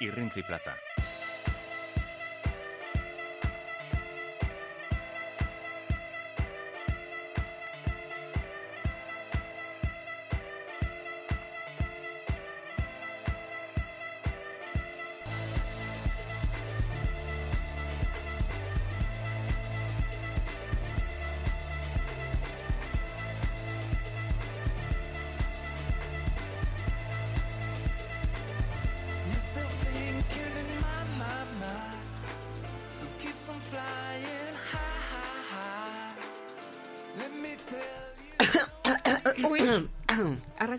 [0.00, 1.03] Irrintzi plaza.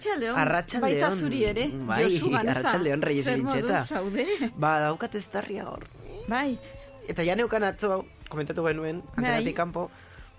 [0.05, 0.37] Arratxaldeon.
[0.37, 1.01] Arratsaldeon.
[1.01, 1.67] Baita zuri ere.
[1.87, 2.77] Bai, Josu Ganza.
[3.05, 3.85] Reyes Elintxeta.
[3.85, 4.25] zaude?
[4.55, 5.85] Ba, daukat ez darria hor.
[6.27, 6.57] Bai,
[7.07, 9.17] Eta ja neukan atzo, komentatu genuen, Bai.
[9.21, 9.91] anteratik kanpo,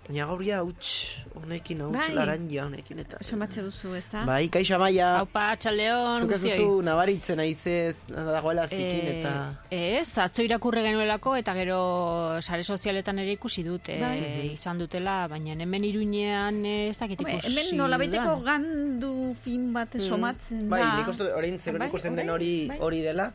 [0.07, 2.15] baina gaur ja huts, honekin, huts Bai.
[2.15, 3.17] laranja honekin eta.
[3.23, 4.25] somatze duzu, ez da?
[4.27, 5.05] Bai, kaixo amaia.
[5.21, 9.33] Haupa, txaldeon, Zuk ez duzu nabaritzen aizez, dagoela zikin eta...
[9.71, 11.79] Eh, ez, atzo irakurre genuelako eta gero
[12.41, 14.51] sare sozialetan ere ikusi dut, eh, Bai.
[14.51, 17.47] izan dutela, baina hemen iruñean eh, ez dakit ikusi.
[17.47, 20.97] hemen nolabaiteko gandu fin bat somatzen Bai, da.
[20.99, 22.77] nik uste orain zer Bai, ikusten den hori bai.
[22.81, 23.31] hori dela.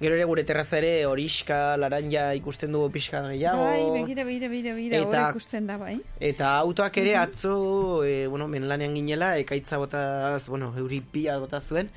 [0.00, 3.62] Gero ere gure terraza ere horiska, laranja ikusten dugu pixka gehiago.
[3.62, 5.94] Bai, begira, begira, begira, begira, Eta- hori ikusten da, bai.
[6.20, 11.88] Eta autoak ere atzo, e, bueno, menlanean ginela, ekaitza botaz, bueno, euri pila bota zuen,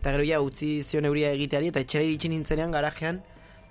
[0.00, 3.20] eta gero ja utzi zion euria egiteari, eta etxera iritsi nintzenean garajean,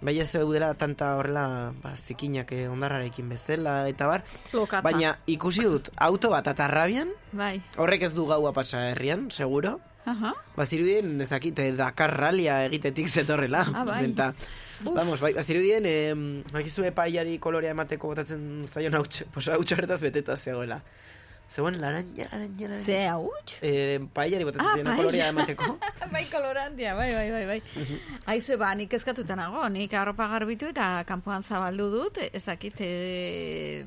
[0.02, 4.82] bai ez zeudela tanta horrela, ba, zikinak eh, ondarrarekin bezala, eta bar, Lokatza.
[4.86, 10.34] baina ikusi dut, auto bat atarrabian, Bai, horrek ez du gaua pasa herrian, seguro, aha.
[10.56, 13.66] Bazirudien, ezakite, Dakar ralia egitetik zetorrela.
[13.74, 14.00] Ah, bai.
[14.00, 14.34] Zenta,
[14.82, 16.16] vamos, bai, bazirudien, eh,
[16.52, 20.82] bakizu epaiari kolorea emateko botatzen zaion hauts horretaz beteta zegoela.
[21.50, 22.86] Zegoen laranja, laranja, laranja.
[22.86, 23.56] Ze hauts?
[23.66, 24.98] Eh, paellari botatzen Ah, zaion paella.
[25.02, 25.78] kolorea emateko.
[26.14, 27.62] bai, kolorantia, bai, bai, bai, bai.
[28.30, 33.86] Aizue, ba, nik eskatuta nago, nik arropa garbitu eta kanpoan zabaldu dut, ezakit, e,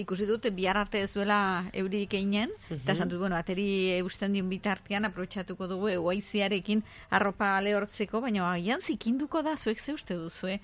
[0.00, 4.48] ikusi dut, bihar arte ez duela eurik einen, eta esan dut, bueno, ateri eusten dion
[4.48, 10.56] bitartean, aprobetxatuko dugu eguaiziarekin arropa lehortzeko, baina agian zikinduko da, zuek ze uste duzu,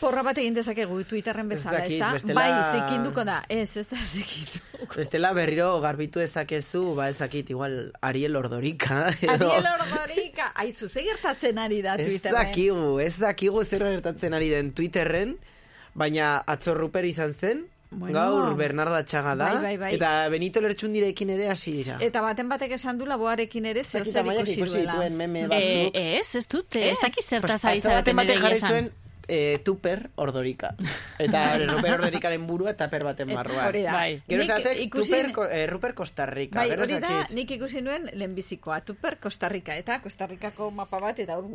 [0.00, 2.12] Porra bat egin dezakegu Twitterren bezala, dakit, ez da?
[2.12, 4.94] bestela- Bai, zikinduko da, ez, ez da zikinduko.
[4.96, 9.10] Bestela berriro garbitu ezakezu, ba ezakit, igual Ariel Ordorika.
[9.20, 12.42] edo- Ariel Ordorika, aizu, ze gertatzen ari da Ez Twitterren?
[12.42, 15.38] dakigu, ez dakigu zer gertatzen ari den Twitterren,
[15.94, 18.12] baina atzo Ruper izan zen, Bueno.
[18.18, 19.94] gaur Bernardo Atxaga da, Bai, bai, bai.
[19.94, 21.96] eta Benito Lertxundirekin ere hasi dira.
[22.00, 25.06] Eta baten batek esan du laboarekin ere zer Amaiak ikusi duela.
[25.54, 28.90] Eh, ez, ez dut, ez, Ez, dakit zertaz ari zareten batek jarri zuen
[29.28, 30.74] eh, tuper ordorika.
[31.18, 31.42] Eta
[31.72, 33.66] Ruper ordorikaren burua eta per baten barruan.
[33.68, 33.92] Hori da.
[33.92, 34.22] Bai.
[34.28, 36.60] Gero datek ikusi- tuper, eh, Ruper Kostarrika.
[36.60, 41.50] Bai, hori da, nik ikusi nuen lehenbizikoa, Tuper Kostarrika, eta Kostarrikako mapa bat, eta hor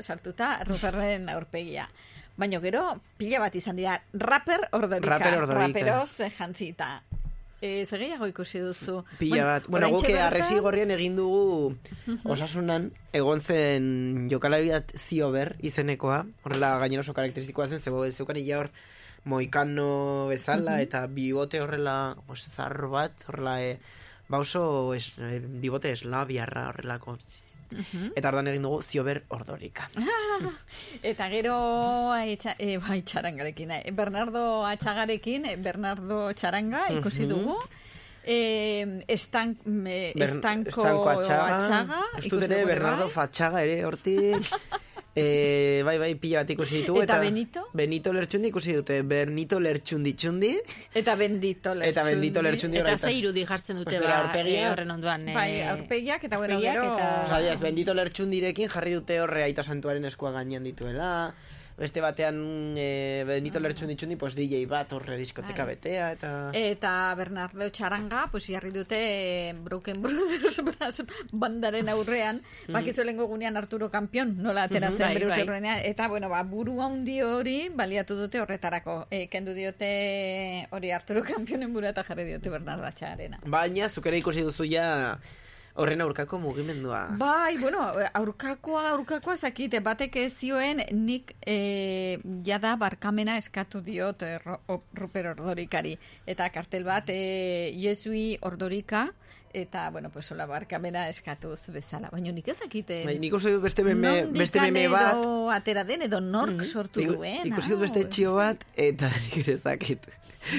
[0.00, 1.88] sartuta Ruperren aurpegia.
[2.36, 2.82] Baina gero,
[3.16, 5.08] pila bat izan dira, rapper ordorika.
[5.18, 5.66] Rapper ordorika.
[5.80, 6.90] Raperoz eh, jantzita.
[7.60, 8.98] E, zer gehiago ikusi duzu?
[9.18, 9.68] Pila bat.
[9.72, 11.72] Bueno, guke arresi gorrien egin dugu
[12.28, 16.20] osasunan egon zen jokalari bat ziober izenekoa.
[16.44, 18.70] Horrela gainera oso karakteristikoa zen, zebo zeukan ia hor
[19.24, 23.78] moikano bezala eta bibote horrela zar bat, horrela e,
[24.28, 27.16] ba oso es, e, bibote eslabiarra horrelako.
[28.16, 29.88] Eta ordan egin dugu ziober ordorika.
[31.10, 31.56] Eta gero
[32.18, 37.58] etxa, e, bai, txarangarekin, eh, Bernardo Atxagarekin, eh, Bernardo Txaranga ikusi dugu.
[38.26, 41.58] Eh, estank, me, estanko, Estanko Atxaga.
[41.60, 43.14] Atxaga Ez dut ikusi ere dugu ere Bernardo bai.
[43.20, 44.50] Fatxaga ere hortik.
[45.16, 46.98] e, bai, bai, pila bat ikusi ditu.
[47.00, 47.62] Eta Benito?
[47.72, 49.00] Benito Lertxundi ikusi dute.
[49.02, 50.52] Bernito Lertxundi txundi.
[50.94, 51.88] Eta bendito lertxundi.
[51.90, 54.66] Eta bendito lertxundi Eta ze irudi jartzen dute Pues ba, aurpegia.
[54.68, 55.24] eh, horren onduan.
[55.32, 56.84] Bai, eh, aurpegiak, eta bueno, gero...
[56.94, 61.34] eta- Osa, diaz, bendito lertxundirekin jarri dute horre aita santuaren eskua gainean dituela.
[61.76, 62.38] Beste batean
[62.80, 65.74] e, bendito lertxundi txundi, pues DJ bat horre diskoteka Bai.
[65.74, 66.30] betea, eta...
[66.56, 71.04] Eta Bernardo Txaranga, pues jarri dute eh, Broken Brothers Brass
[71.36, 72.40] bandaren aurrean,
[72.72, 75.44] bakizu lehenko gunean Arturo Kampion, nola atera zen Bai, bere urte bai.
[75.44, 79.02] aurrenean, eta bueno, ba, buru handi hori baliatu dute horretarako.
[79.10, 79.90] E, kendu diote
[80.72, 83.44] hori Arturo Kampionen bura eta jarri diote Bernardo Txarena.
[83.44, 85.18] Baina, zuk ere ikusi duzu ja
[85.76, 87.02] horren aurkako mugimendua.
[87.20, 87.82] Bai, bueno,
[88.20, 94.58] aurkakoa, aurkakoa zakite, batek ez zioen nik e, jada barkamena eskatu diot e, ro,
[94.96, 95.96] Ruper Ordorikari.
[96.26, 99.06] Eta kartel bat, e, Jesui Ordorika,
[99.56, 102.10] eta, bueno, pues hola barkamena eskatuz bezala.
[102.12, 102.98] Baina nik ezakite...
[103.08, 107.00] Bai, nik uste dut beste meme, beste meme bat, edo atera den, edo nork sortu
[107.00, 107.48] Iku- duen.
[107.48, 110.04] Ikusi dut beste txio bat, eta nik ere ez dakit.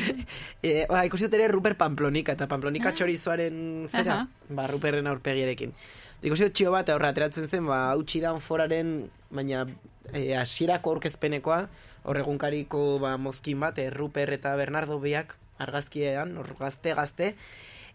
[0.66, 3.62] e, ba, ikusi dut ere Ruper Pamplonika, eta Pamplonika txorizoaren
[3.94, 4.56] zera, Aha.
[4.58, 5.78] ba, Ruperren aurpegiarekin.
[6.24, 9.68] ikusi dut txio bat, aurra ateratzen zen, ba, hautsi da foraren, baina
[10.10, 11.62] e, hasierako aurkezpenekoa,
[12.10, 17.36] hor egunkariko ba, mozkin bat, e, Ruper eta Bernardo biak argazkiean, hor gazte-gazte,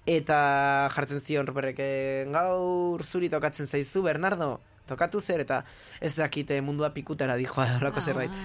[0.07, 4.61] eta jartzen zion Ruperrek "Eh, gaur zuri tokatzen zaizu, Bernardo,
[4.93, 5.63] tokatu zer, eta
[6.01, 8.31] ez dakite mundua pikutara dijoa horako zerbait.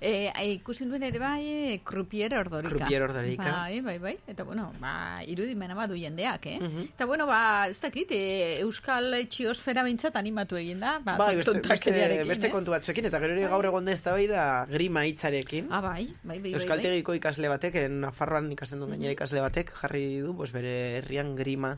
[0.00, 2.72] E, ikusi duen ere bai, e, Krupier ordorika.
[2.72, 3.50] Krupier Ordorika.
[3.52, 4.14] Bai, bai, bai.
[4.30, 6.58] Eta bueno, ba, irudimena badu jendeak, eh?
[6.60, 6.86] Mhm.
[6.94, 10.98] Eta bueno, ba, ez dakit, e, Euskal Txiosfera bintzat animatu egin da.
[11.04, 11.94] Ba, Bai, beste, beste,
[12.28, 15.68] beste kontu batzuekin, eta gero ere gaur egon da ez da grima hitzarekin.
[15.70, 16.50] Ah, bai, bai, bai, bai.
[16.50, 16.58] bai.
[16.60, 21.34] Euskaltegiko ikasle batek, eh, Nafarroan ikasten duen gainera ikasle batek, jarri du, pues, bere herrian
[21.36, 21.76] grima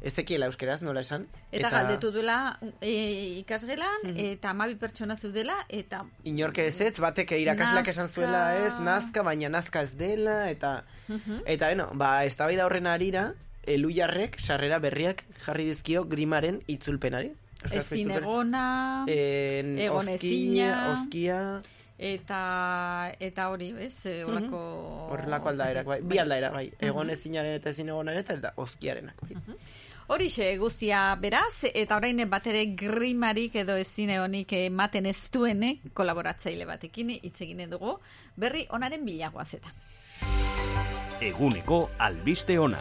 [0.00, 1.26] ez zekiela euskeraz, nola esan.
[1.50, 4.18] Eta, galdetu duela e, ikasgelan, Mhm.
[4.34, 8.66] eta amabi pertsona zeudela, eta Inorke ez ez, batek irakasleak esan zuela Nazka.
[8.66, 11.42] ez, nazka, baina nazka ez dela, eta, Mhm.
[11.46, 13.34] eta beno, ba, ez da horren arira,
[13.66, 17.32] elujarrek, sarrera berriak jarri dizkio grimaren itzulpenari.
[17.72, 20.92] Ezin egona, En, egon oskia, ezina.
[20.92, 21.62] oskia,
[21.98, 24.60] eta eta hori, ez, e, olako...
[25.10, 29.20] horrelako aldaerak, bai, bi aldaera, bai, egon ezinaren eta ezin egonaren eta, eta oskiarenak.
[29.22, 29.36] Bai.
[30.08, 36.64] Horixe guztia beraz, eta orain bat ere grimarik edo ezin egonik ematen ez duene kolaboratzaile
[36.64, 37.98] batekin hitz eginen dugu,
[38.34, 39.74] berri onaren bilagoaz eta.
[41.20, 42.80] Eguneko albiste ona.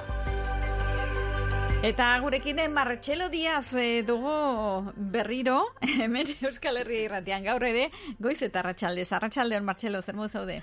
[1.83, 5.59] Eta gurekin Martxelo Diaz eh, dugu berriro,
[5.99, 7.89] hemen Euskal Herria irratian gaur ere,
[8.23, 10.61] goiz eta arratsalde, arratsaldeon Martxelo, zer zaude?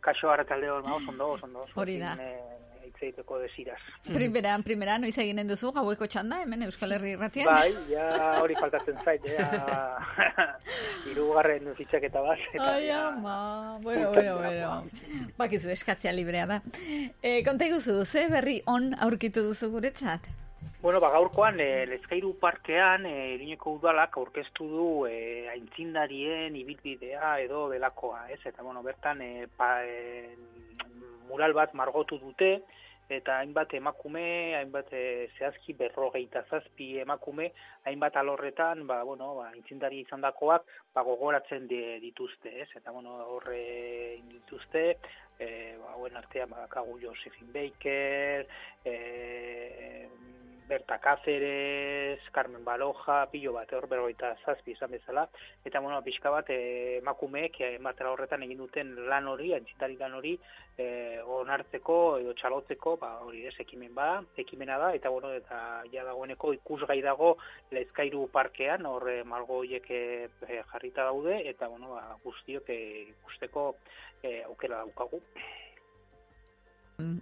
[0.00, 1.68] Kaso arratalde hor, oso ondo, oso ondo.
[1.74, 2.16] Hori da.
[2.16, 2.56] ezin,
[2.96, 3.78] eh, hitz egiteko desiraz.
[4.06, 7.50] Primeran, primeran, noiz eginen duzu, gaueko txanda, hemen Euskal Herria irratian?
[7.50, 9.48] Bai, ja hori faltatzen zait, ja
[11.10, 12.40] hirugarren fitxaketa bat.
[12.52, 15.30] eta Ai, ama, bueno, bueno, bueno.
[15.38, 16.62] Bakizu, eskatzea librea da.
[17.22, 20.26] E, konta iguzu, ze berri on aurkitu duzu guretzat?
[20.82, 27.66] Bueno, ba, gaurkoan, e, Lezkairu parkean, e, Iruñeko udalak aurkeztu du e, aintzindarien ibilbidea edo
[27.72, 28.38] delakoa, ez?
[28.44, 30.36] Eta, bueno, bertan, e, pa, e,
[31.28, 32.60] mural bat margotu dute,
[33.08, 37.52] eta hainbat emakume, hainbat e, zehazki berrogeita zazpi emakume,
[37.86, 42.68] hainbat alorretan, ba, bueno, ba, aintzindari izandakoak ba, gogoratzen di- dituzte, ez?
[42.74, 44.98] Eta, bueno, horre dituzte,
[45.38, 48.46] e, ba, hauen artean, ba, kagu Josefin Baker,
[48.84, 50.08] e,
[50.68, 55.28] Berta Cáceres, Carmen Baloja, pilo bat, hor berroita zazpi izan bezala,
[55.64, 60.16] eta bueno, pixka bat eh, emakumeek eh, batera horretan egin duten lan hori, antzitari lan
[60.18, 60.32] hori,
[60.78, 64.08] eh, onartzeko edo txalotzeko, ba, hori ez, ekimen ba,
[64.42, 65.60] ekimena da, eta bueno, eta
[65.92, 67.36] ja dagoeneko ikusgai dago
[67.70, 70.28] Lezkairu parkean, hor margo horiek eh,
[70.72, 73.70] jarrita daude, eta bueno, ba, guztiok ikusteko
[74.22, 75.22] eh, aukera daukagu.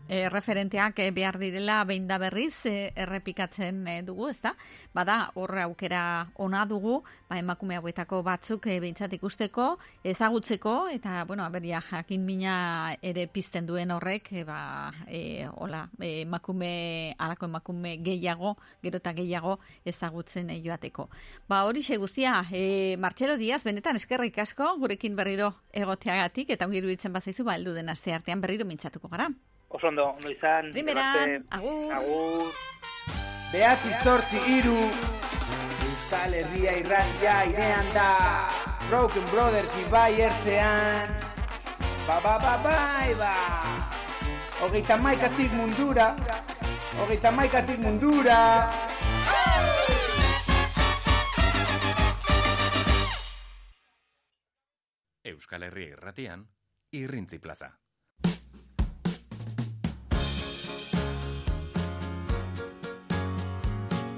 [0.08, 4.52] E, referenteak eh, behar direla behin da berriz e, errepikatzen eh, dugu, ezta?
[4.94, 9.66] Bada, horre aukera ona dugu, ba, emakume hauetako batzuk e, behintzat ikusteko,
[10.06, 12.54] ezagutzeko, eta, bueno, aberia jakin mina
[13.02, 18.54] ere pizten duen horrek, e, ba, e, hola, e, emakume, alako emakume gehiago,
[18.84, 21.08] gero eta gehiago ezagutzen e, joateko.
[21.48, 27.12] Ba, hori guztia, e, Martxelo Diaz, benetan eskerrik asko, gurekin berriro egoteagatik, eta ongi iruditzen
[27.12, 29.32] bazaizu, ba, heldu den aste artean berriro mintzatuko gara.
[29.74, 30.70] Oso ondo, ondo izan.
[30.70, 31.42] Primeran, arte.
[31.50, 31.92] agur.
[31.98, 32.52] Agur.
[33.50, 34.78] Behatzi zortzi iru
[35.86, 38.06] Euskal Herria irratia irean da
[38.88, 41.12] Broken Brothers ibai ertzean
[42.06, 43.34] Ba ba ba bai ba
[44.58, 46.08] Hogeita maikatik mundura
[46.98, 48.40] Hogeita maikatik mundura
[55.24, 56.42] Euskal Herria irratian,
[56.92, 57.83] irrintzi plaza.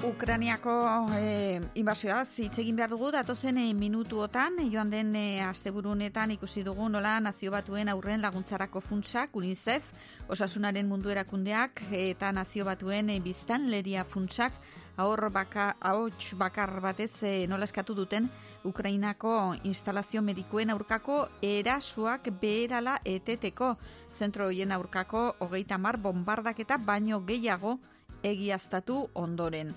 [0.07, 0.73] Ukraniako
[1.19, 6.87] eh, invasioaz hitz egin behar dugu datozen eh, minutuotan joan den eh, asteburunetan ikusi dugu
[6.89, 9.89] nola nazio batuen aurren laguntzarako funtsak UNICEF
[10.31, 14.61] osasunaren mundu erakundeak eta nazio batuen biztanleria funtsak
[14.97, 18.31] ahor baka, ahots bakar batez eh, nola eskatu duten
[18.65, 23.75] Ukrainako instalazio medikuen aurkako erasuak beherala eteteko
[24.19, 27.79] zentro hoien aurkako hogeita mar bombardaketa baino gehiago
[28.23, 29.75] egiaztatu ondoren.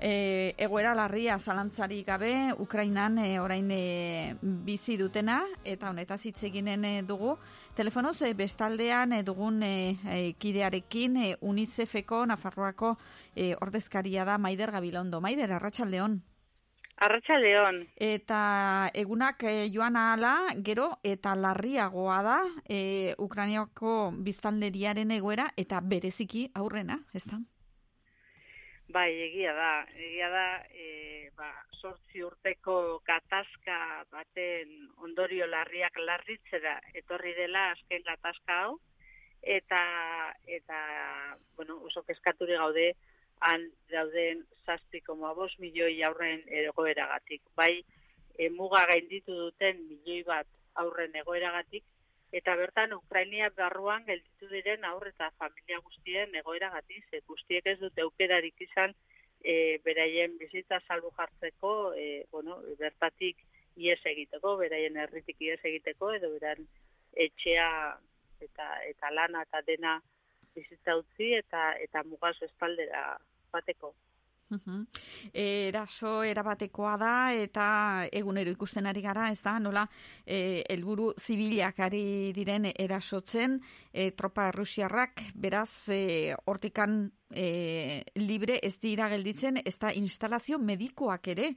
[0.00, 6.86] E, egoera larria zalantzari gabe Ukrainan e, orain e, bizi dutena eta honetaz hitz eginen
[6.88, 7.34] e, dugu
[7.76, 12.94] telefonoz e, bestaldean e, dugun e, kidearekin e, UNICEFeko Nafarroako
[13.36, 15.20] e, ordezkaria da Maider Gabilondo.
[15.20, 16.22] Maider Arratsaldeon.
[17.00, 17.84] Arratsaldeon.
[17.96, 18.40] Eta
[18.96, 27.02] egunak e, joan ahala, gero eta larriagoa da e, Ukrainiako biztanleriaren egoera eta bereziki aurrena,
[27.12, 27.40] ez da?
[28.90, 29.72] Bai, egia da.
[29.94, 32.74] Egia da, e, ba, sortzi urteko
[33.06, 33.76] gatazka
[34.10, 34.72] baten
[35.06, 38.72] ondorio larriak larritzera etorri dela azken gatazka hau,
[39.56, 39.82] eta,
[40.58, 40.80] eta
[41.54, 42.88] bueno, oso kezkaturi gaude,
[43.46, 47.44] han dauden zazpi koma bos milioi aurren egoeragatik.
[47.62, 47.84] Bai,
[48.34, 50.50] e, muga gainditu duten milioi bat
[50.82, 51.86] aurren egoeragatik,
[52.32, 58.02] eta bertan Ukrainia barruan gelditu diren aurre eta familia guztien egoeragatik, ze guztiek ez dute
[58.02, 58.94] aukerarik izan
[59.42, 63.42] e, beraien bizitza salbu jartzeko, e, bueno, bertatik
[63.76, 66.68] ies egiteko, beraien herritik ies egiteko, edo beran
[67.26, 67.70] etxea
[68.40, 69.98] eta eta lana eta dena
[70.54, 73.18] bizitza utzi eta eta mugazo espaldera
[73.52, 73.94] bateko.
[74.50, 74.86] Mhm.
[75.32, 77.66] Eraso erabatekoa da eta
[78.10, 79.84] egunero ikusten ari gara, ez da, nola
[80.26, 83.60] eh, helburu zibilak ari diren erasotzen
[83.92, 91.28] e, tropa rusiarrak, beraz e, hortikan e, libre ez dira gelditzen, ez da instalazio medikoak
[91.30, 91.52] ere,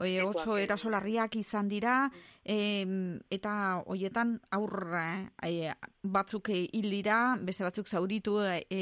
[0.00, 1.98] e, oso erasolarriak izan dira,
[2.44, 2.86] e,
[3.28, 8.80] eta hoietan aur e, batzuk hil dira, beste batzuk zauritu e,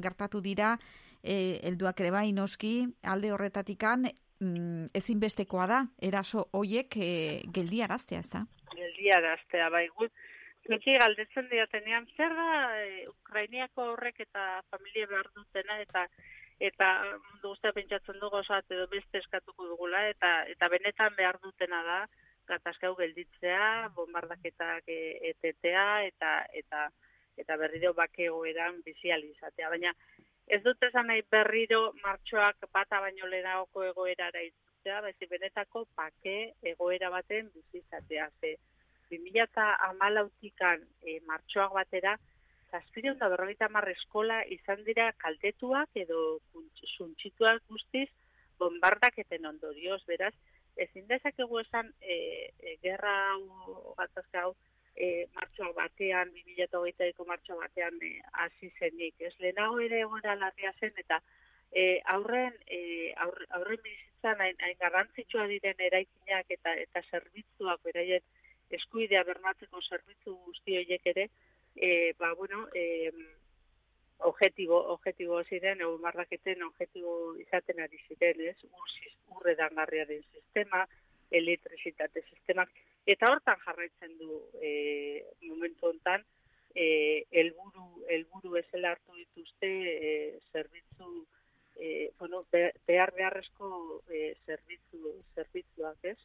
[0.00, 0.78] gertatu dira,
[1.22, 7.10] e, elduak ere bai noski alde horretatikan mm, ezinbestekoa da eraso hoiek e,
[7.54, 8.44] geldiaraztea, ez da?
[8.74, 10.12] Geldiaraztea, bai gut.
[10.68, 16.06] Zuki galdetzen diatenean, zer da e, Ukrainiako horrek eta familia behar dutena, eta
[16.58, 16.86] eta
[17.22, 21.98] mundu guztia pentsatzen dugu osat edo beste eskatuko dugula, eta eta benetan behar dutena da,
[22.50, 25.00] gatazkau gelditzea, bombardaketak e,
[25.32, 26.32] etetea, eta
[26.62, 26.88] eta
[27.38, 29.68] eta berriro bakegoeran bizializatea.
[29.70, 29.92] Baina,
[30.48, 36.36] ez dut esan nahi berriro martxoak bata baino lehenagoko egoerara izutzea, baizi benetako pake
[36.72, 38.28] egoera baten bizizatea.
[38.40, 38.56] Ze,
[39.10, 42.16] 2008an e, martxoak batera,
[42.70, 46.40] zazpideun da berrogeita eskola izan dira kaltetuak edo
[46.96, 48.08] suntxituak guztiz
[48.58, 50.34] bombardaketen ondorioz, beraz,
[50.76, 52.16] ezin dezakegu esan e,
[52.60, 53.94] e, gerra hau,
[54.34, 54.54] hau,
[54.98, 58.12] e, martxoa batean, 2008ko martxoa batean e,
[58.42, 59.14] hasi zenik.
[59.30, 61.20] Ez lehenago ere egoera larria zen, eta
[61.70, 62.80] e, aurren, e,
[63.24, 68.24] aurre, aurren bizitzan hain, hain garrantzitsua diren eraikinak eta eta zerbitzuak beraien
[68.78, 71.28] eskuidea bermatzeko zerbitzu guzti horiek ere,
[71.76, 73.12] e, ba, bueno, e,
[74.28, 78.56] objetibo, objetibo ziren, egun marraketen objetibo izaten ari ziren, ez?
[78.66, 78.94] Ur,
[79.38, 80.86] urredan den sistema,
[81.30, 82.70] elektrizitate sistemak,
[83.08, 84.70] eta hortan jarraitzen du e,
[85.48, 86.24] momentu hontan
[86.74, 87.86] e, elburu,
[88.16, 90.10] elburu ezela hartu dituzte e,
[90.52, 91.12] zerbitzu,
[91.76, 96.18] e, bueno, behar beharrezko e, zerbitzu, zerbitzuak, ez?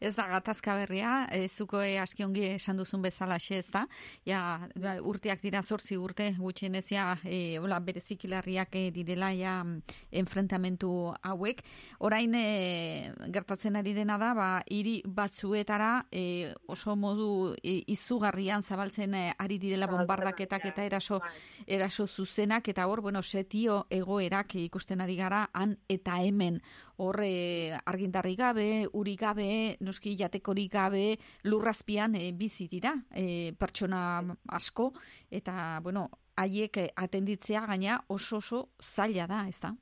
[0.00, 3.86] Ez da gatazka berria, e, zuko e, aski ongi esan duzun bezala xe ez da,
[4.26, 9.64] ja, ba, urteak dira sortzi urte gutxienezia e, hola, berezikilarriak e, direla ja
[10.10, 11.62] enfrentamentu hauek.
[11.98, 19.14] Orain e, gertatzen ari dena da, ba, hiri batzuetara e, oso modu e, izugarrian zabaltzen
[19.14, 21.32] e, ari direla bombardaketak eta eraso, bai.
[21.66, 26.60] eraso zuzenak, eta hor, bueno, setio egoerak ikusten ari gara, han eta hemen,
[27.02, 29.31] hor e, argindarri gabe, uri gabe,
[29.80, 34.92] noski jatekorik gabe, lurrazpian e, bizi dira e, pertsona asko,
[35.30, 39.74] eta, bueno, haiek atenditzea gaina oso oso zaila da, ez da?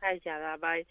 [0.00, 0.84] Zaila da, bai.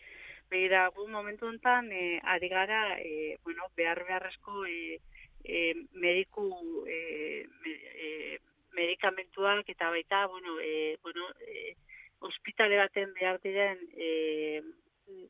[0.51, 4.99] Begira, gu momentu enten, e, ari gara, e, bueno, behar beharrezko e,
[5.43, 8.39] e, mediku e, e,
[8.75, 11.75] medikamentuak eta baita, bueno, e, bueno, e,
[12.19, 14.61] ospitale baten behar diren e,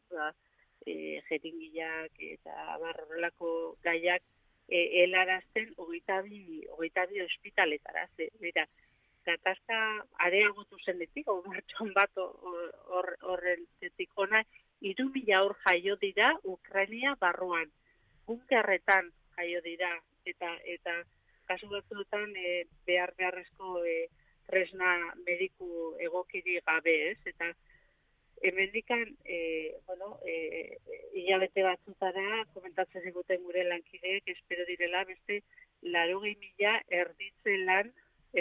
[0.10, 0.32] ba,
[0.86, 3.52] e, jeringilak eta barrolako
[3.84, 4.24] gaiak
[4.68, 8.08] e, elarazten hogeita bi, hogeita bi ospitaletara.
[8.18, 8.66] Ze, bera,
[9.26, 9.80] gatazka
[10.26, 14.42] areagotu zenetik, martxon bat horren zetik ona,
[14.82, 17.70] iru mila hor jaio dira Ukrainia barruan.
[18.28, 19.92] Bunkerretan jaio dira
[20.26, 21.02] eta eta
[21.50, 24.08] kasu batzuetan e, behar beharrezko e,
[24.48, 24.92] tresna
[25.26, 27.52] mediku egokiri gabe ez, eta
[28.42, 30.78] hemendikan e, bueno, e,
[31.14, 35.42] hilabete batzutara komentatzen eguten gure lankideek espero direla beste
[35.96, 37.92] larogei mila erditze lan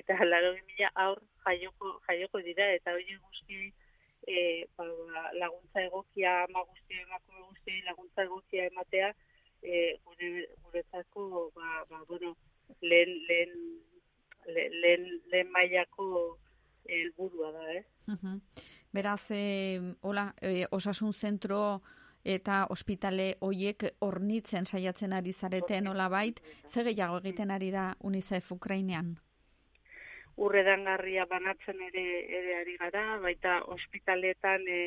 [0.00, 3.73] eta larogei mila aur jaioko, jaioko dira eta hori guzti
[4.26, 4.87] e, ba,
[5.42, 9.14] laguntza egokia ama guzti emakume guzti laguntza egokia ematea
[9.62, 10.30] e, gure,
[10.64, 12.37] guretzako ba, ba, bueno,
[12.80, 13.57] lehen, lehen,
[14.83, 16.38] lehen, lehen mailako
[16.88, 17.85] helburua da, eh?
[18.92, 21.80] Beraz, e, hola, e, osasun zentro
[22.25, 28.52] eta ospitale hoiek ornitzen saiatzen ari zareten hola bait, ze gehiago egiten ari da UNICEF
[28.52, 29.18] Ukrainean?
[30.40, 32.04] urredangarria banatzen ere
[32.38, 34.78] ere ari gara, baita ospitaletan e,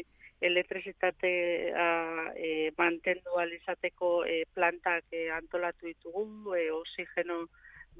[0.43, 1.89] elektrizitatea
[2.35, 7.45] e, mantendu alizateko e, plantak e, antolatu ditugu, e, oxigeno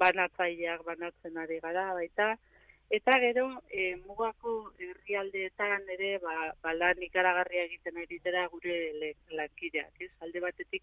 [0.02, 2.34] banatzaileak banatzen ari gara, baita,
[2.90, 8.76] eta gero e, mugako herrialdeetan ere ba, ba lan egiten ari dira gure
[9.30, 10.10] lankideak, ez?
[10.20, 10.82] Alde batetik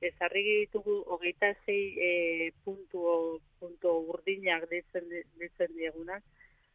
[0.00, 6.22] ezarri ditugu hogeita zei e, puntu, puntu urdinak ditzen, ditzen diegunak,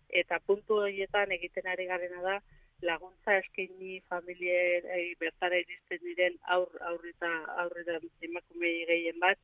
[0.09, 2.39] eta puntu horietan egiten ari garena da
[2.81, 7.29] laguntza eskaini familiei bertara iristen diren aur aurreta
[7.63, 9.37] aurreta emakumei gehien bat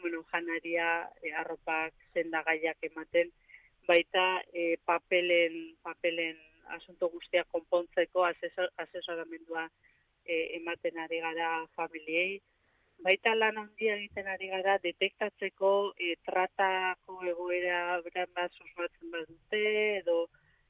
[0.00, 0.88] bueno janaria
[1.22, 3.30] e, arropak sendagaiak ematen
[3.88, 6.36] baita e, papelen papelen
[6.76, 9.68] asunto guztiak konpontzeko asesor, asesoramendua
[10.24, 12.40] e, ematen ari gara familiei.
[13.02, 19.64] Baita lan handia egiten ari gara detektatzeko e, tratako egoera beran bat susmatzen badute
[19.98, 20.18] edo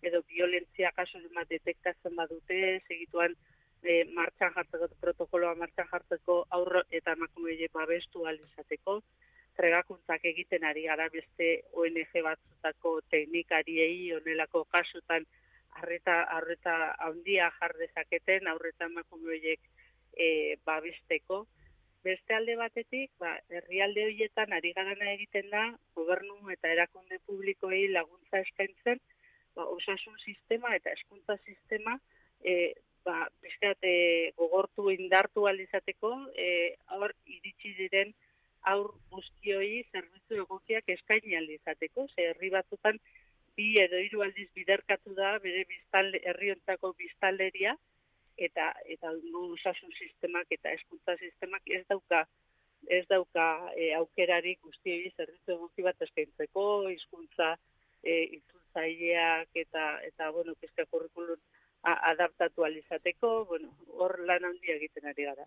[0.03, 3.37] edo violentzia kasu bat detektatzen badute segituan
[3.83, 8.41] e, martxan jartzeko protokoloa martxan jartzeko aurro eta emakumeei babestu ahal
[9.53, 15.25] izateko tregakuntzak egiten ari gara beste ONG batzutako teknikariei onelako kasutan
[15.81, 19.61] arreta arreta handia jar dezaketen aurreta emakumeek
[20.17, 21.47] e, babesteko.
[22.05, 28.41] Beste alde batetik, ba, herrialde horietan ari garana egiten da, gobernu eta erakunde publikoei laguntza
[28.41, 28.99] eskaintzen,
[29.55, 31.99] ba, osasun sistema eta eskuntza sistema,
[32.43, 38.13] e, ba, bizkat, e, gogortu indartu alizateko, e, aur iritsi diren
[38.71, 42.99] aur guztioi zerbitzu egokiak eskaini alizateko, ze herri batzutan
[43.57, 47.77] bi edo hiru aldiz biderkatu da bere biztalde, herriontako biztalderia,
[48.39, 52.25] eta eta osasun sistemak eta eskuntza sistemak ez dauka
[52.89, 57.57] ez dauka e, aukerarik guztiei zerbitzu egoki bat eskaintzeko hizkuntza
[58.03, 61.39] e, itzultzaileak eta eta bueno pizka kurrikulum
[61.83, 65.47] adaptatu alizateko, bueno, hor lan handia egiten ari gara.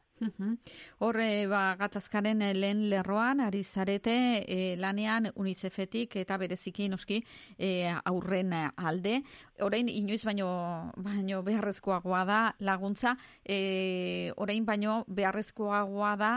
[1.00, 7.22] Hor, e, ba, gatazkaren eh, lehen lerroan, ari zarete e, lanean UNICEFetik eta bereziki noski
[7.58, 9.22] e, aurren alde.
[9.64, 10.50] Orain, inoiz baino,
[10.98, 16.34] baino beharrezkoagoa da laguntza, e, orain baino beharrezkoagoa da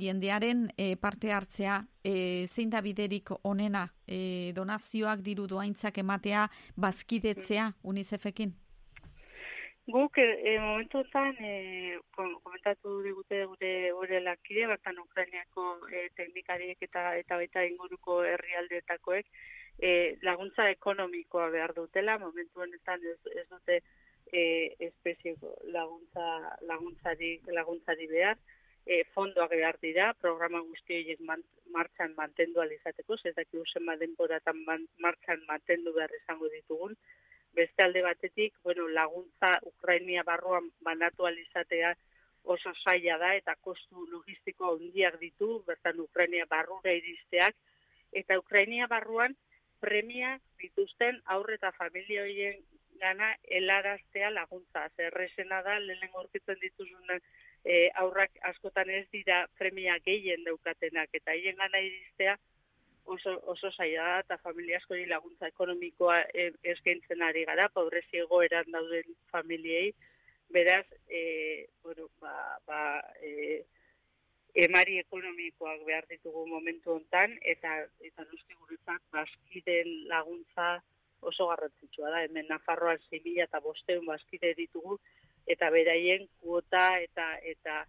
[0.00, 7.72] jendearen e, parte hartzea e, zein da biderik onena e, donazioak diru doaintzak ematea bazkidetzea
[7.82, 8.63] UNICEFekin?
[9.86, 16.80] Guk e, e, momentuetan e, kom- komentatu digute gure gure lankide bertan Ukrainiako e, teknikariek
[16.86, 19.26] eta eta baita inguruko herrialdeetakoek
[19.78, 19.90] e,
[20.22, 22.16] laguntza ekonomikoa behar dutela.
[22.18, 23.76] Momentu honetan ez, ez dute
[24.32, 24.44] e,
[24.88, 26.30] espezieko laguntza
[26.70, 28.40] laguntzari laguntzari behar.
[28.86, 31.20] E, fondoak behar dira programa guzti horiek
[31.76, 34.64] martxan mantendu alizateko ez dakigu zenbat denboratan
[35.04, 36.96] martxan mantendu behar izango ditugun
[37.54, 41.94] beste alde batetik, bueno, laguntza Ukrainia barruan banatu alizatea
[42.44, 47.56] oso zaila da eta kostu logistiko handiak ditu, bertan Ukrainia barrura iristeak,
[48.12, 49.36] eta Ukrainia barruan
[49.80, 52.60] premia dituzten aurre eta familia horien
[53.00, 54.88] gana helaraztea laguntza.
[54.96, 61.56] Zerrezena da, lehen gorkitzen dituzun e, aurrak askotan ez dira premia gehien daukatenak, eta haien
[61.60, 62.36] gana iristea
[63.04, 68.70] oso, oso zaila da, eta familia askori laguntza ekonomikoa e, eskaintzen ari gara, pobrezi egoeran
[68.72, 69.92] dauden familiei,
[70.54, 72.34] beraz, e, bueno, ba,
[72.66, 72.80] ba,
[73.20, 73.62] e,
[74.54, 77.74] emari ekonomikoak behar ditugu momentu hontan eta
[78.08, 80.76] eta noski guretzat baskiden laguntza
[81.20, 82.22] oso garrantzitsua da.
[82.22, 85.00] Hemen Nafarroan 6.000 eta bosteun baskide ditugu
[85.50, 87.82] eta beraien kuota eta eta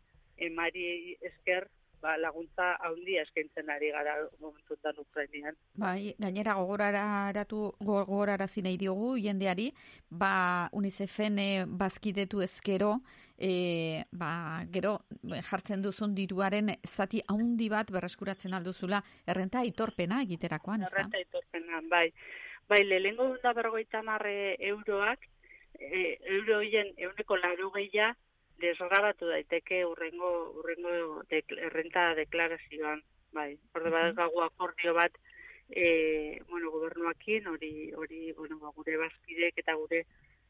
[0.48, 1.70] emari esker
[2.02, 5.58] ba, laguntza handia eskaintzen ari gara momentu hontan Ukrainian.
[5.74, 9.72] Bai, gainera gogoraratu gogorarazi nahi diogu jendeari,
[10.10, 12.96] ba UNICEFen e, bazkidetu ezkero,
[13.38, 14.32] e, ba,
[14.72, 14.98] gero
[15.50, 21.06] jartzen duzun diruaren zati haundi bat berreskuratzen alduzula errenta aitorpena egiterakoan, ezta?
[21.06, 22.10] Errenta aitorpena, bai.
[22.68, 25.28] Bai, lehengo da bergoita marre euroak,
[25.80, 28.16] e, euro hien euneko laro gehia
[28.62, 33.04] desgrabatu daiteke urrengo, urrengo dek, errenta deklarazioan.
[33.36, 35.18] Bai, orde bat gagu akordio bat
[35.70, 40.06] e, bueno, gobernuakin, hori, hori bueno, ba, gure bazkidek eta gure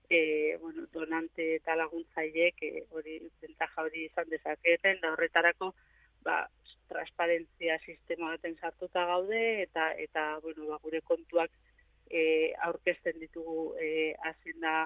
[0.10, 5.74] e, bueno, donante eta laguntzaileek e, hori ventaja hori izan dezaketen, da horretarako
[6.26, 6.44] ba,
[6.90, 11.52] transparentzia sistema baten sartuta gaude eta eta bueno, ba, gure kontuak
[12.10, 14.86] e, aurkezten ditugu e, azenda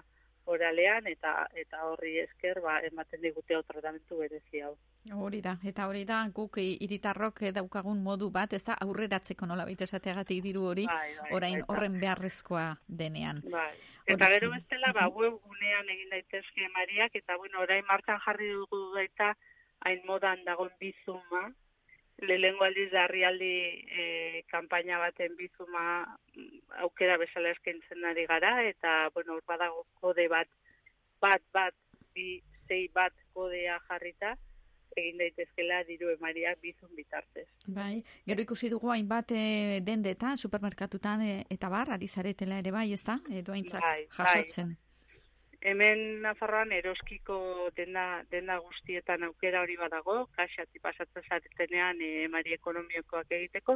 [0.50, 4.74] oralean eta eta horri esker ba ematen digute hau tratamentu berezi hau.
[5.16, 9.86] Hori da, eta hori da, guk hiritarrok daukagun modu bat, ez da, aurreratzeko nola baita
[9.88, 11.70] esateagatik diru hori, Bai, bai, orain baita.
[11.74, 13.42] horren beharrezkoa denean.
[13.52, 13.72] Bai.
[14.10, 19.36] Eta gero bestela, ba, webgunean egin daitezke mariak, eta bueno, orain martxan jarri dugu baita,
[19.86, 21.44] hain modan dagoen bizuma,
[22.22, 23.54] lehengo aldiz darrialdi
[23.88, 25.86] e, kanpaina baten bizuma
[26.36, 30.50] mm, aukera bezala eskaintzen ari gara, eta, bueno, hor badago kode bat,
[31.22, 31.76] bat, bat,
[32.16, 34.36] bi, sei bat kodea jarrita,
[34.98, 37.48] egin daitezkela diru emariak bizun bitartez.
[37.68, 42.92] Bai, gero ikusi dugu hainbat e, dendetan, supermerkatutan e, eta bar, ari zaretela ere bai,
[42.94, 43.20] ez da?
[43.30, 44.16] Edo haintzak Bai, bai.
[44.18, 44.78] jasotzen.
[45.62, 47.38] Hemen Nafarroan eroskiko
[47.76, 53.76] denda, denda guztietan aukera hori badago, kaxati pasatzen zaretenean e, emari ekonomikoak egiteko,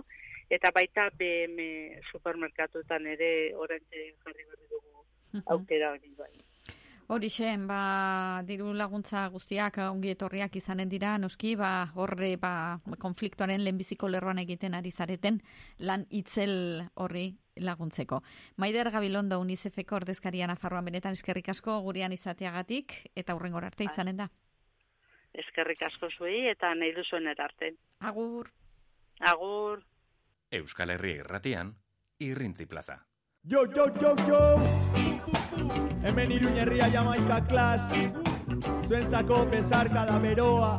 [0.50, 1.68] eta baita BM
[2.12, 3.30] supermerkatuetan ere
[3.66, 6.32] orantxe jarri berri dugu aukera hori bai.
[7.08, 14.08] Horixe, ba, diru laguntza guztiak ongi etorriak izanen dira, noski, ba, horre, ba, konfliktoaren lehenbiziko
[14.08, 15.42] lerroan egiten ari zareten,
[15.80, 18.22] lan itzel horri laguntzeko.
[18.58, 24.30] Maider Gabilondo UNICEFeko ordezkaria Nafarroan benetan eskerrik asko gurean izateagatik, eta hurrengor arte izanen da.
[25.34, 27.74] Eskerrik asko zuei eta nahi duzuen erarte.
[28.00, 28.52] Agur!
[29.20, 29.84] Agur!
[30.54, 31.76] Euskal Herria irratian,
[32.20, 33.02] irrintzi plaza.
[33.44, 35.43] Yo, yo, yo, yo!
[36.04, 37.82] Hemen iruñerria jamaika klas
[38.88, 40.78] Zuentzako besarka da beroa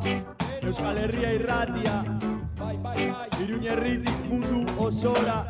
[0.65, 1.95] Euskal Herria irratia.
[2.57, 3.43] Bai, bai, bai.
[3.43, 5.45] Iruñerritik mundu osora.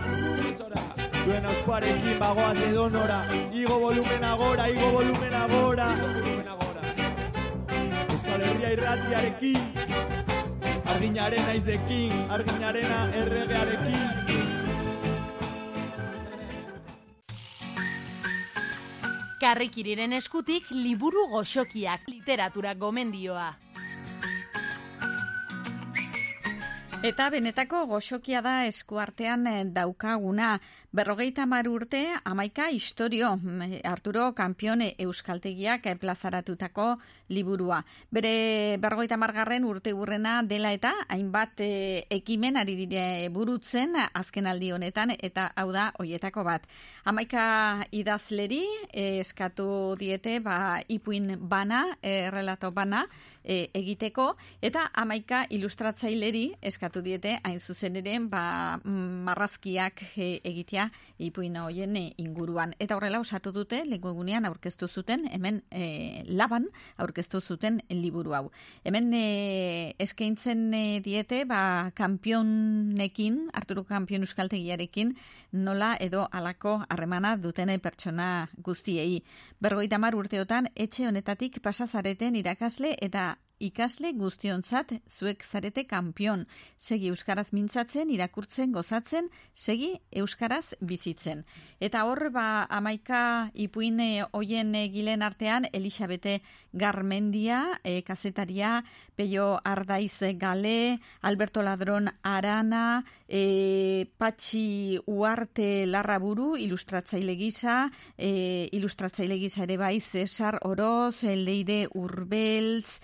[1.24, 3.22] Zuen ausparekin bagoaz edonora.
[3.54, 5.88] Igo volumen agora, igo volumen agora.
[8.12, 9.74] Euskal Herria irratiarekin.
[10.96, 14.25] Arginaren naizdekin, arginarena erregearekin
[19.46, 23.52] Karrikiriren eskutik liburu goxokiak, literatura gomendioa.
[27.06, 30.56] Eta benetako goxokia da eskuartean eh, daukaguna.
[30.96, 36.96] Berrogeita mar urte, amaika historio, mm, Arturo Kampione Euskaltegiak eh, plazaratutako
[37.30, 37.84] liburua.
[38.10, 44.72] Bere berrogeita margarren urte urrena dela eta hainbat eh, ekimen ari dire burutzen azken aldi
[44.72, 46.66] honetan eta hau da hoietako bat.
[47.06, 48.64] Amaika idazleri
[48.94, 53.06] eh, eskatu diete ba, ipuin bana, eh, relato bana
[53.44, 60.90] eh, egiteko eta amaika ilustratzaileri eskatu diete hain zuzen ere ba, mm, marrazkiak eh, egitea
[61.28, 62.74] ipuin hoien eh, inguruan.
[62.80, 68.52] Eta horrela osatu dute leku egunean aurkeztu zuten hemen eh, laban aurkeztu zuten liburu hau.
[68.84, 75.16] Hemen eh, eskaintzen eh, diete ba, kampionekin, Arturo Kampion Euskaltegiarekin
[75.52, 79.24] nola edo alako harremana duten pertsona guztiei.
[79.60, 86.46] Berrogeita mar urteotan etxe honetatik pasazareten irakasle eta ikasle guztionzat zuek zarete kanpion.
[86.78, 91.46] Segi euskaraz mintzatzen, irakurtzen, gozatzen, segi euskaraz bizitzen.
[91.80, 94.02] Eta hor ba amaika ipuin
[94.34, 96.42] hoien gilen artean Elisabete
[96.74, 98.84] Garmendia, e, kazetaria,
[99.16, 109.64] Peio Ardaiz Gale, Alberto Ladron Arana, e, Patxi Uarte Larraburu, ilustratzaile gisa, e, ilustratzaile gisa
[109.64, 113.00] ere bai Cesar Oroz, Leire Urbeltz,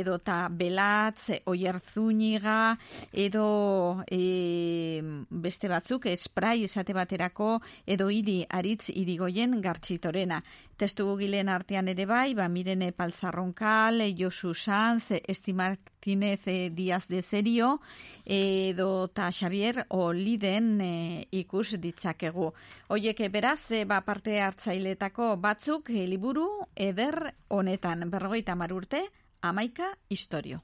[0.00, 2.78] edo ta Belatz, Oierzuniga,
[3.12, 5.00] edo e,
[5.30, 10.42] beste batzuk, esprai esate baterako, edo iri aritz irigoien gartxitorena.
[10.82, 17.22] Testu gilen artean ere bai, ba, Mirene Palzarronkal, Josu Sanz, Esti Martínez eh, Díaz de
[17.22, 17.80] Zerio,
[18.24, 22.50] edo ta Xavier Oliden eh, ikus ditzakegu.
[22.88, 29.06] Hoiek beraz, eh, ba, parte hartzailetako batzuk eh, liburu eder honetan, berrogeita marurte,
[29.42, 30.62] amaika historio.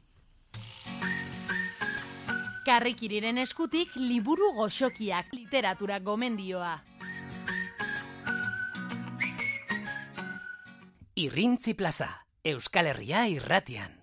[2.64, 6.78] Karrikiriren eskutik liburu goxokiak, literatura gomendioa.
[11.16, 12.10] Irrintzi plaza,
[12.44, 13.96] Euskal Herria irratian.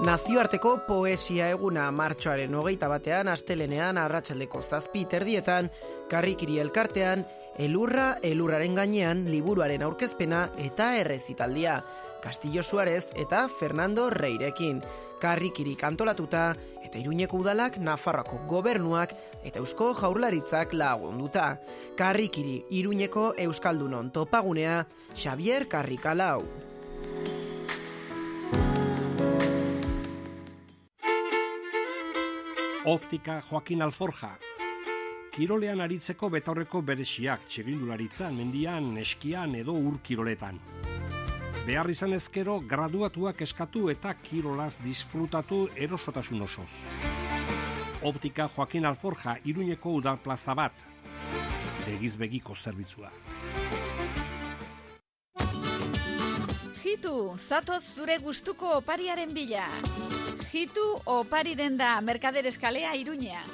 [0.00, 5.70] Nazioarteko poesia eguna martxoaren hogeita batean astelenean arratsaldeko zazpi terdietan,
[6.08, 7.24] karrikiri elkartean,
[7.60, 11.82] elurra elurraren gainean liburuaren aurkezpena eta errezitaldia.
[12.20, 14.80] Castillo Suarez eta Fernando Reirekin.
[15.20, 19.12] Karrikiri kantolatuta eta Iruñeko udalak Nafarroako gobernuak
[19.44, 21.58] eta Eusko Jaurlaritzak lagunduta.
[21.96, 26.40] Karrikiri Iruñeko Euskaldunon topagunea Xavier Karrikalau.
[32.84, 34.38] Óptica Joaquín Alforja.
[35.30, 40.58] Kirolean aritzeko betaurreko beresiak, txirindularitzan, mendian, eskian edo ur kiroletan.
[41.66, 46.70] Behar izan ezkero, graduatuak eskatu eta kirolaz disfrutatu erosotasun osoz.
[48.02, 50.72] Optika Joaquin Alforja, Iruñeko udal plaza bat.
[51.84, 53.10] Begiz begiko zerbitzua.
[56.80, 59.68] Jitu, zatoz zure gustuko opariaren bila.
[60.50, 63.44] Jitu opari denda Merkader Eskalea Iruña.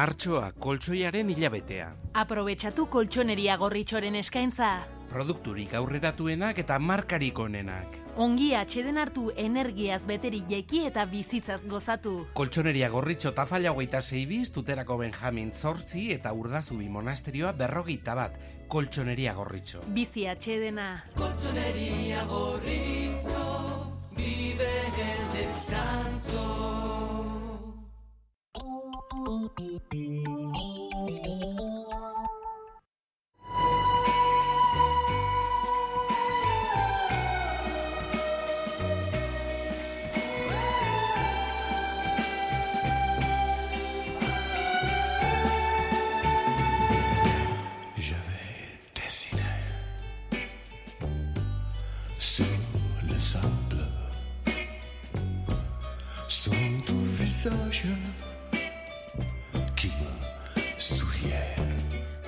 [0.00, 1.90] Martxoa koltsoiaren hilabetea.
[2.16, 4.68] Aprobetxatu koltsoneria gorritxoren eskaintza.
[5.10, 7.98] Produkturik aurreratuenak eta markarik onenak.
[8.24, 12.14] Ongi atxeden hartu energiaz beteri jeki eta bizitzaz gozatu.
[12.38, 18.38] Koltsoneria gorritxo tafalla hogeita zeibiz, tuterako Benjamin zortzi eta urdazubi monasterioa berrogeita bat.
[18.72, 19.82] Koltsoneria gorritxo.
[19.98, 20.88] Bizi atxedena.
[21.18, 23.44] Colchonería gorrito,
[24.16, 24.72] vive
[25.10, 26.89] el descanso.
[29.26, 29.60] Thank
[29.92, 31.79] you.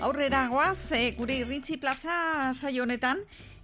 [0.03, 3.21] Aurrera goaz, e, gure irritzi plaza saio honetan,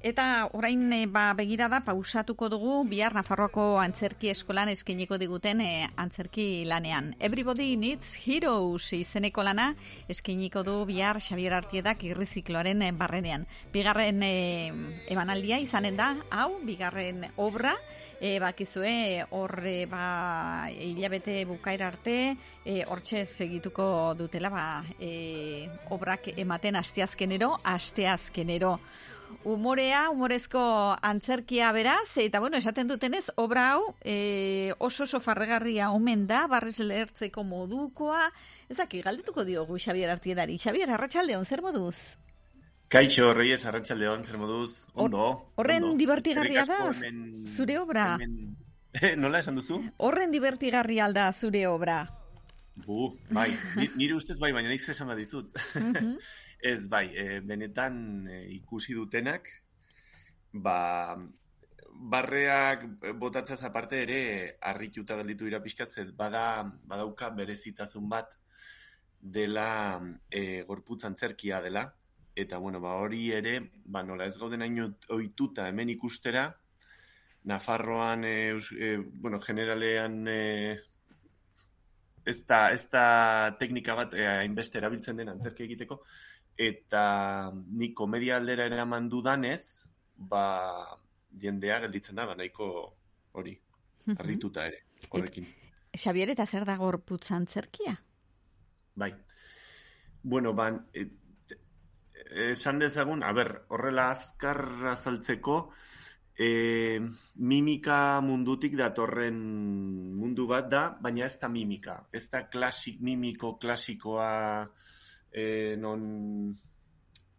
[0.06, 6.62] eta orain e, ba, begirada pausatuko dugu bihar Nafarroako antzerki eskolan eskiniko diguten e, antzerki
[6.70, 7.16] lanean.
[7.18, 9.72] Everybody Needs Heroes izeneko lana
[10.06, 13.48] eskiniko du bihar Xabier Artiedak irrizikloaren barrenean.
[13.74, 14.70] Bigarren e,
[15.10, 17.74] emanaldia izanen da, hau, bigarren obra,
[18.20, 24.64] e, bakizue horre ba, hilabete bukaera arte e, hortxe segituko dutela ba,
[25.00, 28.78] e, obrak ematen asteazkenero, asteazkenero.
[29.44, 30.60] Umorea, humorezko
[31.04, 36.78] antzerkia beraz, eta bueno, esaten dutenez, obra hau e, oso oso farregarria omen da, barrez
[36.80, 38.30] lehertzeko modukoa,
[38.72, 40.56] ezaki, galdetuko diogu Xabier Artiedari.
[40.58, 42.16] Xabier, arratsaldeon zer moduz?
[42.88, 44.86] Kaixo, Reyes, arratsaldeon zer moduz?
[44.94, 45.52] Ondo.
[45.60, 45.98] Horren ondo.
[46.00, 48.14] divertigarria da, hemen- zure obra.
[48.16, 48.56] hemen-
[49.20, 49.82] Nola esan duzu?
[49.98, 51.98] Horren divertigarria alda zure obra.
[52.86, 55.52] Bu, bai, ni- nire ustez bai, baina nik esan bat dizut.
[55.74, 56.14] Mhm.
[56.68, 59.46] Ez, bai, e, benetan e, ikusi dutenak,
[60.52, 61.14] ba,
[62.10, 62.82] barreak
[63.20, 68.34] botatzaz aparte ere harrituta gelditu dira pixkat, ze bada, badauka berezitasun bat
[69.20, 71.84] dela e, gorputz antzerkia dela,
[72.38, 76.48] eta bueno, ba, hori ere, ba, nola ez gauden hain ohituta hemen ikustera,
[77.48, 80.78] Nafarroan, e, e, bueno, generalean e,
[82.28, 83.04] ez da, ez da
[83.58, 86.02] teknika bat hainbeste erabiltzen den antzerki egiteko,
[86.58, 87.04] eta
[87.54, 89.62] ni komedia aldera eraman dudanez,
[90.30, 90.44] ba,
[91.42, 92.68] jendea gelditzen da, ba, nahiko
[93.38, 93.56] hori,
[94.14, 95.48] harrituta ere, horrekin.
[95.98, 97.96] Xabier, eta zer da gorputz antzerkia?
[98.98, 99.14] Bai.
[100.22, 101.06] Bueno, ban, e,
[102.30, 104.62] esan dezagun, a ber, horrela azkar
[104.92, 105.58] azaltzeko,
[106.38, 107.00] e,
[107.34, 109.38] mimika mundutik datorren
[110.18, 111.98] mundu bat da, baina ez da mimika.
[112.12, 114.30] Ez da klasik, mimiko klasikoa
[115.32, 116.54] e, non,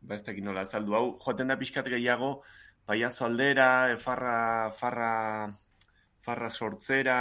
[0.01, 2.41] ba ez dakit nola azaldu hau, joaten da pixkat gehiago,
[2.85, 5.13] paiazo aldera, e, farra, farra,
[6.19, 7.19] farra sortzera,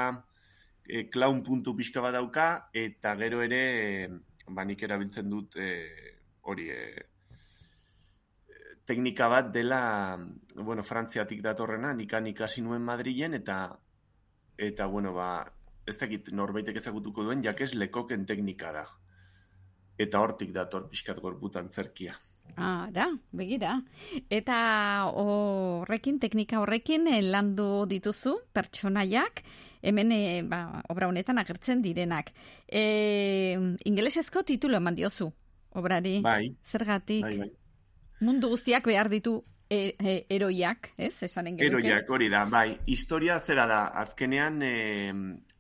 [0.82, 5.70] e, clown puntu pixka bat dauka, eta gero ere, e, ba nik erabiltzen dut e,
[6.48, 7.06] hori, e,
[8.88, 10.16] teknika bat dela,
[10.56, 13.58] bueno, Frantziatik datorrena, nikan ikasi nuen Madrilen, eta,
[14.56, 15.42] eta bueno, ba,
[15.88, 18.86] ez dakit norbaitek ezagutuko duen, jakes lekoken teknika da.
[19.98, 22.16] Eta hortik dator pixkat gorputan zerkia.
[22.56, 23.74] Ara, begira.
[24.32, 24.56] Eta
[25.12, 29.42] horrekin, teknika horrekin, eh, landu dituzu pertsonaiak,
[29.82, 32.32] hemen eh, ba, obra honetan agertzen direnak.
[32.66, 35.28] E, ingelesezko titulo eman diozu,
[35.76, 36.20] obrari.
[36.24, 36.54] Bai.
[36.64, 37.50] Zergatik, Bai, bai.
[38.20, 41.14] Mundu guztiak behar ditu e, e, eroiak, ez?
[41.22, 41.84] Esanen genuke.
[41.86, 42.78] Eroiak, hori da, bai.
[42.86, 45.12] Historia zera da, azkenean, e,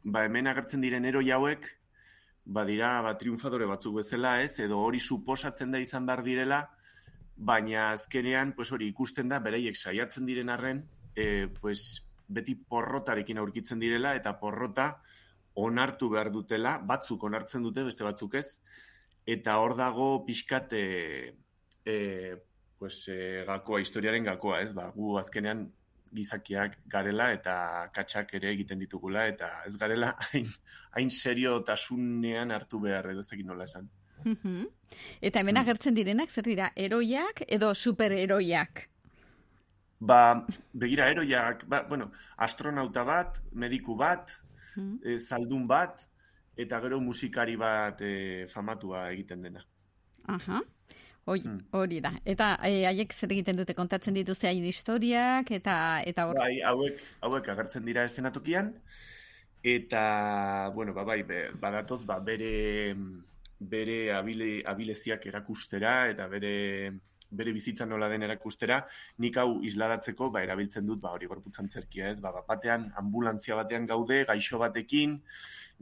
[0.04, 1.68] ba, hemen agertzen diren eroi hauek,
[2.48, 4.58] badira, ba, triunfadore batzuk bezala, ez?
[4.64, 6.62] Edo hori suposatzen da izan behar direla,
[7.36, 10.82] baina azkenean, pues hori ikusten da, bereiek saiatzen diren arren,
[11.14, 14.90] e, pues, beti porrotarekin aurkitzen direla, eta porrota
[15.58, 18.48] onartu behar dutela, batzuk onartzen dute, beste batzuk ez,
[19.28, 21.34] eta hor dago pixkat, e,
[21.84, 21.96] e,
[22.78, 24.72] pues, e, gakoa, historiaren gakoa, ez?
[24.74, 25.66] Ba, gu azkenean
[26.14, 27.54] gizakiak garela eta
[27.94, 30.48] katxak ere egiten ditugula eta ez garela hain,
[30.96, 33.90] hain seriotasunean hartu behar edo ez dakit nola esan.
[35.22, 38.88] Eta hemen agertzen direnak, zer dira, eroiak edo supereroiak?
[40.00, 40.20] Ba,
[40.74, 44.32] begira, eroiak, ba, bueno, astronauta bat, mediku bat,
[44.78, 46.04] e, zaldun bat,
[46.58, 49.64] eta gero musikari bat e, famatua egiten dena.
[50.34, 50.62] Aha.
[51.28, 51.42] Hoi,
[51.76, 52.14] hori da.
[52.24, 55.74] Eta eh, haiek zer egiten dute kontatzen dituzte hain historiak eta
[56.08, 56.38] eta hor.
[56.40, 58.72] Bai, hauek, hauek agertzen dira estenatokian,
[59.62, 61.20] eta, bueno, ba, bai,
[61.60, 62.96] badatoz, ba, bere,
[63.60, 66.54] bere abile, abileziak erakustera, eta bere,
[67.30, 68.80] bere bizitza nola den erakustera,
[69.20, 73.58] nik hau isladatzeko, ba, erabiltzen dut, ba, hori gorputzan zerkia, ez, ba, bat batean, ambulantzia
[73.58, 75.18] batean gaude, gaixo batekin,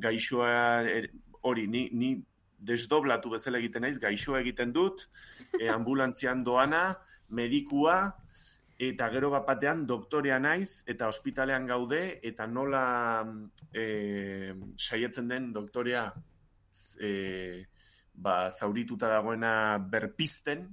[0.03, 0.57] gaixoa,
[0.91, 1.13] er-
[1.47, 2.17] hori, ni, ni
[2.59, 5.07] desdoblatu bezala egiten naiz, gaixoa egiten dut,
[5.59, 6.97] e, ambulantzian doana,
[7.29, 7.99] medikua,
[8.79, 12.85] eta gero bat batean doktorea naiz, eta ospitalean gaude, eta nola
[13.73, 16.11] e, saietzen den doktorea
[17.01, 17.65] e,
[18.15, 20.67] ba, zaurituta dagoena berpizten,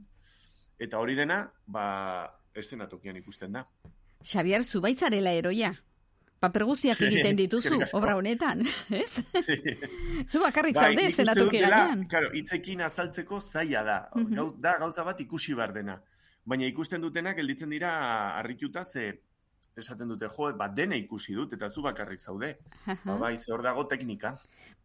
[0.79, 1.85] eta hori dena, ba,
[2.55, 3.65] estenatokian ikusten da.
[4.23, 5.73] Xabier, zubaitzarela eroia.
[6.43, 8.65] Paper guztiak egiten dituzu, obra honetan,
[9.01, 9.11] ez?
[10.27, 11.05] Zu bakarrik Bai, zaude
[11.39, 12.07] dut dela, gainean.
[12.11, 13.99] Claro, hitzekin azaltzeko zaila da.
[14.33, 15.99] Gauz, da gauza bat ikusi behar dena.
[16.43, 17.93] Baina ikusten dutenak gelditzen dira
[18.39, 19.13] harrituta ze
[19.79, 22.57] esaten dute, jo, bat dena ikusi dut, eta zu bakarrik zaude.
[23.07, 24.35] Ba, bai, ze hor dago teknika.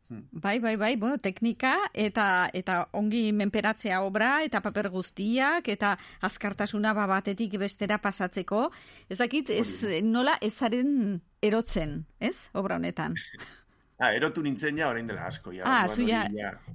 [0.08, 6.94] Bai, bai, bai, bueno, teknika eta eta ongi menperatzea obra eta paper guztiak eta azkartasuna
[6.96, 8.70] ba batetik bestera pasatzeko.
[9.08, 12.48] Ez dakit, ez nola ezaren erotzen, ez?
[12.54, 13.14] Obra honetan.
[13.98, 15.50] Ah, erotu nintzen ja orain dela asko.
[15.50, 16.20] Ja, ah, zu ja,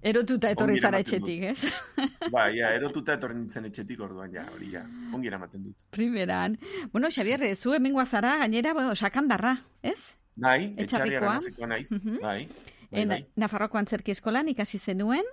[0.03, 1.69] erotuta etorri zara etxetik, ez?
[2.33, 4.81] Ba, ja, erotuta etorri nintzen etxetik orduan, ja, hori ja,
[5.15, 5.85] ongi eramaten dut.
[5.95, 6.57] Primeran.
[6.91, 10.01] Bueno, Xabier, zu hemengoa zara, gainera, bueno, sakandarra, ez?
[10.35, 12.19] Bai, etxarria ganatzeko naiz, Mhm.
[12.19, 12.49] bai,
[12.93, 15.25] bai, bai, Nafarroko antzerki eskolan ikasi zenuen,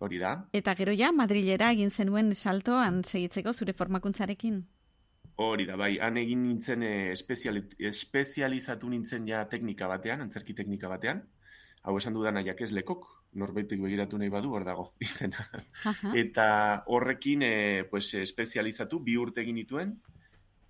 [0.00, 0.34] hori da.
[0.52, 4.62] eta gero ja, Madrilera egin zenuen saltoan segitzeko zure formakuntzarekin.
[5.36, 10.88] Hori da, bai, han egin nintzen eh, espeziali- espezializatu nintzen ja teknika batean, antzerki teknika
[10.88, 11.24] batean.
[11.82, 15.42] Hau esan dudan aiak ez lekok, norbaitek begiratu nahi badu, hor dago, izena.
[15.90, 16.12] Aha.
[16.16, 16.46] Eta
[16.86, 19.96] horrekin, eh, pues, espezializatu, bi urte egin nituen,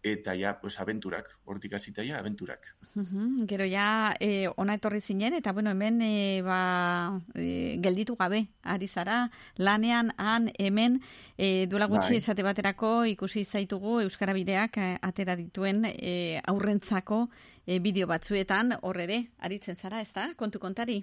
[0.05, 2.77] eta ja, pues, abenturak, hortik hasita ja, abenturak.
[2.95, 8.43] Mhm, Gero ja e, ona etorri zinen, eta bueno, hemen e, ba, e, gelditu gabe,
[8.63, 11.01] ari zara, lanean, han, hemen,
[11.39, 12.17] e, duela gutxi Bai.
[12.21, 17.25] esate baterako ikusi zaitugu Euskara Bideak e, atera dituen e, aurrentzako
[17.67, 20.29] e, bideo batzuetan, hor ere, aritzen zara, ez da?
[20.37, 21.01] Kontu kontari?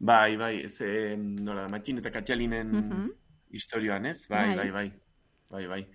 [0.00, 3.10] Bai, bai, ez, eh, nola da, matxin eta katxalinen Mhm.
[3.52, 4.26] historioan, ez?
[4.28, 4.56] Bai, Bai.
[4.56, 4.92] bai, bai,
[5.50, 5.86] bai, bai.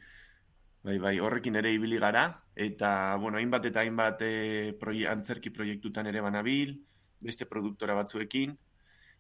[0.83, 2.23] Bai, bai, horrekin ere ibili gara,
[2.55, 4.33] eta, bueno, hainbat eta hainbat e,
[4.79, 6.77] proie, antzerki proiektutan ere banabil,
[7.19, 8.53] beste produktora batzuekin,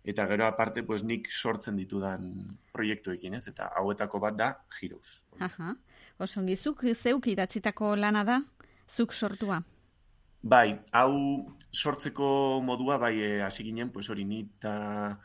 [0.07, 2.29] eta gero aparte, pues, nik sortzen ditudan
[2.71, 3.49] proiektuekin, ez?
[3.51, 5.25] Eta hauetako bat da, Heroes.
[5.43, 5.73] Aha.
[6.19, 8.39] Osongi, zuk zeuk idatzitako lana da,
[8.87, 9.59] zuk sortua.
[10.41, 11.13] Bai, hau
[11.71, 15.19] sortzeko modua, bai, eh, hasi ginen, pues hori ni eta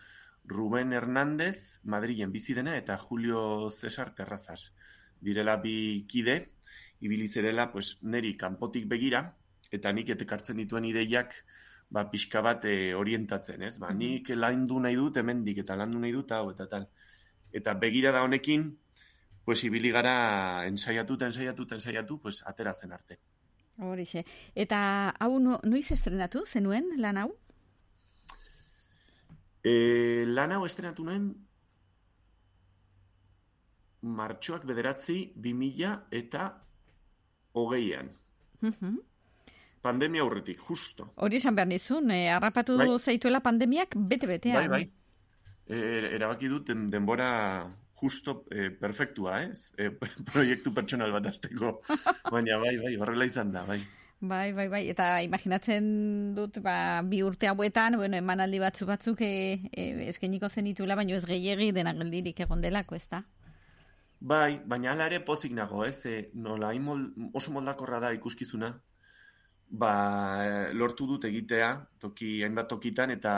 [0.45, 4.73] Ruben Hernández, Madrilen bizi dena, eta Julio Cesar Terrazas.
[5.25, 6.37] Direla bi kide,
[7.01, 9.25] ibili zerela, pues, neri kanpotik begira,
[9.73, 11.35] eta nik etekartzen dituen ideiak,
[11.91, 13.77] ba, pixka bat eh, orientatzen, ez?
[13.83, 16.89] Ba, nik landu nahi dut hemendik eta landu nahi dut hau, eta tal.
[17.55, 18.67] Eta begira da honekin,
[19.45, 23.21] pues, ibili gara ensaiatu, eta ensaiatu, eta ensaiatu, pues, ateratzen arte.
[23.79, 24.25] Horixe.
[24.55, 24.81] Eta
[25.21, 27.31] hau no, noiz estrenatu zenuen lan hau?
[29.65, 31.33] E, lan hau estrenatu nuen
[34.05, 36.51] martxoak bederatzi 2000 eta
[37.53, 38.13] hogeian.
[38.61, 38.99] Mhm.
[39.85, 41.11] Pandemia aurretik, justo.
[41.21, 42.89] Hori esan behar nizun, eh, harrapatu Bai.
[42.99, 44.69] zaituela pandemiak bete-betean.
[44.69, 44.93] Bai, bai.
[45.67, 45.77] E,
[46.17, 47.67] erabaki dut den- denbora
[48.01, 49.73] justo e, perfektua, ez?
[49.77, 49.91] E,
[50.33, 51.81] proiektu pertsonal bat azteko.
[52.33, 53.81] Baina bai, bai, horrela izan da, bai.
[54.25, 59.61] Bai, bai, bai, eta imaginatzen dut, ba, bi urte hauetan, bueno, emanaldi batzu batzuk e,
[59.71, 63.21] e, eskainiko zenitula, baino ez gehiegi dena geldirik egon delako, ez da?
[64.21, 66.07] Bai, baina hala ere pozik nago, ez?
[66.07, 67.03] E, nola, hain mol,
[67.35, 68.71] oso moldakorra da ikuskizuna,
[69.69, 69.93] ba,
[70.73, 73.35] lortu dut egitea, toki, hainbat tokitan, eta,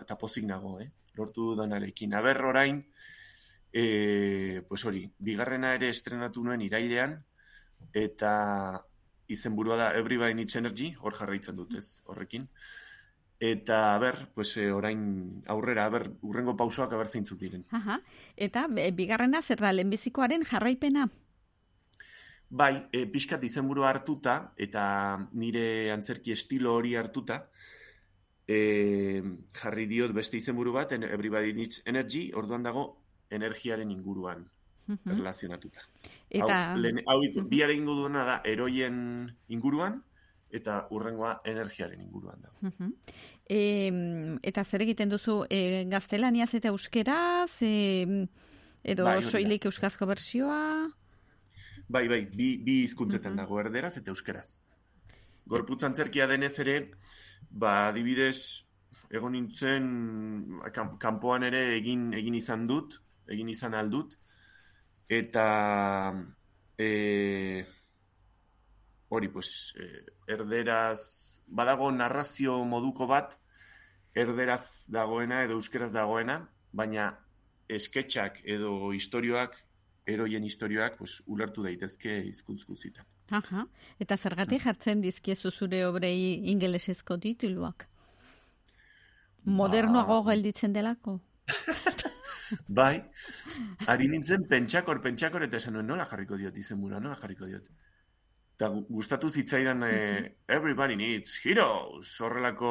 [0.00, 0.88] eta pozik nago, eh?
[1.18, 2.14] Lortu dudaнаrekin.
[2.14, 2.80] Aber orain,
[3.72, 7.18] e, pues hori, bigarrena ere estrenatu nuen irailean,
[7.92, 8.32] eta
[9.32, 12.48] izenburua da Everybody Needs Energy, hor jarraitzen dut, ez, horrekin.
[13.42, 17.64] Eta, aber, pues, e, orain aurrera, aber, urrengo pausoak aber zeintzuk diren.
[17.74, 17.96] Aha.
[18.36, 21.08] Eta bigarrena zer da lehenbizikoaren jarraipena?
[22.52, 24.84] bai, e, pixkat izenburua hartuta, eta
[25.40, 27.38] nire antzerki estilo hori hartuta,
[28.46, 29.22] e,
[29.56, 32.84] jarri diot beste izenburu bat, Everybody Needs Energy, orduan dago
[33.30, 34.44] energiaren inguruan
[35.06, 35.80] erlazionatuta.
[36.28, 38.98] Eta- Hau, lehen, hau egingo duena da eroien
[39.48, 40.02] inguruan,
[40.52, 42.50] eta urrengoa energiaren inguruan da.
[43.48, 43.60] E,
[44.44, 48.26] eta zer egiten duzu e, gaztelaniaz eta euskeraz, e,
[48.84, 50.90] edo Bai, soilik euskazko bersioa?
[51.88, 54.48] Bai, bai, bi, bi hizkuntzetan dago erderaz eta euskeraz.
[55.48, 56.76] Gorputz antzerkia denez ere,
[57.50, 58.64] ba, adibidez,
[59.12, 59.88] egon nintzen,
[60.72, 64.16] kan- kanpoan ere egin egin izan dut, egin izan aldut,
[65.08, 65.46] eta
[66.78, 67.64] e,
[69.12, 69.88] hori, pues, e,
[70.32, 73.36] erderaz, badago narrazio moduko bat,
[74.16, 76.38] erderaz dagoena edo euskeraz dagoena,
[76.72, 77.10] baina
[77.68, 79.58] esketxak edo istorioak,
[80.08, 83.04] eroien istorioak, pues, ulertu daitezke hizkuntz guztietan.
[83.36, 83.66] Aha.
[84.00, 86.16] Eta zergatik jartzen dizkiezu zure obrei
[86.54, 87.86] ingelesezko tituluak?
[89.44, 91.18] Modernoago gelditzen delako?
[92.80, 92.96] Bai,
[93.92, 97.68] ari nintzen pentsakor, pentsakor, eta esan nuen nola jarriko diot izenbura, nola jarriko diot.
[98.62, 102.68] Eta gu- gustatu zitzaidan eh, Everybody Needs Heroes, horrelako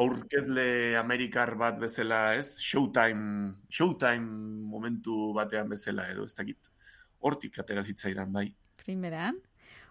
[0.00, 2.54] aurkezle amerikar bat bezala, ez?
[2.64, 6.72] Showtime, Showtime momentu batean bezala edo, ez dakit.
[7.20, 8.48] Hortik atera zitzaidan, bai.
[8.80, 9.36] Primeran.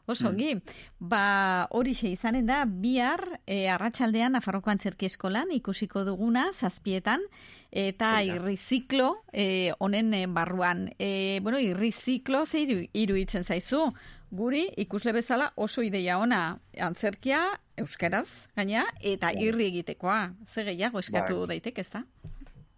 [0.10, 0.34] Oso, Hmm.
[0.34, 0.62] ongi,
[0.98, 7.22] ba horixe izanen da, bihar e, arratsaldean Nafarroko Antzerki Eskolan ikusiko duguna, zazpietan,
[7.70, 10.88] eta irriziklo e, honen e, barruan.
[10.98, 13.92] E, bueno, irriziklo ze iru, iruditzen zaizu,
[14.32, 17.42] guri ikusle bezala oso ideia ona antzerkia
[17.78, 20.34] euskaraz, gaina, eta irri egitekoa.
[20.48, 21.56] Ze gehiago eskatu Bai.
[21.56, 22.04] daiteke, ezta?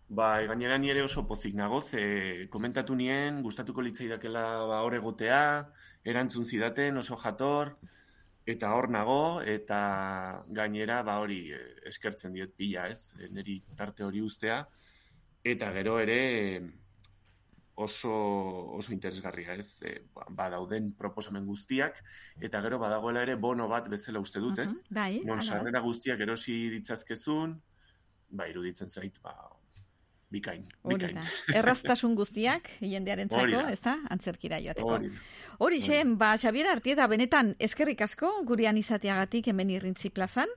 [0.10, 5.42] Ba, gainera ni ere oso pozik nago, ze komentatu nien, gustatuko litzaidakela ba, hor egotea,
[6.04, 7.78] erantzun zidaten oso jator,
[8.46, 13.14] eta hor nago, eta gainera ba hori eh, eskertzen diot pila, ez?
[13.32, 14.66] Neri tarte hori ustea,
[15.44, 16.20] eta gero ere
[17.84, 18.12] oso,
[18.78, 19.78] oso interesgarria, ez?
[19.82, 19.96] E,
[20.30, 22.04] ba, dauden proposamen guztiak,
[22.40, 24.70] eta gero badagoela ere bono bat bezala uste dut, ez?
[24.70, 25.48] Mhm, bai, Non da.
[25.48, 27.58] sarrera guztiak erosi ditzazkezun,
[28.30, 29.36] ba, iruditzen zait, ba,
[30.32, 31.18] bikain, bikain.
[31.20, 31.26] da.
[31.60, 33.72] Erraztasun guztiak Hori jendearentzako, da.
[33.76, 33.98] ezta?
[34.10, 34.94] Antzerkira joateko.
[34.96, 35.26] Hori da.
[35.60, 40.48] Horixe, ba, Xabier Artieda, benetan eskerrik asko gurean izateagatik hemen irrintzi plazan.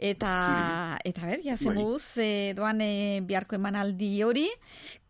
[0.00, 1.76] Eta, eta ber, ja, Bai.
[2.24, 4.46] e, doan e, biharko emanaldi hori,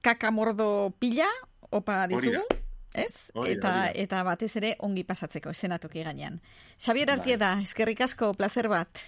[0.02, 1.28] kakamordo pila,
[1.70, 2.42] opa dizugu.
[2.94, 3.30] Ez?
[3.34, 4.02] Hori da, eta, hori da.
[4.02, 6.40] eta batez ere ongi pasatzeko estenatoki gainean.
[6.78, 7.18] Xabier Bai.
[7.18, 9.02] Artieda, eskerrik asko, placer bat.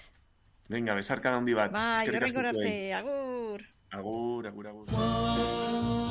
[0.71, 1.75] Venga, besarka handi bat.
[1.75, 3.67] Bai, Eskerrik asko arte, agur.
[3.93, 6.02] Agur, agur, agur.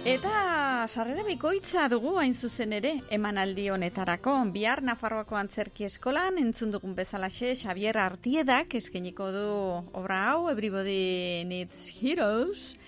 [0.00, 4.32] Eta sarrera bikoitza dugu hain zuzen ere emanaldi honetarako.
[4.54, 9.44] Bihar Nafarroako Antzerki Eskolan entzun dugun bezalaxe Xavier Artiedak eskeniko du
[9.92, 12.78] obra hau Everybody Needs Heroes.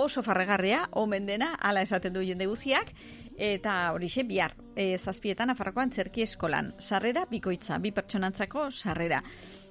[0.00, 2.94] Oso farregarria, omen dena, ala esaten du jende guziak.
[3.36, 6.72] Eta horixe bihar, e, zazpietan Nafarroako Antzerki Eskolan.
[6.80, 9.20] Sarrera bikoitza, bi pertsonantzako sarrera.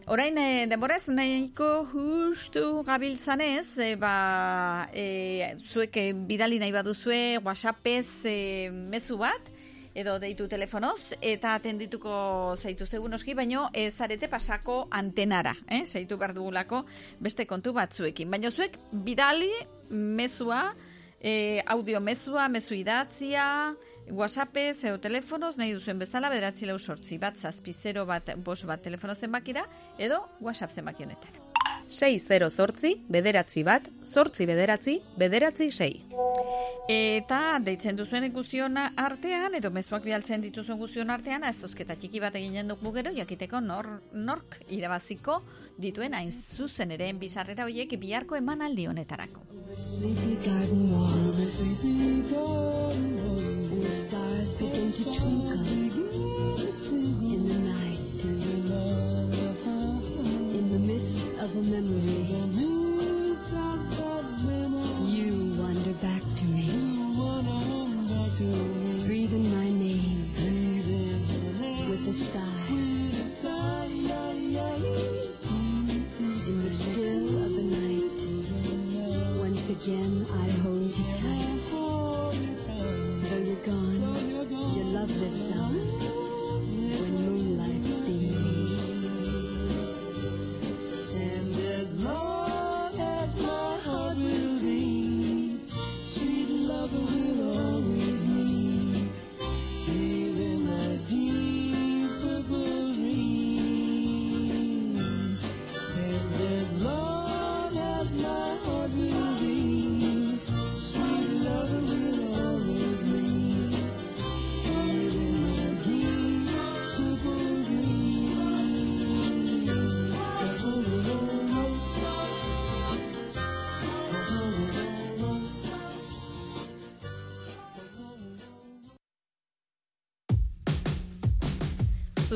[0.08, 8.26] Orain, e, denborez, nahiko justu gabiltzanez, e, ba, e, zuek e, bidali nahi baduzue WhatsAppez
[8.26, 9.52] e, mezu bat,
[9.94, 15.84] edo deitu telefonoz, eta atendituko zaitu zegun oski, baino ez zarete pasako antenara, eh?
[15.86, 16.82] zaitu behar dugulako
[17.20, 18.32] beste kontu batzuekin.
[18.32, 19.52] Baina zuek bidali
[19.92, 20.72] mezua,
[21.22, 23.76] e, audio mezua, mezu idatzia,
[24.10, 28.82] WhatsAppez edo telefonoz nahi duzuen bezala bederatzi lau sortzi bat zazpi zero bat bos bat
[28.82, 29.66] telefono zenbakira
[29.98, 31.42] edo WhatsApp zenbaki honetan.
[31.92, 36.06] 6 zortzi, bederatzi bat, zortzi bederatzi, bederatzi sei.
[36.90, 42.68] Eta deitzen duzuen guztion artean, edo mezuak bialtzen dituzuen guztion artean, azozketa txiki bat eginen
[42.72, 45.42] dugu gero, jakiteko nor, nork irabaziko
[45.78, 49.44] dituen hain zuzen ere bizarrera horiek biharko emanaldi honetarako.
[54.92, 55.71] 再春一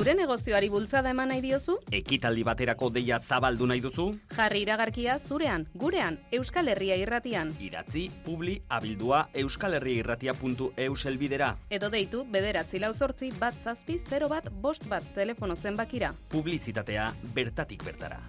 [0.06, 1.80] Zure negozioari bultzada eman nahi diozu?
[1.98, 4.04] Ekitaldi baterako deia zabaldu nahi duzu?
[4.36, 7.50] Jarri iragarkia zurean, gurean, Euskal Herria irratian.
[7.58, 11.48] Idatzi, publi, abildua, euskalherriairratia.eus elbidera.
[11.74, 16.12] Edo deitu bederatzi lau zortzi bat zazpi 0 bat bost bat telefono zenbakira.
[16.30, 18.22] Publizitatea bertatik bertara.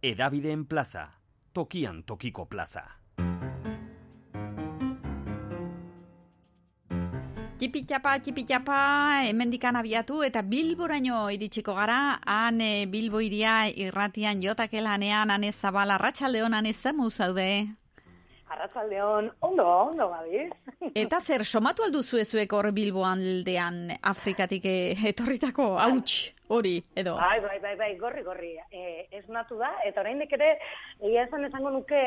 [0.00, 1.08] Edabideen plaza,
[1.52, 2.97] tokian tokiko plaza.
[7.58, 8.74] Txipitxapa, txipitxapa,
[9.26, 16.54] hemendikan abiatu eta Bilboraino iritsiko gara, han e, Bilbo iria irratian jotakelanean, ane zabala, ratxaldeon,
[16.54, 17.48] ane zemu zaude.
[18.54, 20.52] Arratsaldeon, ondo, ondo gabiz.
[21.02, 27.16] Eta zer, somatu alduzu ezuek hor Bilbo aldean Afrikatik eh, etorritako hauts hori, edo?
[27.18, 28.54] Bai, bai, bai, bai, gorri, gorri.
[28.70, 30.54] E, ez natu da, eta oraindik ere,
[31.02, 32.06] egia esan esango nuke,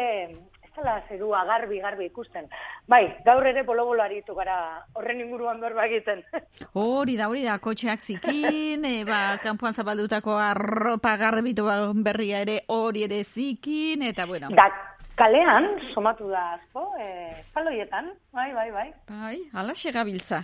[0.71, 2.47] ez dela zerua garbi, garbi ikusten.
[2.87, 6.23] Bai, gaur ere bolo-bolo aritu gara horren inguruan berba egiten.
[6.73, 11.65] Hori da, hori da, kotxeak zikin, e, ba, kanpoan zabaldutako arropa garbitu
[12.03, 14.49] berria ere hori ere zikin, eta bueno.
[14.55, 14.69] Da,
[15.21, 17.07] kalean, somatu da asko, e,
[17.53, 18.87] paloietan, bai, bai, bai.
[19.05, 20.39] Bai, alaxe gabiltza.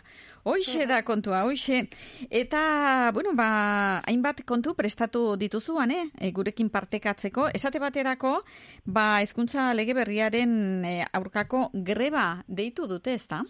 [0.45, 1.87] Hoixe da kontua, hoixe.
[2.29, 3.47] Eta, bueno, ba,
[4.05, 6.03] hainbat kontu prestatu dituzuan, eh?
[6.21, 7.47] E, gurekin partekatzeko.
[7.57, 8.35] Esate baterako,
[8.85, 13.41] ba, hezkuntza lege berriaren e, aurkako greba deitu dute, ezta?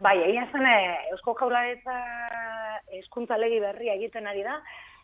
[0.00, 0.68] Bai, egia zen,
[1.10, 1.98] Eusko Jaurlaritza
[3.00, 4.60] hezkuntza legi berria egiten ari da,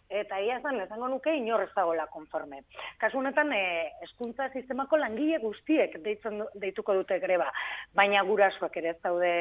[0.09, 2.62] eta ia zen, esango nuke inor ez dagoela konforme.
[3.00, 7.48] Kasu honetan, e, hezkuntza sistemako langile guztiek deitzen, deituko dute greba,
[7.94, 9.32] baina gurasoak ere ez daude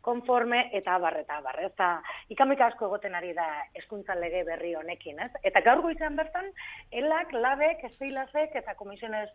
[0.00, 1.90] konforme, eta abar, eta abar, ez da,
[2.30, 5.30] ikamika asko egoten ari da hezkuntza lege berri honekin, ez?
[5.42, 6.50] Eta gaur goizean bertan,
[6.90, 9.28] elak, labek, esteilazek, eta komisiones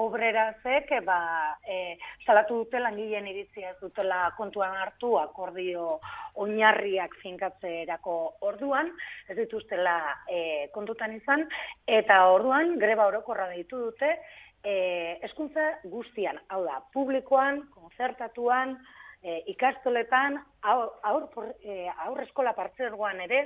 [0.00, 1.20] obrerazek, ba,
[1.66, 5.98] e, salatu dute langileen iritzia ez dutela kontuan hartu akordio
[6.40, 8.16] oinarriak finkatzerako
[8.46, 8.90] orduan,
[9.28, 9.96] ez dituztela
[10.30, 11.46] e, kontutan izan,
[11.86, 14.14] eta orduan greba orokorra deitu dute,
[14.62, 18.76] e, eskuntza guztian, hau da, publikoan, konzertatuan,
[19.22, 21.28] e, ikastoletan, aur, aur,
[21.62, 23.42] e, aur eskola partzuergoan ere,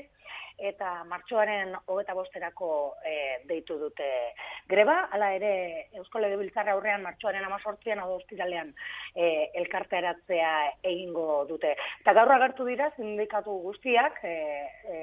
[0.59, 2.69] eta martxoaren hogeta bosterako
[3.03, 3.15] e,
[3.49, 4.07] deitu dute
[4.71, 8.71] greba, hala ere Eusko Legebiltzarra aurrean martxoaren amazortzian hau ostiralean
[9.15, 11.75] e, elkarteratzea egingo dute.
[12.01, 14.37] Eta gaur agertu dira sindikatu guztiak, e,
[14.87, 15.01] e,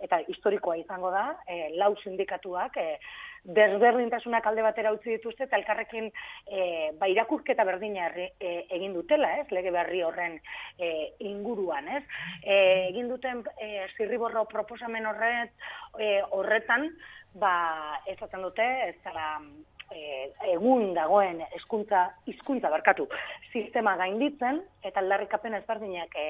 [0.00, 2.98] eta historikoa izango da, e, lau sindikatuak, e,
[3.44, 9.32] desberdintasunak alde batera utzi dituzte eta elkarrekin e, ba, irakurketa berdina herri- e, egin dutela,
[9.40, 10.36] ez, lege berri horren
[10.78, 10.90] e,
[11.30, 12.04] inguruan, ez.
[12.42, 12.56] E,
[12.90, 15.52] egin duten e, zirriborro proposamen horret,
[15.98, 16.90] e, horretan,
[17.40, 17.54] ba,
[18.10, 19.36] ezaten dute, ez dela
[19.90, 23.06] e, egun dagoen hezkuntza hizkuntza barkatu
[23.52, 26.26] sistema gainditzen eta aldarrikapen ezberdinak e,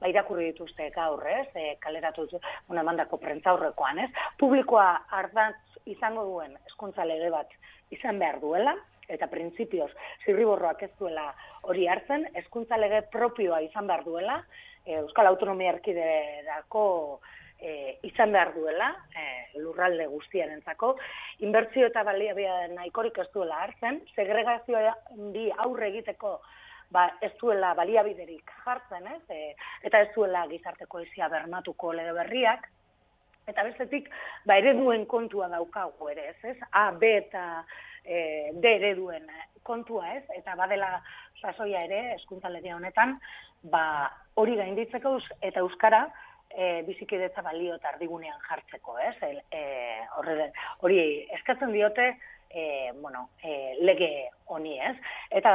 [0.00, 1.48] ba, irakurri dituzte gaur, ez?
[1.54, 4.10] E, kaleratu bueno, emandako prentzaurrekoan, ez?
[4.38, 4.88] Publikoa
[5.22, 5.58] ardatz
[5.90, 7.52] izango duen hezkuntza lege bat
[7.90, 8.76] izan behar duela
[9.10, 9.90] eta printzipioz
[10.24, 11.32] zirriborroak ez duela
[11.66, 14.38] hori hartzen, hezkuntza lege propioa izan behar duela,
[14.84, 16.84] e, Euskal Autonomia Erkiderako
[17.60, 20.94] e, izan behar duela, e, lurralde guztiarentzako,
[21.46, 24.94] inbertsio eta baliabia nahikorik ez duela hartzen, segregazioa
[25.34, 26.38] di aurre egiteko
[26.90, 29.22] ba, ez duela baliabiderik jartzen, ez?
[29.30, 29.54] E,
[29.86, 32.66] eta ez duela gizarte kohesia bermatuko lege berriak,
[33.50, 34.08] eta bestetik,
[34.46, 36.54] ba, ereduen kontua daukagu ere, ez?
[36.54, 36.56] ez?
[36.72, 37.44] A, B eta
[38.04, 39.28] e, D ereduen
[39.66, 40.24] kontua, ez?
[40.38, 40.96] Eta badela
[41.40, 43.18] sasoia ere, eskuntza lege honetan,
[43.70, 43.84] ba,
[44.40, 46.06] hori gainditzeko eta euskara
[46.50, 49.14] e, bizikidetza balio eta ardigunean jartzeko, ez?
[49.50, 49.62] E,
[50.18, 51.00] horre, hori
[51.38, 52.10] eskatzen diote,
[52.50, 54.10] e, bueno, e, lege
[54.46, 54.96] honi, ez?
[55.30, 55.54] Eta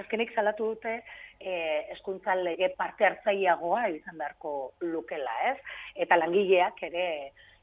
[0.00, 0.98] azkenik salatu dute
[1.38, 1.54] e,
[1.94, 5.58] eskuntza lege parte hartzaileagoa izan beharko lukela, ez?
[6.06, 7.06] Eta langileak ere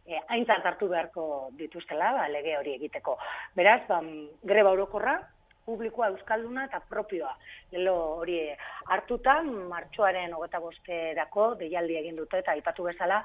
[0.05, 1.25] e, aintzat hartu beharko
[1.59, 3.17] dituztela ba, lege hori egiteko.
[3.57, 4.01] Beraz, ba,
[4.47, 5.19] greba orokorra,
[5.65, 7.31] publikoa euskalduna eta propioa.
[7.71, 8.39] Lelo hori
[8.87, 13.21] hartuta, martxoaren hogeta bosterako deialdi egin dute eta aipatu bezala,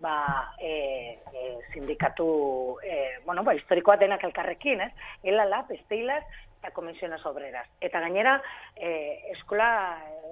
[0.00, 4.92] ba, e, e, sindikatu, e, bueno, ba, historikoa denak elkarrekin, ez?
[5.22, 6.22] Elala, pesteilaz,
[6.58, 7.66] eta komisiones obreras.
[7.80, 8.38] Eta gainera,
[8.76, 9.70] e, eskola,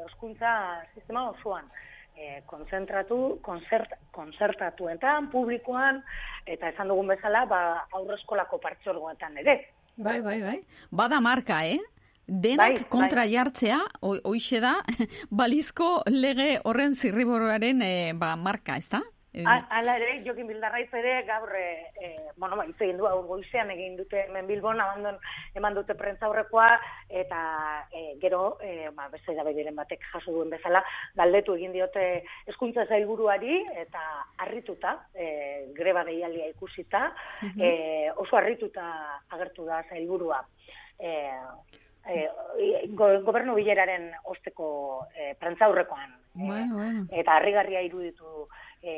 [0.06, 0.52] eskuntza
[0.94, 1.68] sistema osoan,
[2.16, 6.02] e, konzentratu, konzert, konzertatuetan, publikoan,
[6.46, 7.62] eta esan dugun bezala, ba,
[7.98, 9.58] aurreskolako partxorgoetan ere.
[9.96, 10.58] Bai, bai, bai.
[10.90, 11.78] Bada marka, eh?
[12.26, 13.30] Denak Bai, kontra bai.
[13.32, 14.74] jartzea, ho- hoixe da,
[15.30, 18.98] balizko lege horren zirriborroaren e, ba, marka, ezta?
[18.98, 23.26] A- Hala ere, Jokin Bildarraiz ere gaur, e, e, bueno, ba, hitz egin du aur
[23.28, 25.18] goizean egin dute hemen Bilbon, abandon,
[25.54, 26.70] eman dute prentza aurrekoa,
[27.10, 27.40] eta
[27.92, 30.82] e, gero, e, ba, beste da batek jaso duen bezala,
[31.14, 34.00] galdetu egin diote hezkuntza zailburuari, eta
[34.38, 37.12] harrituta, e, greba deialdia ikusita,
[37.42, 37.60] Mhm.
[37.60, 40.46] e, oso harrituta agertu da zailburua.
[40.98, 41.30] E,
[42.08, 42.30] e,
[42.88, 47.06] go, gobernu bileraren osteko e, prentza aurrekoan Bueno, bueno.
[47.10, 48.48] eta harrigarria iruditu
[48.82, 48.94] e,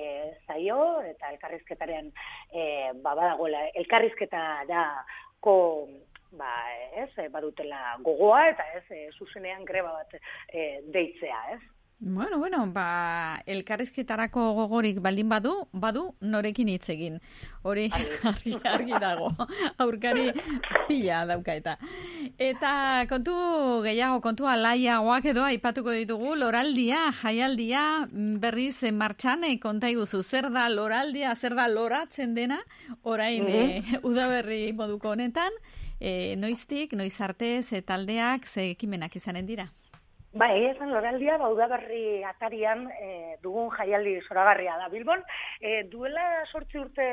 [0.46, 2.12] zaio eta elkarrizketaren
[2.52, 4.84] e, ba badagoela elkarrizketa da
[5.40, 5.88] ko
[6.38, 6.52] ba
[7.02, 10.14] ez badutela gogoa eta ez e, zuzenean greba bat
[10.52, 11.60] e, deitzea, ez?
[12.00, 17.16] Bueno, bueno, ba, elkarrizketarako gogorik baldin badu, badu norekin hitz egin.
[17.66, 17.88] Hori
[18.30, 19.32] argi, argi dago.
[19.82, 20.28] Aurkari
[20.86, 21.74] pila dauka eta.
[22.38, 23.34] Eta kontu
[23.82, 30.22] gehiago, kontu alaiagoak edo aipatuko ditugu, loraldia, jaialdia, mm, berriz eh, martxan eh, konta iguzu,
[30.22, 32.60] zer da loraldia, zer da loratzen dena,
[33.02, 33.50] orain Mhm.
[33.50, 35.50] eh, udaberri moduko honetan,
[35.98, 39.66] eh, noiztik, noiz arte, ze taldeak, ze ekimenak izanen dira.
[40.38, 43.06] Ba, egia esan loraldia, ba, udaberri atarian e,
[43.42, 45.24] dugun jaialdi zoragarria da Bilbon.
[45.58, 47.06] E, duela sortzi urte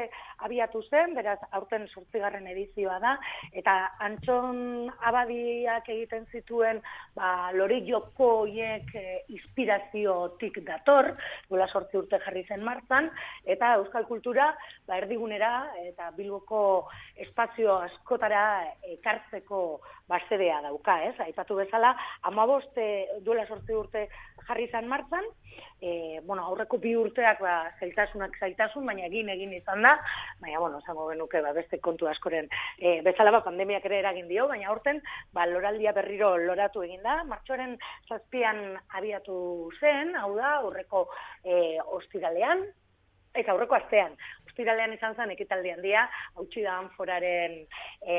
[0.46, 3.16] abiatu zen, beraz, aurten sortzigarren edizioa da,
[3.62, 3.74] eta
[4.06, 6.84] Antxon Abadiak egiten zituen
[7.18, 11.10] ba, lori joko hiek e, inspiraziotik dator,
[11.50, 13.10] duela sortzi urte jarri zen martzan,
[13.58, 14.52] eta euskal kultura
[14.88, 15.52] ba, erdigunera
[15.84, 16.88] eta Bilboko
[17.26, 18.44] espazio askotara
[18.96, 19.62] ekartzeko
[20.10, 21.16] basedea dauka, ez?
[21.26, 21.96] Aipatu bezala,
[22.30, 22.86] amaboste
[23.26, 24.06] duela sortzi urte
[24.46, 25.26] jarri zen martzan,
[25.82, 29.96] e, bueno, aurreko bi urteak ba, zailtasunak zailtasun, baina egin egin izan da,
[30.44, 34.48] baina, bueno, esango genuke, ba, beste kontu askoren, e, bezala ba, pandemiak ere eragin dio,
[34.52, 35.02] baina aurten,
[35.34, 37.78] ba, loraldia berriro loratu egin da, martxoaren
[38.10, 38.64] zazpian
[39.00, 39.38] abiatu
[39.80, 41.08] zen, hau da, aurreko
[41.44, 42.68] e, ostiralean,
[43.36, 44.16] eta aurreko astean,
[44.56, 46.06] ostiralean izan zen ekitaldi handia,
[46.39, 47.58] hautsi da foraren
[48.08, 48.18] e,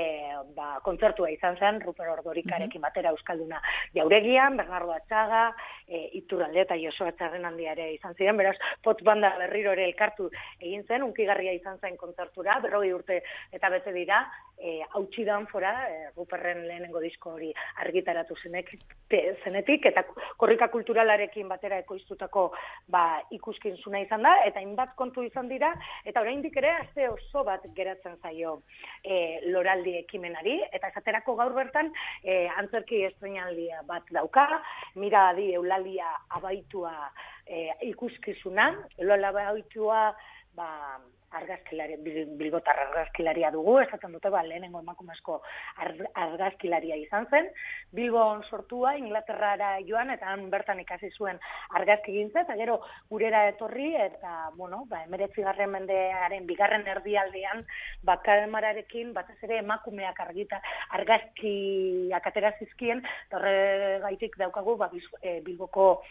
[0.56, 3.60] ba, kontzertua izan zen, Ruper Ordorikarekin batera Euskalduna
[3.96, 5.54] jauregian, Bernardo Atxaga,
[5.86, 10.28] e, Iturralde eta Joso Atxarren handia ere izan ziren, beraz, pot banda berriro ere elkartu
[10.60, 13.22] egin zen, unkigarria izan zen kontzertura, berrogei urte
[13.54, 14.24] eta bete dira,
[14.58, 18.72] e, hautsi da fora, e, Ruperren lehenengo disko hori argitaratu zenek,
[19.08, 20.02] te, zenetik, eta
[20.40, 22.48] korrika kulturalarekin batera ekoiztutako
[22.88, 25.72] ba, ikuskizuna izan da, eta hainbat kontu izan dira,
[26.04, 28.60] eta oraindik ere aste oso bat geratzen zaio
[29.04, 31.92] e, loraldi ekimenari, eta esaterako gaur bertan
[32.24, 34.48] e, antzerki estrenaldia bat dauka,
[34.96, 37.10] mira adi eulalia abaitua
[37.46, 40.16] e, ikuskizuna, eulalia abaitua
[40.54, 41.00] ba,
[41.32, 45.40] argazkilari, bil- bilbotar argazkilaria dugu, esaten dute ba, lehenengo emakumezko
[45.82, 47.50] ar- argazkilaria izan zen,
[47.92, 51.38] Bilbon sortua, Inglaterrara joan, eta han bertan ikasi zuen
[51.70, 57.64] argazki gintza, eta gero gurera etorri, eta, bueno, ba, emeretzi garren mendearen bigarren erdialdean,
[58.04, 60.60] bakalmararekin, batez ere emakumeak argita,
[60.98, 64.90] argazkiak atera zizkien, eta horregaitik daukagu, ba,
[65.22, 66.02] eh, Bilboko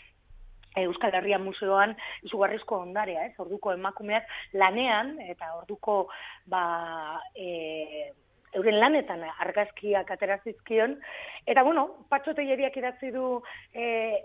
[0.83, 1.95] Euskal Herria Museoan
[2.27, 3.33] izugarrizko ondarea, ez?
[3.39, 6.07] Orduko emakumeak lanean eta orduko
[6.51, 8.11] ba e,
[8.55, 10.97] euren lanetan argazkiak atera zizkion
[11.45, 13.41] eta bueno, Patxo Telleriak idatzi du
[13.73, 14.23] eh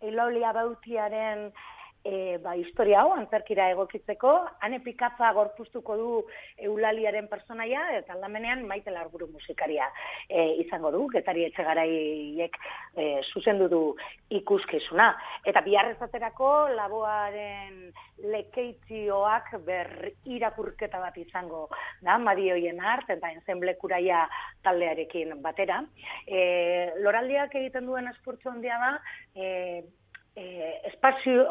[0.00, 1.50] Eulalia Bautiaren
[2.04, 4.32] e, ba, historia hau antzerkira egokitzeko,
[4.64, 6.10] ane pikatza gorpuztuko du
[6.68, 9.88] Eulaliaren personaia, eta aldamenean maite larburu musikaria
[10.28, 12.56] e, izango du, getari etxegaraiek
[12.96, 13.82] e, zuzendu du
[14.40, 15.10] ikuskizuna.
[15.44, 17.92] Eta biharrezaterako laboaren
[18.30, 21.66] lekeitzioak ber irakurketa bat izango
[22.00, 24.24] da, madioien art, eta enzenblekuraia
[24.64, 25.82] taldearekin batera.
[26.26, 28.92] E, loraldiak egiten duen esportzu handia da,
[29.36, 29.84] e,
[30.36, 30.44] e,
[30.92, 31.46] espazio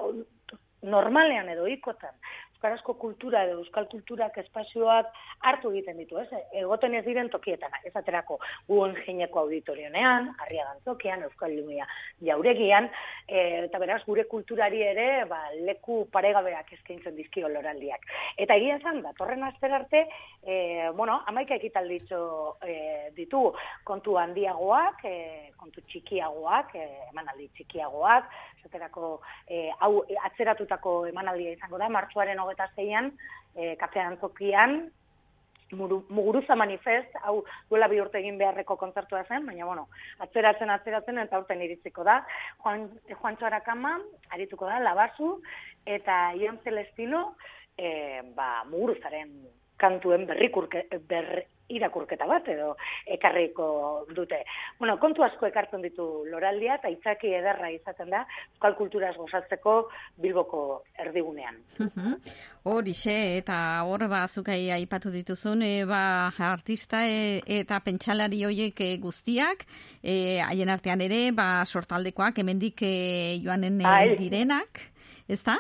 [0.82, 2.16] normalean edo ikotan,
[2.60, 5.08] euskarazko kultura edo euskal kulturak espazioak
[5.48, 6.28] hartu egiten ditu, ez?
[6.60, 11.88] Egoten ez diren tokietan, ez aterako guen jineko auditorionean, arriagan tokian, euskal lumia
[12.20, 12.90] jauregian,
[13.28, 18.04] e, eta beraz gure kulturari ere ba, leku paregabeak eskaintzen dizkio loraldiak.
[18.38, 20.06] Eta egia esan, datorren aster arte,
[20.44, 22.76] e, bueno, amaika ekitalditxo e,
[23.16, 23.54] ditu
[23.88, 28.28] kontu handiagoak, e, kontu txikiagoak, e, emanaldi txikiagoak,
[28.60, 33.14] esaterako e, hau atzeratutako emanaldia izango da, martxoaren hogeta zeian,
[33.56, 34.82] e, kafean tokian,
[35.72, 39.88] Muru- Muguruza Manifest, hau duela bi urte egin beharreko kontzertua zen, baina bueno,
[40.26, 42.24] atzeratzen, atzeratzen, eta urten iritziko da.
[42.64, 43.92] Juan, Juan Txarakama,
[44.34, 45.36] arituko da, Labazu,
[45.86, 47.36] eta Ion Celestino,
[47.78, 49.30] e, ba, Muguruzaren
[49.78, 52.76] kantuen berrikurke, ber, irakurketa bat edo
[53.08, 54.42] ekarriko dute.
[54.80, 59.76] Bueno, kontu asko ekartzen ditu loraldia eta itzaki ederra izaten da euskal kulturaz gozatzeko
[60.22, 61.60] Bilboko erdigunean.
[62.70, 63.58] Horixe, eta
[63.88, 64.26] hor ba,
[64.76, 69.66] aipatu dituzun, e, ba, artista e, eta pentsalari hoiek e, guztiak,
[70.04, 74.16] e, haien artean ere, ba, sortaldekoak, hemendik e, joanen Bai.
[74.20, 74.82] direnak,
[75.30, 75.60] ezta?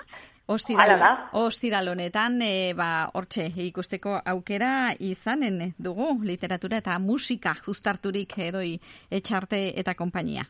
[0.50, 1.04] Ostiral,
[1.38, 8.72] ostiral honetan, e, ba, hortxe, ikusteko aukera izanen dugu, literatura eta musika justarturik edoi
[9.14, 10.48] etxarte eta konpainia.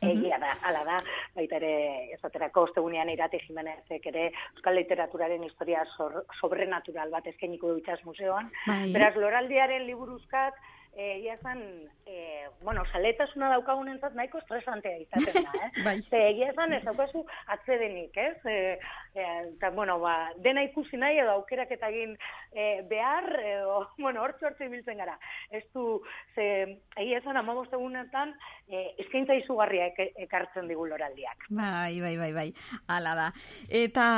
[0.00, 0.96] Egia da, ala da,
[1.34, 1.74] baita ere,
[2.14, 8.48] esaterako ostegunean irate Jimenezek ere Euskal Literaturaren historia sor, sobrenatural bat eskainiko du itxas museoan.
[8.64, 8.92] Bai.
[8.94, 11.60] Beraz, loraldiaren liburuzkat, eh, egia esan,
[12.06, 15.70] eh, bueno, saletasuna daukagunentzat nahiko estresantea izaten da, eh?
[15.86, 16.00] Bai.
[16.02, 17.24] Ze egia esan ez daukazu
[17.54, 18.38] atzedenik, ez?
[18.44, 18.78] E,
[19.14, 22.16] eta, bueno, ba, dena ikusi nahi edo aukerak eta egin
[22.52, 25.18] e, behar, edo, bueno, hortxe hortxe ibiltzen gara.
[25.50, 26.00] Ez du,
[26.34, 26.48] ze,
[26.96, 28.34] egia esan, amabost egunetan,
[28.68, 31.48] e, eskaintza izugarria ek, ekartzen digu loraldiak.
[31.48, 32.48] Bai, bai, bai, bai.
[32.88, 33.28] Hala da.
[33.68, 34.08] Eta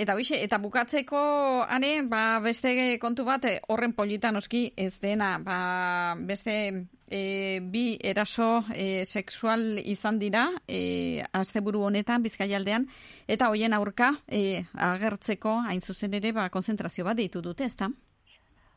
[0.00, 1.20] eta hoixe, eta bukatzeko
[1.68, 7.98] ane, ba, beste kontu bat eh, horren polita noski ez dena, ba, beste e, bi
[8.02, 12.86] eraso e, sexual izan dira e, asteburu honetan Bizkaialdean
[13.28, 17.90] eta hoien aurka e, agertzeko hain zuzen ere ba konzentrazio bat deitu dute, ezta?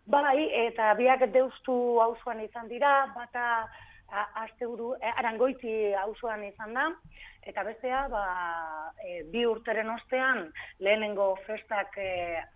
[0.05, 3.65] Bai, eta biak deustu auzoan izan dira, bata
[4.45, 6.89] asteburu e, arangoiti auzoan izan da,
[7.45, 8.23] eta bestea, ba,
[9.01, 10.47] e, bi urteren ostean
[10.79, 12.09] lehenengo festak e,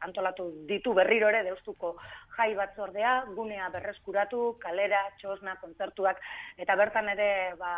[0.05, 1.95] antolatu ditu berriro ere deustuko
[2.35, 6.21] jai batzordea, gunea berreskuratu, kalera, txosna, kontzertuak,
[6.57, 7.73] eta bertan ere ba,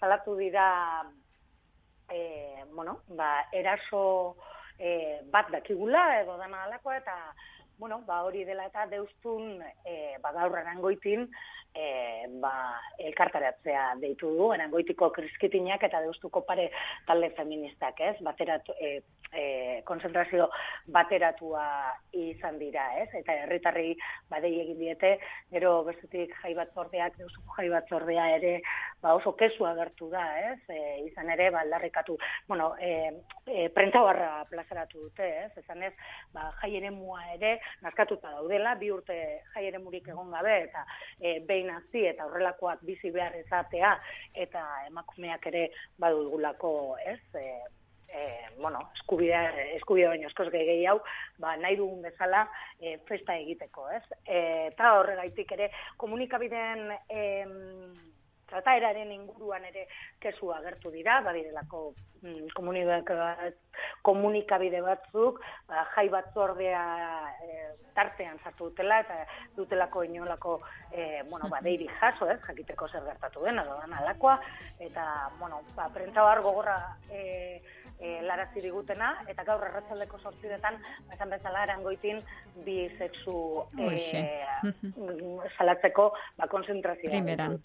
[0.00, 0.68] salatu dira
[2.10, 4.36] e, bueno, ba, eraso
[4.78, 7.16] e, bat dakigula edo dana alakoa eta
[7.78, 11.26] bueno, ba, hori dela eta deustun e, ba, gaur erangoitin
[11.76, 12.52] e, ba,
[12.98, 16.70] elkartaratzea deitu du, erangoitiko kriskitinak eta deustuko pare
[17.06, 18.16] talde feministak, ez?
[18.24, 18.92] Bateratu, e,
[19.32, 19.44] e,
[19.88, 20.48] konzentrazio
[20.96, 21.66] bateratua
[22.16, 23.08] izan dira, ez?
[23.20, 23.92] Eta herritarrei
[24.32, 25.16] badei egin diete,
[25.52, 28.54] gero bestetik jai batzordeak, deustuko jai batzordea ere
[29.06, 30.58] ba, oso kesu agertu da, ez?
[30.72, 32.16] E, izan ere, ba, aldarrikatu,
[32.48, 32.90] bueno, e,
[33.46, 35.52] e, prentzabarra plazaratu dute, ez?
[35.62, 35.92] Esan ez,
[36.34, 37.52] ba, jai ere
[37.82, 39.16] nazkatuta daudela, bi urte
[39.54, 40.84] jai ere murik egon gabe, eta
[41.20, 43.94] e, behin hasi eta horrelakoak bizi behar izatea,
[44.34, 45.68] eta emakumeak ere
[46.02, 47.20] badugulako, ez?
[47.38, 47.46] E,
[48.08, 48.26] e,
[48.58, 50.98] bueno, eskubidea, eskubidea baino eskoz gehi hau,
[51.38, 52.46] ba, nahi dugun bezala
[52.80, 54.02] e, festa egiteko, ez?
[54.24, 54.42] E,
[54.72, 55.70] eta horregaitik ere
[56.02, 57.56] komunikabideen em,
[58.46, 59.86] trataeraren inguruan ere
[60.22, 63.52] kesu agertu dira, badirelako mm, komunika-
[64.06, 66.82] komunikabide batzuk, ba, jai batzordea
[67.42, 67.58] e,
[67.96, 69.18] tartean sartu dutela, eta
[69.56, 70.60] dutelako inolako
[70.92, 74.38] e, bueno, ba, deiri jaso, ez, jakiteko zer gertatu den, edo alakoa,
[74.78, 76.78] eta, bueno, ba, prentzabar gogorra
[77.10, 77.62] e,
[78.36, 80.76] larazi digutena, eta gaur erratzaldeko sortziretan,
[81.06, 82.20] ba, esan bezala erangoitin
[82.66, 84.20] bi sexu e,
[85.56, 87.14] salatzeko ba, konzentrazioa.
[87.14, 87.56] Primeran.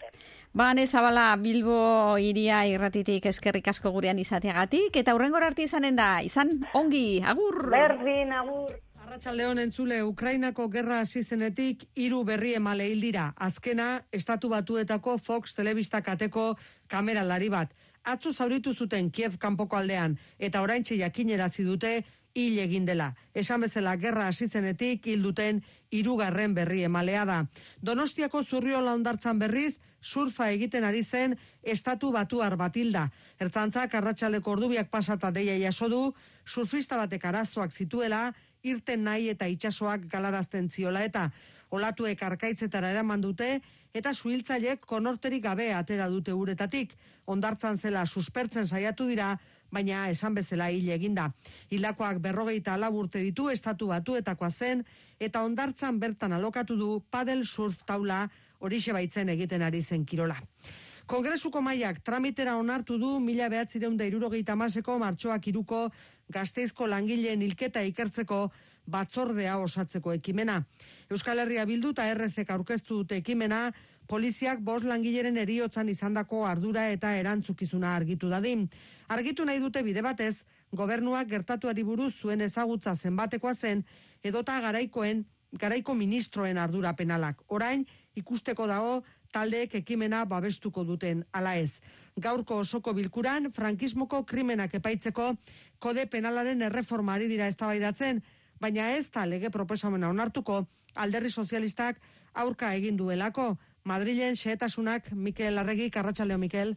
[0.52, 6.62] Ba, Zabala Bilbo iria irratitik eskerrik asko gurean izateagatik, eta hurrengor arte izanen da, izan
[6.74, 7.68] ongi, agur!
[7.70, 8.72] Berdin, agur!
[9.02, 13.26] Arratsaldeon entzule Ukrainako gerra hasi zenetik hiru berri emale hil dira.
[13.36, 16.54] Azkena Estatu Batuetako Fox telebista kateko
[16.88, 17.74] kameralari bat.
[18.04, 21.92] Atzu zauritu zuten Kiev kanpoko aldean eta oraintxe jakinerazi dute
[22.34, 23.12] hil egin dela.
[23.34, 27.38] Esan bezala gerra hasi zenetik hil duten hirugarren berri emalea da.
[27.80, 33.08] Donostiako zurriola ondartzan berriz surfa egiten ari zen estatu batuar batilda.
[33.38, 36.02] Ertzantzak arratsaldeko ordubiak pasata deia jaso du,
[36.46, 38.32] surfista batek arazoak zituela,
[38.62, 41.30] irten nahi eta itsasoak galarazten ziola eta
[41.72, 43.56] olatuek arkaitzetara eraman dute
[43.92, 46.94] eta suhiltzaileek konorterik gabe atera dute uretatik.
[47.26, 49.34] Ondartzan zela suspertzen saiatu dira,
[49.72, 51.30] baina esan bezala hil eginda.
[51.72, 54.84] Hilakoak berrogeita alaburte ditu estatu batuetakoa zen
[55.20, 58.26] eta ondartzan bertan alokatu du padel surf taula
[58.60, 60.36] horixe baitzen egiten ari zen kirola.
[61.06, 65.88] Kongresuko maiak tramitera onartu du mila behatzireun da irurogeita maseko martxoak iruko
[66.32, 68.44] gazteizko langileen hilketa ikertzeko
[68.86, 70.62] batzordea osatzeko ekimena.
[71.10, 73.70] Euskal Herria bildu eta RZek aurkeztu dute ekimena,
[74.08, 78.68] poliziak bost langileren eriotzan izandako ardura eta erantzukizuna argitu dadin.
[79.08, 83.84] Argitu nahi dute bide batez, gobernuak gertatuari buruz zuen ezagutza zenbatekoa zen,
[84.24, 87.42] edota garaikoen, garaiko ministroen ardura penalak.
[87.48, 87.84] Orain,
[88.16, 89.02] ikusteko dago
[89.32, 91.80] taldeek ekimena babestuko duten ala ez.
[92.20, 95.32] Gaurko osoko bilkuran, frankismoko krimenak epaitzeko
[95.80, 98.22] kode penalaren erreformari dira eztabaidatzen,
[98.62, 100.62] baina ez da lege proposamena onartuko,
[100.94, 101.98] alderri sozialistak
[102.44, 103.56] aurka egin duelako.
[103.84, 106.76] Madrilen xehetasunak Mikel Arregi, Karratxaldeo Mikel.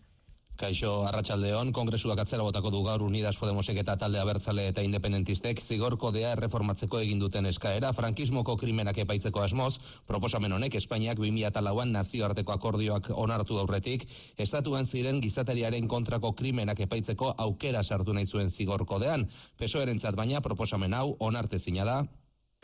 [0.55, 5.97] Kaixo Arratsaldeon Kongresuak atzera botako du gaur Unidas Podemosek eta talde abertzale eta independentistek zigor
[5.99, 9.73] kodea erreformatzeko egin duten eskaera frankismoko krimenak epaitzeko asmoz
[10.07, 14.07] proposamen honek Espainiak 2004an nazioarteko akordioak onartu aurretik
[14.47, 19.27] estatuan ziren gizateriaren kontrako krimenak epaitzeko aukera sartu nahi zuen zigor kodean.
[19.59, 22.03] Pesoerentzat baina proposamen hau onartezina da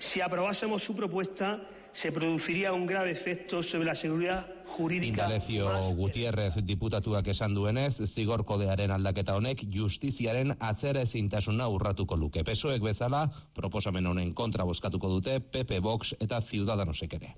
[0.01, 1.61] Si aprobásemos su propuesta,
[1.93, 5.25] se produciría un grave efecto sobre la seguridad jurídica.
[5.25, 12.43] Indalecio Gutierrez diputatuak esan duenez, zigor kodearen aldaketa honek justiziaren atzera ezintasuna urratuko luke.
[12.43, 17.35] Pesoek bezala, proposamen honen kontra bozkatuko dute PP Vox eta Ciudadanosek ere.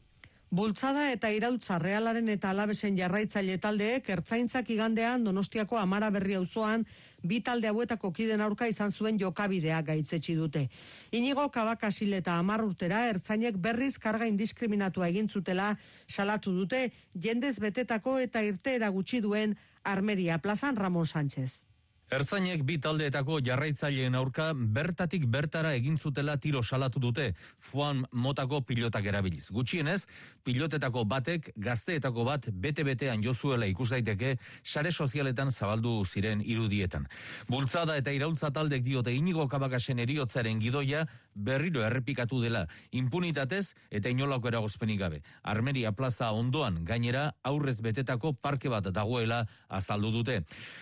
[0.54, 6.86] Bultzada eta irautza realaren eta alabesen jarraitzaile taldeek ertzaintzak igandean Donostiako Amara Berri auzoan
[7.24, 10.68] bi talde hauetako kiden aurka izan zuen jokabidea gaitzetsi dute.
[11.12, 15.76] Inigo Kabakasil eta Amar urtera ertzainek berriz karga indiskriminatua egin zutela
[16.08, 21.73] salatu dute jendez betetako eta irteera gutxi duen Armeria plazan Ramon Sánchez.
[22.12, 29.06] Ertzainek bi taldeetako jarraitzaileen aurka bertatik bertara egin zutela tiro salatu dute, fuan motako pilotak
[29.06, 29.48] erabiliz.
[29.52, 30.04] Gutxienez,
[30.44, 37.08] pilotetako batek gazteetako bat bete-betean jozuela ikus daiteke sare sozialetan zabaldu ziren irudietan.
[37.50, 44.50] Bultzada eta iraultza taldek diote inigo kabakasen eriotzaren gidoia berriro errepikatu dela, impunitatez eta inolako
[44.52, 45.22] eragozpenik gabe.
[45.44, 50.42] Armeria plaza ondoan gainera aurrez betetako parke bat dagoela azaldu dute.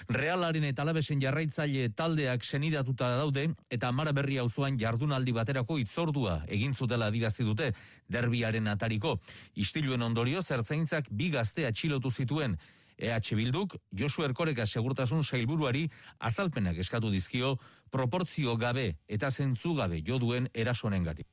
[0.09, 6.73] Realaren eta alabesen jarraitzaile taldeak senidatuta daude eta amara berri auzoan jardunaldi baterako itzordua egin
[6.73, 7.71] zutela adirazi dute
[8.09, 9.17] derbiaren atariko.
[9.55, 12.57] Istiluen ondorio zertzaintzak bi gazte atxilotu zituen
[13.01, 15.87] EH Bilduk Josu Erkoreka segurtasun sailburuari
[16.19, 17.57] azalpenak eskatu dizkio
[17.89, 21.27] proportzio gabe eta zentzu gabe jo duen erasonengatik.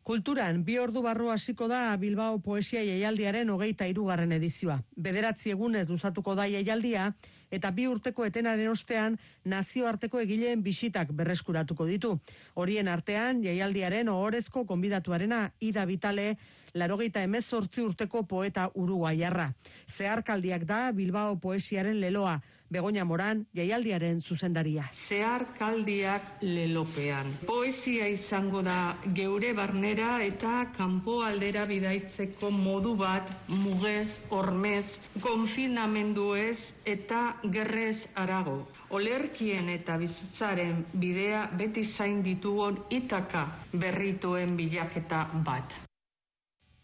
[0.00, 4.78] Kulturan, bi ordu barru hasiko da Bilbao Poesia Jaialdiaren hogeita irugarren edizioa.
[4.96, 7.10] Bederatzi egunez luzatuko da jaialdia,
[7.52, 12.14] eta bi urteko etenaren ostean nazioarteko egileen bisitak berreskuratuko ditu.
[12.54, 16.38] Horien artean, jaialdiaren ohorezko konbidatuarena Ida Vitale,
[16.74, 19.50] larogeita emezortzi urteko poeta uruguaiarra.
[19.96, 22.40] Zeharkaldiak da Bilbao Poesiaren leloa,
[22.70, 24.84] Begoña Moran, jaialdiaren zuzendaria.
[24.94, 27.32] Zeharkaldiak lelopean.
[27.48, 37.40] Poesia izango da geure barnera eta kanpo aldera bidaitzeko modu bat mugez, hormez, konfinamenduez eta
[37.42, 38.60] gerrez arago.
[38.94, 45.89] Olerkien eta bizitzaren bidea beti zain ditugon itaka berrituen bilaketa bat.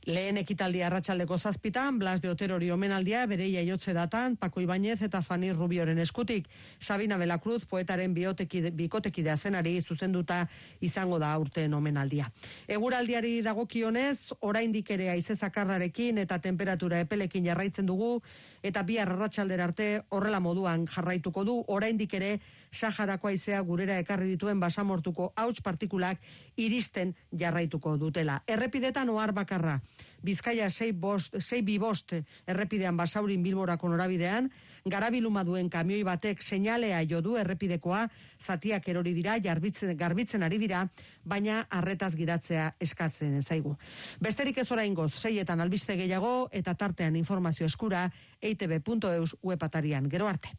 [0.07, 5.51] Lehen ekitaldi arratsaldeko zazpitan, Blas de Oterori omenaldia bere jaiotze datan, Paco Ibañez eta Fani
[5.51, 6.47] Rubioren eskutik.
[6.79, 10.45] Sabina Belacruz, poetaren biotekide, bikotekidea zenari zuzenduta
[10.81, 12.29] izango da aurten omenaldia.
[12.69, 18.21] Eguraldiari dagokionez, oraindik ere haize zakarrarekin eta temperatura epelekin jarraitzen dugu,
[18.63, 22.39] eta bi arratsaldera arte horrela moduan jarraituko du, oraindik ere
[22.77, 26.21] Saharako haizea gurera ekarri dituen basamortuko hauts partikulak
[26.57, 28.43] iristen jarraituko dutela.
[28.47, 29.81] Errepidetan ohar bakarra,
[30.27, 32.15] Bizkaia 6 bost, 6 bi bost
[32.47, 34.49] errepidean basaurin bilborako norabidean,
[34.87, 38.07] garabiluma duen kamioi batek seinalea jo du errepidekoa,
[38.41, 40.85] zatiak erori dira, jarbitzen, garbitzen ari dira,
[41.25, 43.77] baina arretaz gidatzea eskatzen ezaigu.
[44.23, 48.09] Besterik ez oraingoz, seietan albiste gehiago eta tartean informazio eskura
[48.41, 50.11] eitb.eus webatarian.
[50.11, 50.55] Gero arte.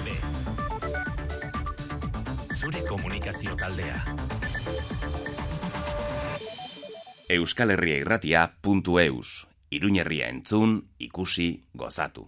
[0.00, 0.08] EITB
[2.60, 4.04] Zure komunikazio taldea
[7.28, 9.46] Euskal Herria irratia puntu eus.
[9.70, 12.26] Iruñerria entzun, ikusi, gozatu.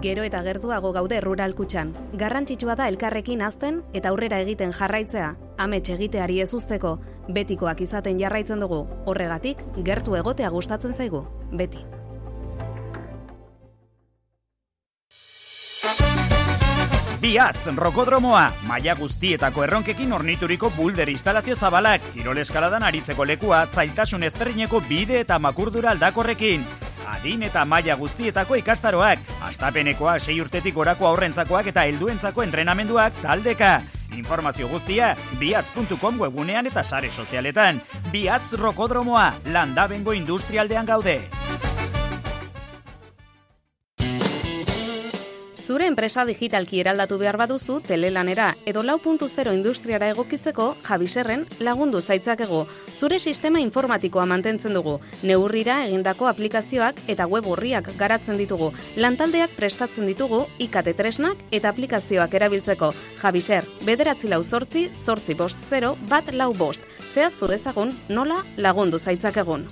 [0.00, 1.90] Gero eta gertuago gaude rural kutxan.
[2.14, 5.32] Garrantzitsua da elkarrekin azten eta aurrera egiten jarraitzea.
[5.58, 6.98] Amets egiteari ez usteko,
[7.34, 8.84] betikoak izaten jarraitzen dugu.
[9.10, 11.24] Horregatik, gertu egotea gustatzen zaigu.
[11.50, 11.82] Beti.
[17.18, 24.80] Biatz, rokodromoa, maila guztietako erronkekin ornituriko bulder instalazio zabalak, kirol eskaladan aritzeko lekua, zailtasun ezberdineko
[24.86, 26.62] bide eta makurdura aldakorrekin.
[27.08, 33.78] Adin eta maila guztietako ikastaroak, astapenekoa sei urtetik gorako aurrentzakoak eta helduentzako entrenamenduak taldeka.
[34.16, 37.80] Informazio guztia, biatz.com webunean eta sare sozialetan.
[38.12, 41.20] Biatz rokodromoa, landabengo industrialdean gaude.
[45.68, 52.00] Zure enpresa digitalki eraldatu behar baduzu telelanera edo lau puntu zero industriara egokitzeko Javiserren lagundu
[52.00, 52.62] zaitzakegu.
[52.94, 54.94] Zure sistema informatikoa mantentzen dugu.
[55.30, 58.70] Neurrira egindako aplikazioak eta web orriak garatzen ditugu.
[58.96, 62.94] Lantaldeak prestatzen ditugu ikate tresnak eta aplikazioak erabiltzeko.
[63.20, 66.88] Javiser, bederatzi lau zortzi, zortzi bost zero, bat lau bost.
[67.12, 69.68] Zehaztu dezagun nola lagundu zaitzakegun.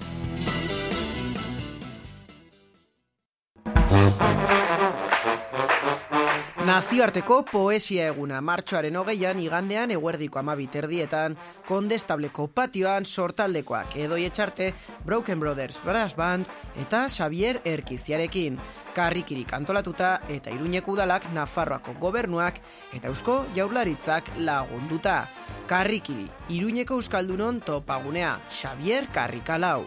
[6.76, 11.32] Nazioarteko poesia eguna martxoaren hogeian igandean eguerdiko amabit erdietan
[11.64, 14.66] kondestableko patioan sortaldekoak edoi etxarte
[15.06, 16.44] Broken Brothers Brass Band
[16.84, 18.60] eta Xavier Erkiziarekin
[18.98, 22.60] karrikirik antolatuta eta iruñeko udalak Nafarroako gobernuak
[22.92, 25.22] eta eusko jaurlaritzak lagunduta.
[25.72, 26.28] Karrikiri,
[26.60, 29.86] iruñeko euskaldunon topagunea, Xavier Karrikalau.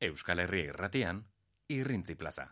[0.00, 1.24] Euskal Herria irratian,
[1.68, 2.48] Irrintzi Plaza.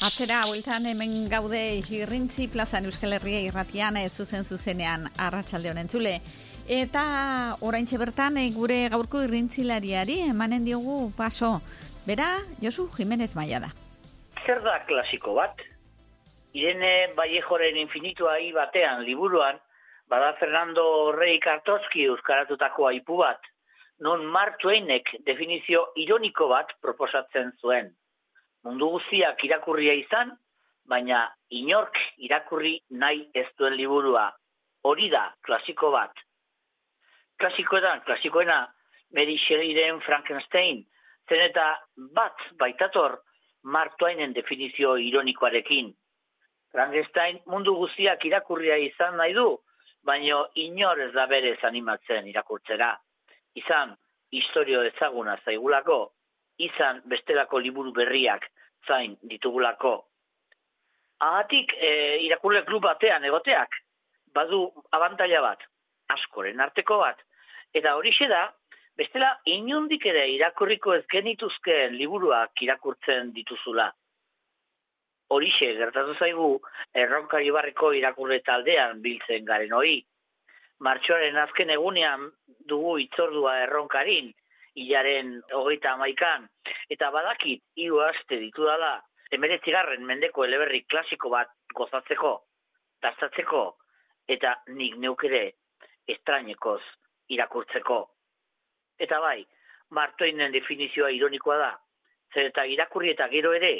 [0.00, 1.60] Atzera, bueltan hemen gaude
[1.92, 6.14] irrintzi plazan Euskal Herria irratian ez zuzen zuzenean arratsalde honen zule.
[6.68, 7.02] Eta
[7.60, 11.58] oraintxe bertan eh, gure gaurko irrintzilariari emanen diogu paso.
[12.06, 13.74] Bera, Josu Jimenez Maia da.
[14.46, 15.69] Zer da klasiko bat?
[16.52, 19.58] Irene Vallejoren infinitua hi batean liburuan,
[20.10, 23.38] bada Fernando Rey Kartozki euskaratutako aipu bat,
[24.02, 27.92] non Mark Twainek definizio ironiko bat proposatzen zuen.
[28.64, 30.34] Mundu guztiak irakurria izan,
[30.90, 31.22] baina
[31.54, 34.26] inork irakurri nahi ez duen liburua.
[34.82, 36.12] Hori da, klasiko bat.
[37.38, 38.64] Klasikoetan, klasikoena,
[39.14, 40.82] Mary Shelleyren Frankenstein,
[41.28, 41.70] zen eta
[42.16, 43.20] bat baitator
[43.62, 45.94] Mark Twainen definizio ironikoarekin.
[46.72, 49.46] Frankenstein mundu guztiak irakurria izan nahi du,
[50.06, 52.92] baino inor ez da berez animatzen irakurtzera.
[53.58, 53.96] Izan,
[54.30, 55.98] historio ezaguna zaigulako,
[56.58, 58.46] izan bestelako liburu berriak
[58.86, 59.96] zain ditugulako.
[61.20, 61.90] Agatik, e,
[62.24, 63.74] irakurle klub batean egoteak,
[64.34, 64.62] badu
[64.96, 65.66] abantaila bat,
[66.14, 67.18] askoren arteko bat,
[67.74, 68.46] eta horixe da,
[68.96, 73.90] bestela inundik ere irakurriko ez genituzkeen liburuak irakurtzen dituzula.
[75.30, 76.48] Horixe gertatu zaigu
[77.02, 80.00] erronkari barriko irakurre taldean biltzen garen hori.
[80.86, 82.30] Martxoaren azken egunean
[82.72, 84.32] dugu itzordua erronkarin,
[84.80, 86.48] hilaren hogeita amaikan,
[86.90, 88.96] eta badakit hiru aste ditu dala,
[89.30, 92.32] emeretzigarren mendeko eleberri klasiko bat gozatzeko,
[93.02, 93.62] dastatzeko,
[94.28, 95.44] eta nik neukere
[96.10, 96.80] estrainekoz
[97.30, 98.00] irakurtzeko.
[98.98, 99.38] Eta bai,
[99.94, 101.70] martoinen definizioa ironikoa da,
[102.34, 103.72] zer eta irakurri eta gero ere,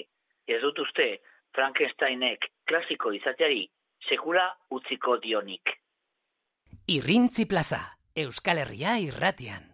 [0.47, 1.11] ez dut uste,
[1.56, 3.68] Frankensteinek klasiko izateari
[4.10, 5.72] sekula utziko dionik.
[6.88, 7.80] Irrintzi plaza,
[8.16, 9.72] Euskal Herria irratian.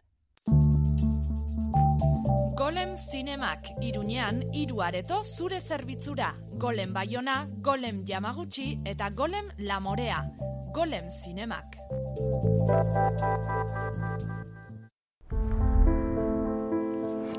[2.62, 6.32] Golem Zinemak Iruñean hiru areto zure zerbitzura.
[6.62, 10.24] Golem Baiona, Golem Yamaguchi eta Golem Lamorea.
[10.74, 11.76] Golem Zinemak.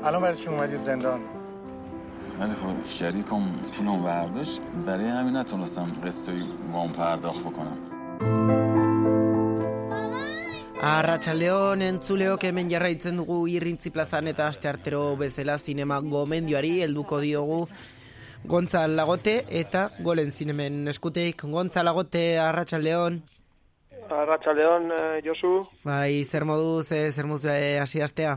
[0.03, 1.36] الان برای چی اومدید زندان
[2.39, 3.41] ولی خب شریکم
[3.77, 6.43] پولم برداشت برای همین نتونستم قسطی
[6.73, 7.77] وام پرداخت بکنم
[10.83, 17.59] Arratxaldeon entzuleok hemen jarraitzen dugu irrintzi plazan eta aste artero bezala zinema gomendioari helduko diogu
[18.45, 21.45] Gontza Lagote eta Golen zinemen eskuteik.
[21.47, 23.21] Gontza Lagote, Arratxaldeon.
[24.11, 25.51] Arratxaldeon, eh, Josu.
[25.85, 28.35] Bai, zer moduz, eh, zer moduz eh, hasi astea?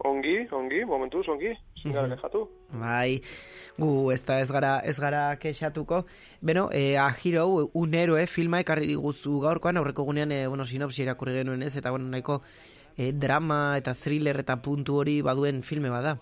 [0.00, 1.50] Ongi, ongi, momentuz, ongi.
[1.76, 2.46] Zingara kexatu.
[2.72, 3.20] Bai,
[3.76, 6.04] gu ez da ez gara, ez gara kexatuko.
[6.40, 7.44] Beno, e, ahiro,
[7.76, 11.92] un héroe filma ekarri diguzu gaurkoan, aurreko gunean, e, bueno, sinopsi irakurri genuen ez, eta
[11.92, 12.40] bueno, nahiko
[12.96, 16.16] e, drama eta thriller eta puntu hori baduen filme bada.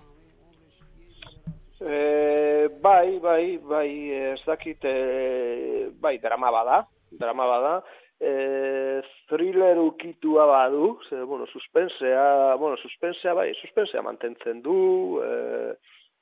[1.78, 3.90] E, bai, bai, bai,
[4.34, 7.74] ez dakit, e, bai, drama bada, drama bada,
[8.20, 15.76] e, thriller ukitua badu, ze, bueno, suspensea, bueno, suspensea, bai, suspensea mantentzen du, e,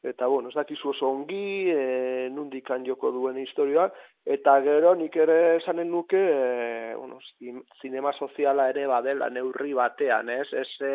[0.06, 3.88] eta, bueno, ez dakizu oso ongi, e, nundikan joko duen historioa,
[4.26, 10.30] eta gero nik ere esanen nuke, e, bueno, zin- zinema soziala ere badela neurri batean,
[10.30, 10.94] ez, ez, e,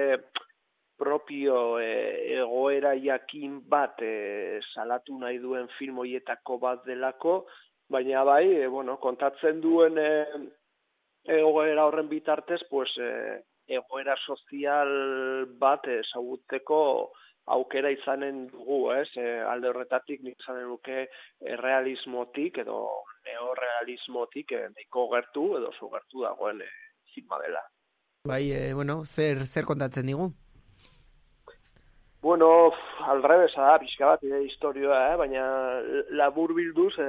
[1.01, 7.47] propio e, egoera jakin bat e, salatu nahi duen film hoietako bat delako,
[7.89, 10.11] baina bai, e, bueno, kontatzen duen e,
[11.25, 14.91] egoera horren bitartez, pues, e, egoera sozial
[15.59, 16.81] bat ezagutzeko
[17.51, 19.07] aukera izanen dugu, ez?
[19.17, 21.05] E, alde horretatik nik izanen nuke
[21.55, 22.81] errealismotik edo
[23.27, 26.69] neorealismotik e, nahiko gertu edo zu gertu dagoen e,
[27.13, 27.63] filma dela.
[28.27, 30.29] Bai, e, bueno, zer, zer kontatzen digu?
[32.21, 32.69] Bueno,
[33.09, 35.17] alrebesa da, pixka bat, e, historioa, eh?
[35.17, 35.45] baina
[36.13, 37.07] labur bilduz, e,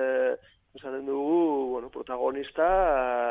[0.74, 2.66] esanen dugu, bueno, protagonista,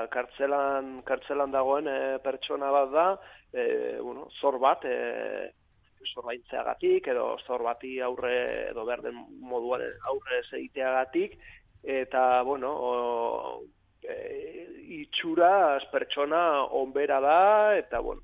[0.04, 3.08] eh, kartzelan, kartzelan dagoen e, pertsona bat da,
[3.54, 5.52] e, bueno, zor bat, e,
[6.14, 11.38] zorbaintzeagatik, edo zor bati aurre, edo berden moduan aurre zeiteagatik,
[11.84, 13.64] eta, bueno, o,
[14.02, 14.18] e,
[15.02, 17.40] itxuraz pertsona onbera da,
[17.78, 18.22] eta, bueno,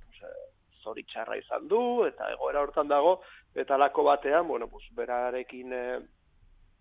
[0.87, 3.17] zoritxarra izan du, eta egoera hortan dago,
[3.55, 5.83] eta alako batean, bueno, pues, berarekin e,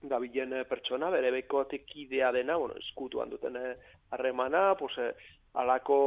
[0.08, 3.74] dabilen eh, pertsona, bere bekotik idea dena, bueno, eskutuan duten eh,
[4.10, 5.12] harremana, pues, eh,
[5.56, 5.98] alako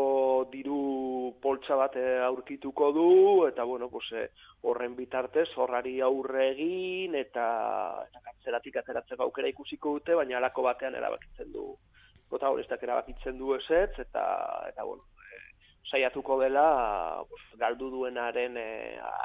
[0.52, 1.96] diru poltsa bat
[2.28, 3.10] aurkituko du,
[3.48, 4.30] eta, bueno, pues,
[4.62, 7.46] horren bitartez, horrari aurre egin, eta,
[8.06, 11.72] eta kartzelatik ateratzeko aukera ikusiko dute, baina alako batean erabakitzen du,
[12.30, 14.26] protagonistak erabakitzen du esetz, eta,
[14.70, 15.08] eta bueno,
[15.90, 18.70] saiatuko dela pues, galdu duenaren e,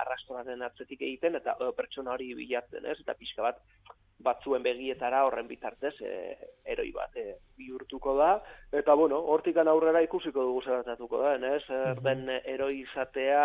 [0.00, 2.98] arrastoraren atzetik egiten eta e, pertsona hori bilatzen, ez?
[3.02, 3.60] Eta pixka bat
[4.22, 6.12] batzuen begietara horren bitartez e,
[6.70, 8.30] eroi bat e, bihurtuko da
[8.72, 11.62] eta bueno, hortikan aurrera ikusiko dugu zer gertatuko da, ez?
[11.66, 13.42] Zer den eroi izatea,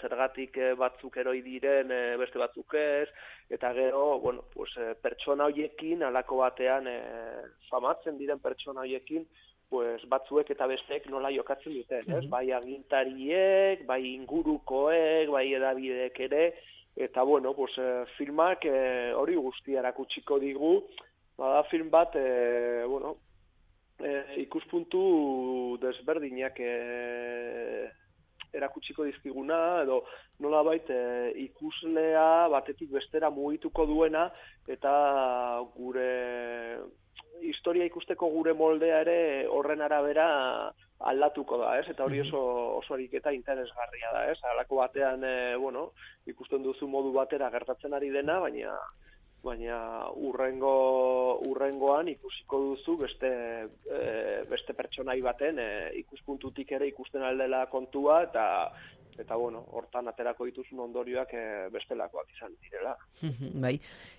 [0.00, 3.08] zergatik e, batzuk eroi diren, e, beste batzuk ez,
[3.52, 4.72] eta gero, bueno, pues,
[5.02, 6.98] pertsona hoiekin alako batean e,
[7.70, 9.26] famatzen diren pertsona hoiekin
[9.72, 12.26] pues batzuek eta besteek nola jokatzen duten, ez?
[12.28, 16.42] Bai agintariek, bai ingurukoek, bai edabideek ere,
[16.96, 20.82] eta bueno, pues, eh, filmak eh, hori guztia erakutsiko digu,
[21.36, 23.16] bada film bat, eh, bueno,
[23.98, 27.90] eh, ikuspuntu desberdinak eh,
[28.52, 30.02] erakutsiko dizkiguna, edo
[30.44, 30.90] nola bait
[31.40, 34.26] ikuslea batetik bestera mugituko duena,
[34.68, 34.92] eta
[35.74, 36.80] gure
[37.40, 40.26] historia ikusteko gure moldea ere horren arabera
[41.10, 41.86] aldatuko da, ez?
[41.90, 42.40] Eta hori oso
[42.78, 44.38] oso ariketa interesgarria da, ez?
[44.52, 45.90] Halako batean, e, bueno,
[46.30, 48.76] ikusten duzu modu batera gertatzen ari dena, baina
[49.42, 49.76] baina
[50.22, 50.72] urrengo
[51.50, 53.30] urrengoan ikusiko duzu beste
[53.90, 54.02] e,
[54.50, 58.44] beste pertsonai baten e, ikuspuntutik ere ikusten aldela kontua eta
[59.18, 62.94] eta bueno, hortan aterako dituzun ondorioak e, bestelakoak izan direla.
[63.64, 63.74] bai.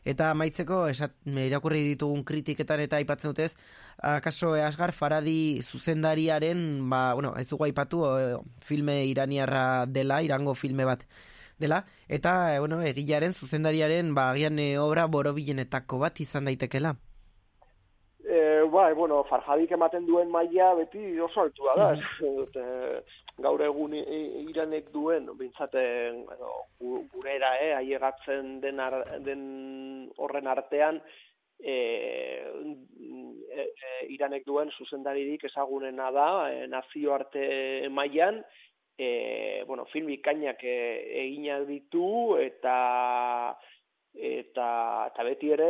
[0.06, 3.54] Eta amaitzeko esat irakurri ditugun kritiketan eta aipatzen dutez,
[3.98, 10.86] akaso Asgar Faradi zuzendariaren, ba, bueno, ez dugu aipatu e, filme iraniarra dela, irango filme
[10.86, 11.08] bat
[11.60, 16.96] dela, eta, e, bueno, egilaren zuzendariaren, ba, agian e, obra borobilenetako bat izan daitekela.
[18.24, 21.94] E, bai, bueno, Farhadik ematen duen maila beti oso altua da.
[22.24, 31.02] Mm gaur egun iranek duen, bintzaten edo, gurera, eh, aiegatzen den, ar, den horren artean,
[31.60, 31.76] e,
[33.50, 33.68] e,
[34.14, 38.44] iranek duen zuzendaririk ezagunena da, e, nazioarte mailan,
[38.98, 40.78] e, bueno, film ikainak e,
[41.26, 42.76] eginak ditu, eta
[44.14, 44.68] eta
[45.10, 45.70] eta beti ere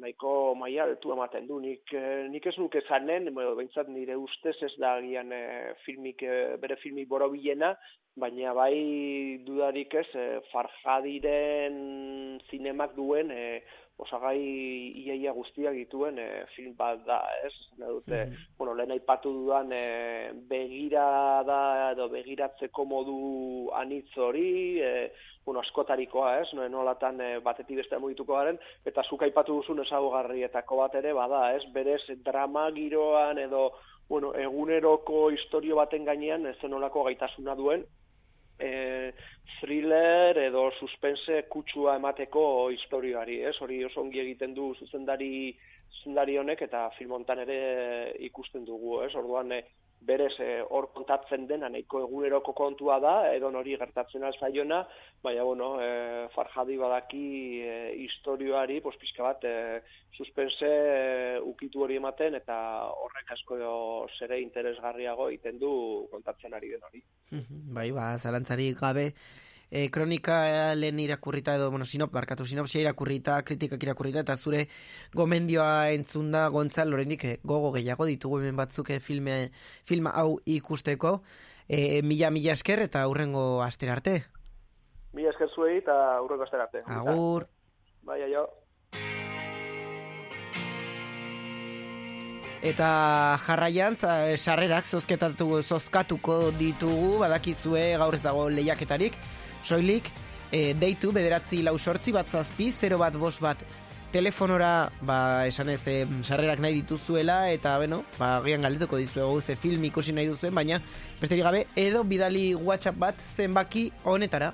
[0.00, 1.58] nahiko maila altu ematen du.
[1.60, 1.92] Nik
[2.30, 6.22] nik ez nuke zanen behintzat nire ustez ez da agian e, filmik
[6.62, 7.74] bere filmik borobilena
[8.16, 13.42] baina bai dudarik ez e, Farhadiren zinemak duen e,
[13.98, 14.40] osagai
[15.04, 17.54] iaia guztiak dituen e, film bat da, ez?
[17.78, 18.48] dute, mm -hmm.
[18.58, 25.12] bueno, lehen aipatu dudan e, begirada edo begiratzeko modu anitz hori, e,
[25.44, 26.52] bueno, askotarikoa, ez?
[26.54, 31.54] No, nolatan e, batetik beste mugituko garen, eta zuk aipatu duzun ezagugarrietako bat ere, bada,
[31.56, 31.62] ez?
[31.72, 33.72] Berez drama giroan edo,
[34.08, 37.86] bueno, eguneroko historio baten gainean, ez nolako gaitasuna duen,
[38.58, 39.12] e,
[39.60, 42.44] thriller edo suspense kutsua emateko
[42.74, 43.54] historioari, ez?
[43.62, 45.56] Hori oso ongi egiten du zuzendari
[45.96, 47.58] zuzendari honek eta filmontan ere
[48.28, 49.12] ikusten dugu, ez?
[49.14, 49.62] Orduan e,
[50.06, 50.34] berez
[50.70, 54.82] hor kontatzen dena nahiko eguneroko kontua da, edo hori gertatzen alzaiona,
[55.22, 57.26] baina, bueno, e, Farhadi badaki
[57.62, 59.80] e, historioari, pues, pixka bat, e,
[60.16, 62.58] suspense e, ukitu hori ematen, eta
[62.92, 63.58] horrek asko
[64.18, 65.72] zere interesgarriago egiten du
[66.12, 67.02] kontatzen ari den hori.
[67.78, 69.10] bai, ba, zalantzari gabe,
[69.70, 74.66] e, kronika lehen irakurrita edo, bueno, sinop, barkatu sinopsia irakurrita, kritikak irakurrita, eta zure
[75.14, 79.50] gomendioa entzunda gontzal, lorendik e, gogo gehiago ditugu hemen batzuk e, filme,
[79.84, 81.20] filma hau ikusteko,
[81.68, 84.20] e, mila, mila esker eta aurrengo aster arte.
[85.16, 86.84] Mila esker zuei eta aurrengo aster arte.
[86.86, 87.48] Agur.
[88.06, 88.46] Bai, aio.
[92.66, 99.18] Eta jarraian, sarrerak zozketatu, zozkatuko ditugu, badakizue gaur ez dago lehiaketarik,
[99.66, 100.08] soilik,
[100.52, 103.62] e, deitu bederatzi lau sortzi bat zazpi, 0 bat bost bat
[104.12, 105.18] telefonora, ba,
[105.48, 110.14] esan ez, e, sarrerak nahi dituzuela, eta, beno, ba, gian galdetuko dizuegu ze film ikusi
[110.16, 110.80] nahi duzuen, baina,
[111.20, 114.52] besterik gabe, edo bidali WhatsApp bat zenbaki honetara.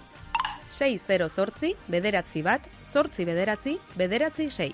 [0.73, 4.73] 6-0 zortzi, bederatzi bat, zortzi bederatzi, bederatzi sei.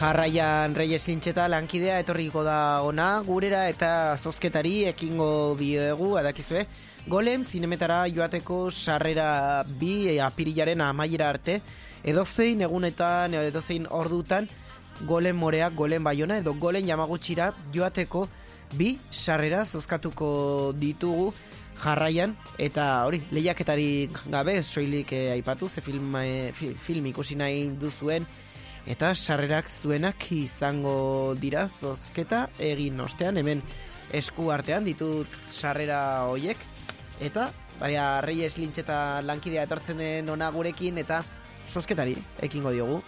[0.00, 6.64] Jarraian Reyes Lintxeta lankidea etorriko da ona gurera eta zozketari ekingo diegu, adakizue.
[7.08, 11.60] Golem zinemetara joateko sarrera bi e, apirilaren amaiera arte,
[12.04, 14.48] edozein egunetan, edo edozein ordutan,
[15.08, 18.26] golen moreak, golen baiona, edo golen jamagutxira joateko
[18.76, 21.32] bi sarrera zozkatuko ditugu
[21.80, 27.70] jarraian, eta hori, lehiaketari gabe, soilik eh, aipatu, ze film, eh, fi- film ikusi nahi
[27.80, 28.26] duzuen,
[28.86, 33.62] eta sarrerak zuenak izango dira zozketa egin ostean, hemen
[34.12, 36.58] esku artean ditut sarrera hoiek,
[37.20, 41.22] eta baina Reyes Lintxeta lankidea etortzen den ona gurekin, eta
[41.70, 43.02] zozketari ekingo diogu.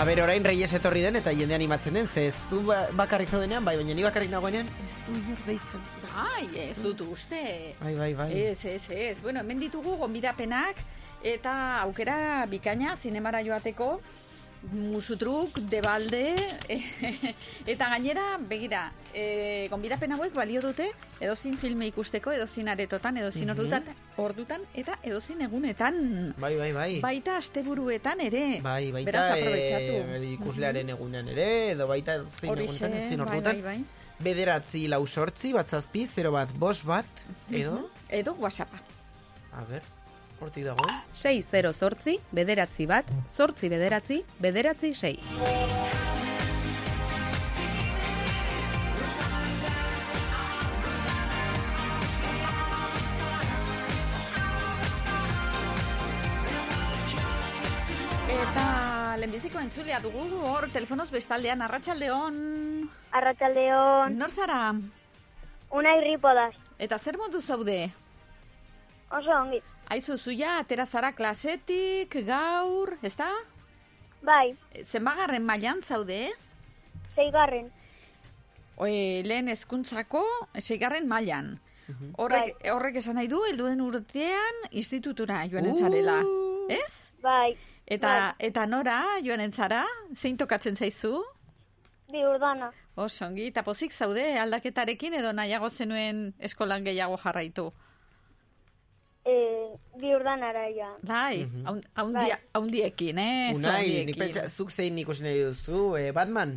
[0.00, 3.28] A ber, orain Reyes etorri den eta jende animatzen den, ze ez du ba- bakarrik
[3.28, 5.82] zaudenean, bai, baina ni bakarrik nagoenean, ez du inor deitzen.
[6.14, 7.40] Bai, ez dut uste.
[7.82, 8.30] Bai, bai, bai.
[8.46, 9.18] Ez, ez, ez.
[9.20, 10.80] Bueno, hemen ditugu gonbidapenak
[11.22, 11.52] eta
[11.82, 13.90] aukera bikaina zinemara joateko
[14.72, 16.34] musutruk, debalde,
[17.72, 23.56] eta gainera, begira, e, gonbidapen hauek balio dute edozin filme ikusteko, edozin aretotan, edozin Mhm.
[23.58, 23.84] ordutan,
[24.16, 26.34] ordutan, eta edozin egunetan.
[26.38, 27.00] Bai, bai, bai.
[27.00, 28.60] Baita asteburuetan ere.
[28.62, 30.32] Bai, baita Beraz, aprobetxatu.
[30.34, 33.62] ikuslearen egunean ere, edo baita zein Horixe, egunetan, zein bai, ordutan.
[33.62, 33.84] bai, bai.
[34.20, 37.06] Bederatzi lau sortzi, bat zazpi, 0 bat bost bat,
[37.50, 37.86] edo, Mhm.
[38.10, 38.76] Edo WhatsAppa.
[39.52, 39.82] a ber,
[40.40, 40.96] hortik dagoen.
[41.12, 45.18] 6-0 zortzi, bederatzi bat, zortzi bederatzi, bederatzi sei.
[58.30, 62.38] Eta lehenbiziko entzulea dugu hor telefonoz bestaldean arratsaldeon.
[63.12, 64.16] Arratsaldeon.
[64.18, 64.60] Nor zara?
[65.70, 66.54] Una irripodas.
[66.78, 67.90] Eta zer modu zaude?
[69.10, 69.60] Oso ongi.
[69.90, 73.26] Aizu zuia atera zara klasetik gaur, ezta?
[74.22, 74.54] Bai,
[74.84, 76.28] Zenbagarren mailan zaude?
[77.16, 77.66] zeigarren.
[78.80, 80.22] Oe, lehen hezkuntzako
[80.60, 81.58] seigarren mailan.
[82.22, 86.20] Horrek, horrek esan nahi du, helduen urtean institutura joanen zarela.
[86.70, 87.10] Ez?
[87.24, 87.56] Bai.
[87.90, 89.82] Eta, eta nora joanen zara?
[90.14, 91.16] Zein tokatzen zaizu?
[92.12, 92.70] Bi urdana.
[92.94, 97.72] Oso ongi, eta pozik zaude aldaketarekin edo nahiago zenuen eskolan gehiago jarraitu.
[99.30, 99.34] E,
[100.00, 100.88] bi urdanara ja.
[101.06, 103.52] Bai, haun- haundia, haundiekin, eh?
[103.54, 106.56] Unai, nik pentsa, zuk zein ikusi nahi duzu, eh, Batman?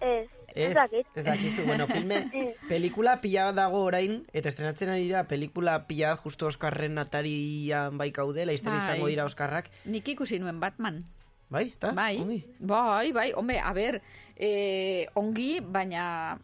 [0.00, 1.06] Ez, Ez, ez dakit.
[1.14, 2.22] ez dakizu, bueno, filme,
[2.68, 8.46] pelikula pila dago orain, eta estrenatzen ari dira, pelikula pila justo Oskarren atarian bai kaude,
[8.46, 8.80] laizter Bai.
[8.84, 9.70] izango dira Oskarrak.
[9.84, 11.02] Nik ikusi nuen Batman.
[11.48, 11.92] Bai, eta?
[11.96, 12.18] Bai,
[12.60, 14.02] bai, bai, hombre, a ber,
[14.36, 16.36] eh, ongi, baina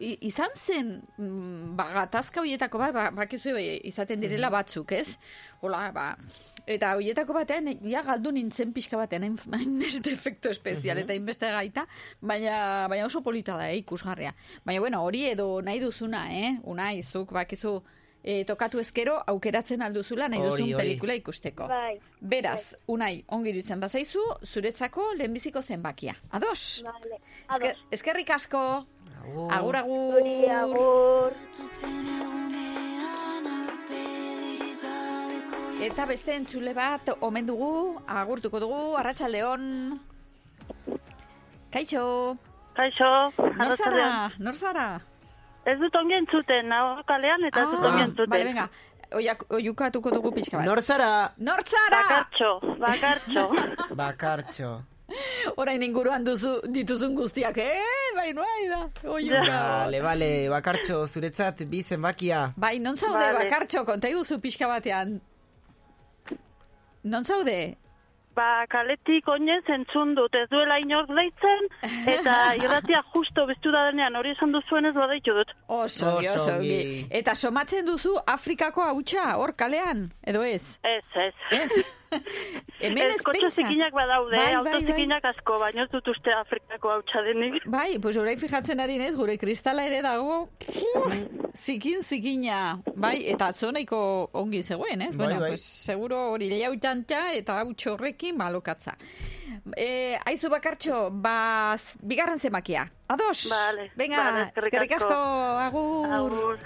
[0.00, 5.18] izan zen, mm, ba, gatazka horietako bat, ba, bakizu bai, izaten direla batzuk, ez?
[5.60, 6.06] Hola, ba,
[6.66, 11.04] eta horietako batean, ja galdu nintzen pixka batean, hain hain beste efektu espezial, Mhm.
[11.04, 11.86] eta hainbeste gaita,
[12.22, 14.32] baina, baina oso polita da, eh, ikusgarria.
[14.64, 16.56] Baina, bueno, hori edo nahi duzuna, eh?
[16.64, 17.82] Unai, zuk, bakizu,
[18.26, 21.68] eh, tokatu ezkero, aukeratzen alduzula nahi duzun pelikula ikusteko.
[21.70, 21.94] Bai.
[22.20, 26.16] Beraz, unai, ongi dutzen bazaizu, zuretzako lehenbiziko zenbakia.
[26.36, 26.82] Ados?
[26.84, 27.20] Vale.
[27.46, 28.62] Esker, eskerrik asko.
[29.50, 30.12] Agur, agur.
[30.18, 31.32] Zuri, agur.
[35.86, 37.70] Eta beste entzule bat omen dugu,
[38.08, 39.66] agurtuko dugu, arratsaldeon.
[41.70, 42.36] Kaixo.
[42.76, 43.10] Kaixo,
[44.38, 45.00] Nor zara?
[45.66, 48.30] Ez dut ongi entzuten, nago kalean eta ez dut ongi entzuten.
[48.30, 48.68] Bale, venga.
[49.16, 50.66] Oiak, oiukatuko dugu pixka bat.
[50.66, 51.08] Nor zara?
[51.38, 52.02] Nor zara?
[52.08, 52.50] Bakartxo,
[52.82, 53.44] bakartxo.
[54.02, 54.70] Bakartxo.
[55.62, 58.10] Orain inguruan duzu, dituzun guztiak, eh?
[58.16, 58.80] Bai, bai da.
[59.06, 59.42] Oiuka.
[59.46, 62.52] Vale, vale, bakartxo, zuretzat bi zenbakia.
[62.56, 63.44] Bai, non zaude Vale.
[63.44, 65.20] bakartxo, konta iguzu pixka batean.
[67.04, 67.76] Non zaude?
[68.36, 71.68] Ba, kaletik oinez entzun dut, ez duela inor deitzen,
[72.16, 75.54] eta irratia justo biztu da denean, hori esan duzuenez badaitu dut.
[75.72, 76.58] Oso, oso.
[77.20, 80.76] Eta somatzen duzu Afrikako hautsa, hor kalean, edo ez?
[80.84, 81.32] Ez, ez.
[81.62, 81.80] Ez?
[82.84, 85.20] Hemen ez kotxe zikinak badaude, Bai, bai, bai, bai.
[85.32, 87.64] asko, baina ez dut uste Afrikako hautsa denik.
[87.72, 90.50] Bai, pues orain fijatzen ari nez, gure kristala ere dago,
[91.56, 95.16] zikin zikina, bai, eta atzo nahiko ongi zegoen, ez?
[95.16, 95.50] Bai, bueno, bai.
[95.54, 97.96] pues seguro hori lehautanta eta hautsa
[98.26, 98.94] horrekin balokatza.
[99.76, 102.86] E, aizu bakartxo, ba, bigarren zemakia.
[103.08, 103.48] Ados?
[103.50, 105.14] Vale, Venga, vale, eskerrik asko,
[105.66, 106.12] agur.
[106.12, 106.58] Agur.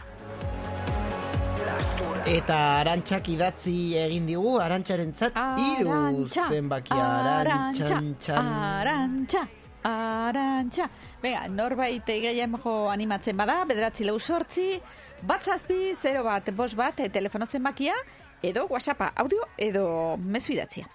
[2.27, 6.97] Eta arantxak idatzi egin digu, arantxarentzat hiru Arantxa, zenbakia.
[6.97, 9.49] arantxa, Arantxan, arantxa,
[9.85, 10.89] arantxa.
[11.23, 14.81] Venga, norbait gehiago animatzen bada, bederatzi lau sortzi,
[15.23, 17.95] bat zazpi, 0 bat, bos bat, telefono zenbakia,
[18.43, 20.87] edo whatsappa, audio, edo mezu idatzia.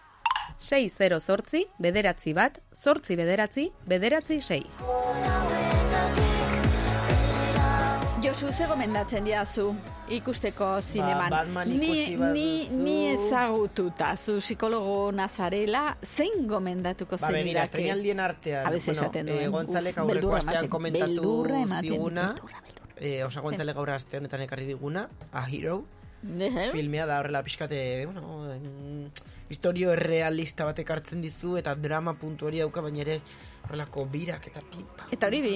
[0.58, 4.64] 6 zortzi, bederatzi bat, zortzi bederatzi, bederatzi sei.
[8.26, 9.68] Josu, ze gomendatzen diazu
[10.10, 11.30] ikusteko zineman?
[11.30, 12.34] Batman ni, ikusi baduzu.
[12.34, 17.66] ni, ni ezagututa, zu psikologo nazarela, zein gomendatuko Ba, begira, zenidake?
[17.66, 21.46] estreinaldien artean, A veces bueno, esaten eh, Gontzalek aurreko astean komentatu
[21.82, 22.36] ziguna,
[22.98, 25.84] eh, osa Gontzalek aurre aste honetan ekarri diguna, A Hero,
[26.72, 29.12] filmea da horrela pixkate, bueno, en,
[29.50, 33.20] historio errealista bat ekartzen dizu, eta drama puntu hori dauka, baina ere
[33.66, 35.08] horrelako birak eta pipa.
[35.12, 35.56] Eta hori bi,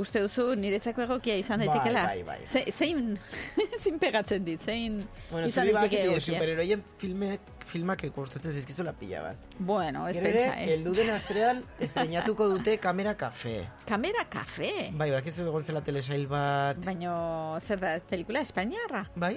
[0.00, 2.02] uste duzu niretzako egokia izan Bai, daitekela?
[2.06, 2.38] bai, bai.
[2.46, 3.16] Ze, zein,
[3.82, 5.00] zein pegatzen dit, zein
[5.30, 6.20] Bueno, izan daiteke egokia?
[6.26, 7.40] superheroien filmek,
[7.70, 9.36] filmak gustatzen zizkizula pila bat.
[9.58, 10.68] Bueno, ez pentsa, eh?
[10.74, 13.68] heldu den astrean estrenatuko dute Kamera Cafe.
[13.86, 14.90] Kamera kafe.
[14.98, 16.78] Bai, bakizu egon zela telesail bat.
[16.86, 17.14] Baino,
[17.60, 19.04] zer da, pelikula espainiarra?
[19.14, 19.36] Bai,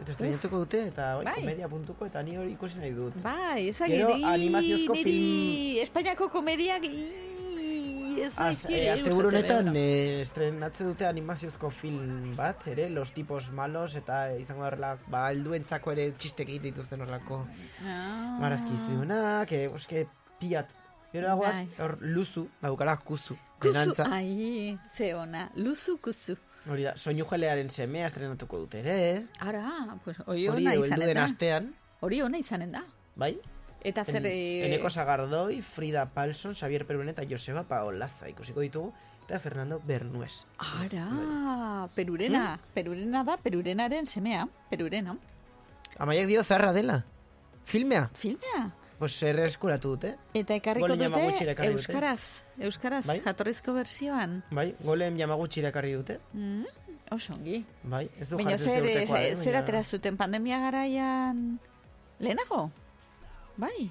[0.00, 1.34] eta estrenatuko dute, eta bai, Bai.
[1.40, 3.14] komedia puntuko, eta ni hori ikusi nahi dut.
[3.22, 6.84] Bai, ezagir, Gero, animaziozko niri Espainiako komediak,
[8.16, 9.78] ez Az, gustatzen, honetan bueno.
[9.78, 15.92] eh, estrenatze dute animaziozko film bat, ere, Los Tipos Malos, eta izango horrela, ba, helduentzako
[15.92, 17.42] ere txistek egiten dituzten horrelako
[17.84, 18.38] Ah.
[18.40, 20.06] marazki ziunak, eh, oske,
[20.40, 20.72] piat.
[21.12, 21.68] Gero dagoat, Bai.
[21.78, 24.04] hor, luzu, daukala kuzu, Kuzu, denantza.
[24.12, 26.36] ai, ze ona, luzu kuzu.
[26.68, 31.24] Hori da, soinu jelearen semea estrenatuko dute ere, Ara, pues, hori ona izanen da.
[31.24, 32.84] astean, Hori ona izanen da.
[33.14, 33.36] bai?
[33.86, 34.16] Eta zer...
[34.16, 38.92] En, eh, Eneko Sagardoi, Frida Palson, Xavier Perunen eta Joseba Paolaza ikusiko ditugu,
[39.26, 40.46] eta Fernando Bernues.
[40.58, 45.16] Ara, perurena, perurena da, perurenaren semea, perurena.
[45.98, 47.04] Amaiak dio zarra dela.
[47.64, 48.10] Filmea?
[48.14, 48.72] Filmea?
[48.98, 50.14] Pues erre eskuratu dute.
[50.32, 51.66] Eta ekarriko dute ekarri dute.
[51.68, 52.20] euskaraz,
[52.58, 53.20] euskaraz, Bai.
[53.20, 54.42] jatorrizko versioan.
[54.50, 56.18] Bai, golem Yamaguchi irakarri dute.
[56.32, 56.64] Mm,
[57.12, 57.64] oso ongi.
[57.82, 61.60] Bai, ez du Baina zer, urtekoa, eh, zer, atera zuten pandemia garaian
[62.18, 62.70] lehenago?
[63.56, 63.90] Bai,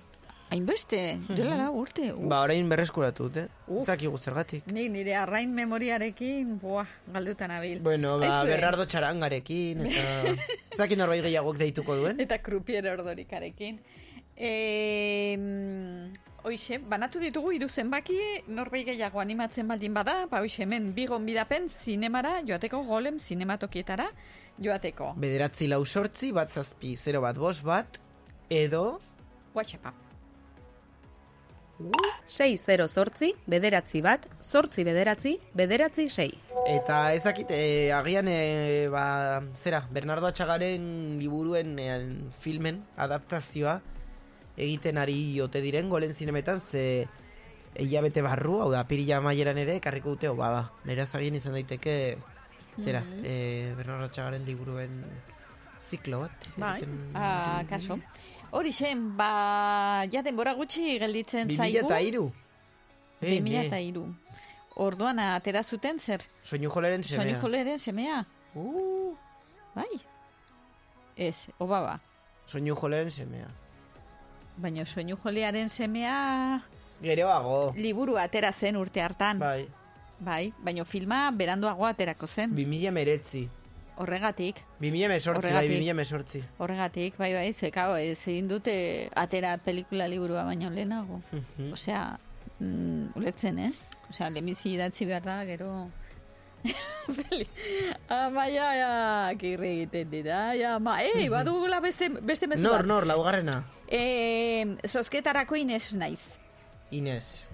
[0.50, 2.10] hainbeste, duela lau urte.
[2.14, 2.26] Uf.
[2.32, 3.46] Ba, orain berreskuratu dute.
[3.68, 3.84] Uf.
[3.84, 4.66] Ez dakigu zergatik.
[4.74, 7.80] Nik nire arrain memoriarekin, buah, galdutan abil.
[7.86, 8.56] Bueno, ba, Aizue.
[8.56, 10.34] Bernardo Txarangarekin, eta...
[10.74, 12.20] ez dakit norbait gehiagok deituko duen.
[12.26, 13.80] Eta krupier ordorikarekin.
[14.38, 15.36] E,
[16.46, 18.20] Hoixe, banatu ditugu hiru zenbaki,
[18.54, 24.06] norbait gehiago animatzen baldin bada, ba hoixe hemen bi gonbidapen zinemara joateko golem zinematokietara
[24.62, 25.16] joateko.
[25.24, 27.98] Bederatzi lau sortzi, bat zazpi, 0 bat bost bat,
[28.54, 29.00] edo...
[29.56, 29.96] WhatsAppa.
[32.28, 32.62] 6
[32.94, 36.30] zortzi, bederatzi bat, zortzi bederatzi, bederatzi sei.
[36.70, 41.90] Eta ez dakit, e, agian, e, ba, zera, Bernardo Atxagaren liburuen e,
[42.40, 43.80] filmen adaptazioa
[44.58, 47.08] egiten ari ote diren golen zinemetan, ze
[47.76, 50.72] hilabete barru, hau da, pirila maieran ere, karriko dute obaba.
[50.86, 52.18] Beraz agien izan daiteke,
[52.80, 53.26] zera, Mhm.
[53.26, 55.04] e, Bernardo Atxagaren liburuen
[55.80, 56.48] ziklo bat.
[56.58, 58.00] Bai, egiten- ah, kaso.
[58.52, 61.88] Hori zen, ba, ja denbora gutxi gelditzen zaigu.
[61.88, 62.32] 2003.
[63.22, 64.16] Eh, 2003.
[64.78, 66.22] Orduan atera zuten zer?
[66.44, 67.24] Soinu joleren semea.
[67.24, 68.26] Soinu joleren semea.
[68.56, 69.16] Uh.
[69.76, 70.02] Bai.
[71.16, 72.00] Ez, obaba.
[72.46, 73.48] Soinu joleren semea.
[74.58, 76.62] Baina soinu jolearen semea
[77.02, 77.74] Geroago.
[77.76, 79.40] liburu atera zen urte hartan.
[79.40, 79.68] Bai.
[80.20, 82.56] Bai, baina filma beranduago aterako zen.
[82.56, 83.50] 2000 meretzi.
[83.98, 84.58] Horregatik.
[84.80, 85.72] 2000 mesortzi, bai, Horregatik.
[85.80, 86.44] 2000 mesortzi.
[86.58, 91.22] Horregatik, bai, bai, zekao, ez egin dute atera pelikula liburua baino lehenago.
[91.32, 91.72] Mhm.
[91.74, 92.18] Osea,
[92.60, 93.76] mm, ulertzen ez?
[94.10, 95.90] Osea, lehenbizi idatzi behar da, gero...
[97.16, 97.46] Peli.
[98.10, 98.92] Ama, ja, ja,
[99.40, 102.90] kirri egiten dira, ja, ma, ei, badugula beste, beste mezu Nor, bat.
[102.90, 103.60] nor, laugarrena.
[103.88, 106.30] E, zozketarako Ines naiz.
[106.92, 107.48] Ines.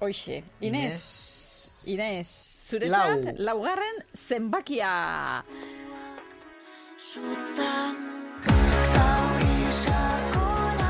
[0.00, 0.98] Hoixe, Ines.
[1.86, 2.30] Ines,
[2.70, 3.34] zuretzat, Lau.
[3.38, 5.44] laugarren zenbakia.
[6.98, 7.94] Sutan
[8.94, 10.82] zauri sakon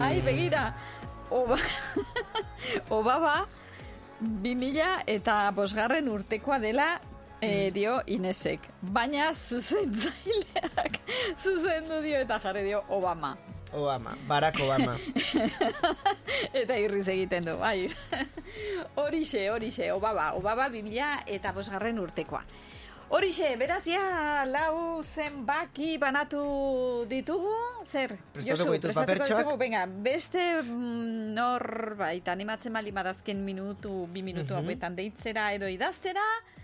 [0.00, 0.74] Bai, begira.
[1.30, 1.56] Oba,
[2.96, 3.46] obaba,
[4.20, 6.88] 2000 eta bosgarren urtekoa dela
[7.40, 8.66] e, dio Inesek.
[8.82, 11.00] Baina zuzentzaileak
[11.42, 13.36] zuzendu dio eta jarri dio Obama.
[13.72, 14.96] Obama, Barack Obama.
[16.60, 17.86] eta irriz egiten du, bai.
[19.00, 22.42] horixe, horixe, Obama, Obama 2000 eta bosgarren urtekoa.
[23.10, 26.42] Horixe, beraz ja lau zenbaki banatu
[27.10, 27.50] ditugu,
[27.84, 28.12] zer?
[28.32, 29.48] Prestatuko ditut papertxoak?
[29.58, 34.60] Venga, beste mm, norbait animatzen bali badazken minutu, bi minutu Mhm.
[34.62, 36.22] hauetan deitzera edo idaztera,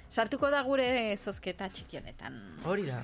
[0.09, 2.39] sartuko da gure zozketa txiki honetan.
[2.65, 3.03] Hori da.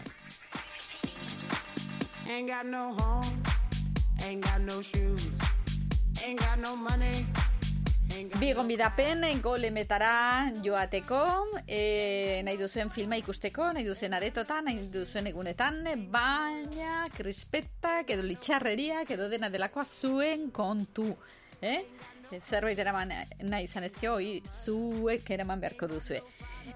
[2.31, 3.43] Ain't got no home,
[4.23, 5.27] ain't got no shoes,
[6.25, 7.27] ain't got no money.
[8.13, 11.21] Bi gonbidapen golemetara joateko,
[11.65, 15.81] e, nahi duzuen filma ikusteko, nahi duzuen aretotan, nahi duzuen egunetan,
[16.13, 21.09] baina krispetak edo litxarreriak edo dena delakoa zuen kontu.
[21.63, 21.79] Eh?
[22.41, 23.13] Zerbait eraman
[23.49, 26.21] nahi izan ezkio, hoi zuek eraman beharko duzue.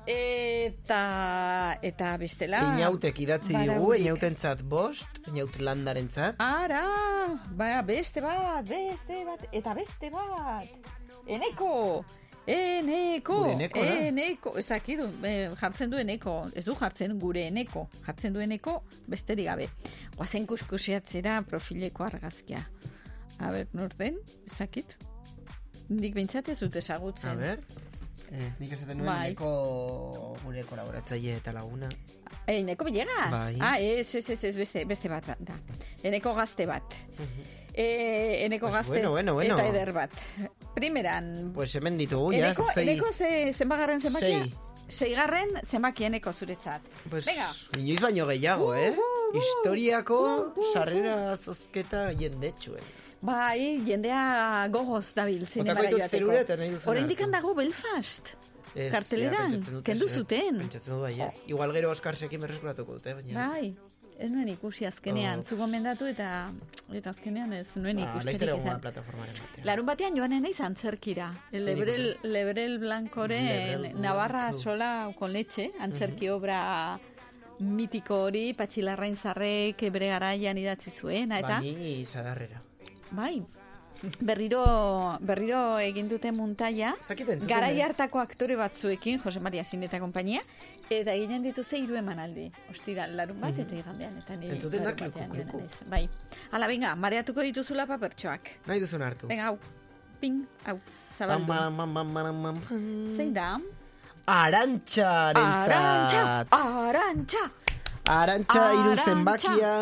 [0.06, 1.00] Eta,
[1.82, 2.62] eta bestela...
[2.76, 4.04] Inautek idatzi baraurik.
[4.04, 6.40] inautentzat bost, inaut landarentzat.
[6.42, 6.84] Ara,
[7.58, 10.94] ba, beste bat, beste bat, eta beste bat.
[11.26, 12.04] Eneko,
[12.46, 14.52] eneko, eneko eneko.
[14.58, 17.88] Ez dakidu, eh, jartzen du eneko, ez du jartzen gure eneko.
[18.06, 18.78] Jartzen du eneko,
[19.10, 19.68] besterik gabe.
[20.16, 22.62] Guazen kuskusiatzera profileko argazkia.
[23.38, 24.94] A ber, norten, ez dakit.
[25.88, 27.30] Nik bintzat ez dut ezagutzen.
[27.30, 27.60] A ber,
[28.32, 29.26] ez nik esaten nuen Bai.
[29.30, 31.88] eneko gure kolaboratzaile eta laguna.
[32.46, 33.30] Eh, Eneko Villegas?
[33.30, 33.56] Bai.
[33.60, 35.54] Ah, ez, ez, ez, ez, beste, beste bat da.
[36.02, 36.94] Eneko gazte bat.
[37.74, 39.58] Eh, eneko Pues gazte bueno, bueno, bueno.
[39.58, 40.10] eta eder bat.
[40.74, 42.88] Primeran, Pues hemen ditugu, ja, eneko, zei.
[42.88, 44.42] eneko ze, zenbagarren zenbakia?
[44.44, 44.54] Sei.
[44.88, 46.82] Seigarren zenbaki eneko zuretzat.
[47.10, 47.48] Pues, Venga.
[47.78, 48.94] inoiz baino gehiago, eh?
[49.34, 52.82] Historiako sarrera zozketa jendetsuen.
[53.22, 56.08] Bai, jendea gogoz dabil zinemara joateko.
[56.08, 58.34] zerura eta nahi Oraindik dago Belfast.
[58.74, 60.18] Ez, Karteleran, ja, kendu ezetz.
[60.18, 60.58] zuten.
[60.58, 61.30] Pentsatzen dut bai, eh?
[61.46, 63.48] Igual gero Oscarsekin berreskuratuko dute, baina...
[63.48, 63.70] Bai,
[64.18, 65.44] ez nuen ikusi azkenean, Oh.
[65.44, 66.50] zu gomendatu eta
[66.92, 68.80] eta azkenean ez nuen Ba, ikusterik izan.
[68.80, 69.66] plataformaren batean.
[69.66, 71.30] Larun batean joanen naiz antzerkira.
[71.52, 74.60] Lebrel, Lebrel Blancoren Lebrel Navarra Blanco.
[74.60, 76.98] sola con leche, antzerki obra
[77.60, 81.60] mitiko hori, Patxilarrain zarrek bere garaian idatzi zuena, eta...
[81.64, 82.60] Bani sadarrera.
[83.10, 83.42] Bai,
[84.20, 84.62] berriro,
[85.20, 86.94] berriro egin dute muntaia,
[87.48, 87.84] garai eh?
[87.84, 90.42] hartako aktore batzuekin, Jose Maria Sin eta kompainia,
[90.90, 92.50] eta egin dituzte hiru emanaldi.
[92.70, 95.58] Ostira, larun bat eta igandean, eta ni Entzuten da larun kluku, batean kluku.
[95.62, 95.80] naiz.
[95.88, 96.08] Bai.
[96.52, 98.50] Hala, venga, mareatuko dituzula papertxoak.
[98.66, 99.26] Nahi duzun hartu.
[99.30, 99.58] Venga, hau,
[100.20, 100.78] ping, hau,
[101.16, 101.46] zabaldu.
[101.46, 102.56] bam, bam, bam, bam, bam.
[103.16, 103.58] Zein da?
[104.26, 105.10] Arantxa!
[108.06, 109.04] Arantxa hiru Arantxa.
[109.04, 109.72] zenbakia.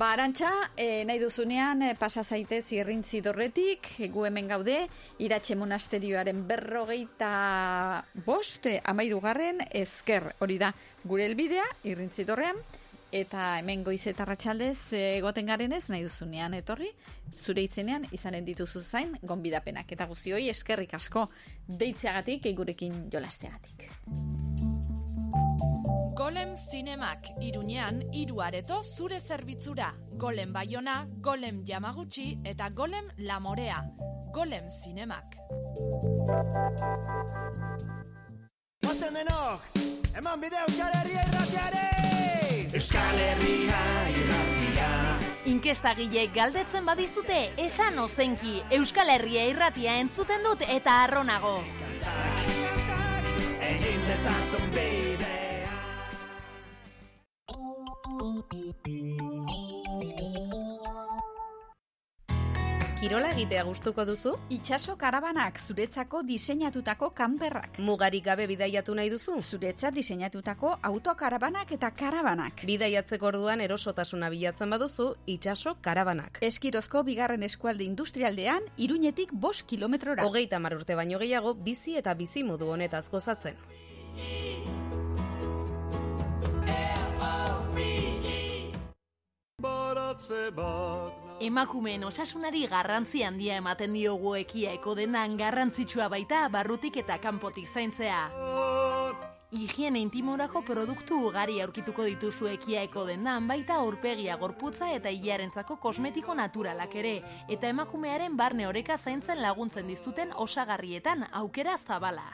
[0.00, 0.48] Ba, arantxa,
[0.80, 4.78] e, nahi duzunean, e, pasa zaitez irrintzi dorretik, e, gu hemen gaude,
[5.20, 7.32] iratxe monasterioaren berrogeita
[8.24, 8.64] bost,
[8.94, 10.72] amairugarren, ezker, hori da,
[11.04, 12.56] gure elbidea, irrintzi dorrean,
[13.12, 16.88] eta hemen goiz eta ratxaldez egoten garenez, nahi duzunean etorri,
[17.36, 19.92] zure itzenean izanen dituzu zain gonbidapenak.
[19.92, 21.28] Eta guztioi eskerrik asko
[21.68, 23.90] deitzeagatik, gurekin jolasteagatik.
[26.14, 29.92] Golem Zinemak Iruñean hiru areto zure zerbitzura.
[30.12, 33.84] Golem Baiona, Golem Yamaguchi eta Golem Lamorea.
[34.32, 35.36] Golem Zinemak.
[38.90, 39.60] Ozen denok,
[40.16, 41.84] eman bide Euskal Herria irratiare!
[42.72, 43.80] Euskal Herria
[44.14, 44.88] irratia.
[45.50, 51.58] Inkestagile galdetzen badizute, esan ozenki Euskal Herria irratia entzuten dut eta arronago.
[53.70, 55.39] Egin dezazun bidea.
[63.00, 64.34] Kirola egitea gustuko duzu?
[64.52, 67.78] Itxaso karabanak zuretzako diseinatutako kanperrak.
[67.80, 69.38] Mugarik gabe bidaiatu nahi duzu?
[69.40, 72.60] Zuretzat diseinatutako autokarabanak eta karabanak.
[72.68, 76.42] Bidaiatzeko orduan erosotasuna bilatzen baduzu, itxaso karabanak.
[76.44, 80.28] Eskirozko bigarren eskualde industrialdean, iruñetik bost kilometrora.
[80.28, 83.56] Hogeita mar urte baino gehiago, bizi eta bizi modu honetaz gozatzen.
[91.40, 98.22] Emakumeen osasunari garrantzi handia ematen diogu ekiaeko dendan garrantzitsua baita barrutik eta kanpotik zaintzea.
[99.50, 106.94] Higiene intimorako produktu ugari aurkituko dituzu ekiaeko dendan baita aurpegia gorputza eta hilarentzako kosmetiko naturalak
[106.94, 107.16] ere,
[107.48, 112.28] eta emakumearen barne oreka zaintzen laguntzen dizuten osagarrietan aukera zabala.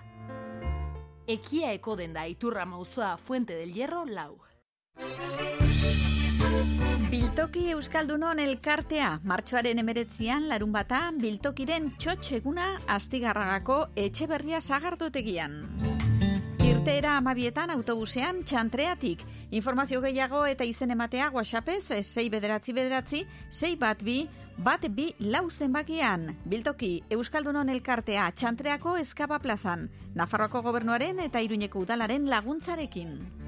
[1.27, 4.37] Ekia eko denda iturra mauzoa Fuente del Hierro lau.
[7.11, 12.67] Biltoki Euskaldunon elkartea, martxoaren emeretzian larun bata, Biltokiren txotxeguna
[12.97, 15.55] astigarragako etxe berria sagardotegian.
[16.67, 19.23] Irteera amabietan autobusean txantreatik.
[19.55, 24.19] Informazio gehiago eta izen ematea WhatsAppez 6 bederatzi bederatzi, 6 bat bi,
[24.59, 26.33] bat bi lau zenbakian.
[26.45, 29.89] Biltoki Euskaldunon elkartea txantreako eskaba plazan.
[30.15, 33.46] Nafarroako gobernuaren eta Iruñeko udalaren laguntzarekin.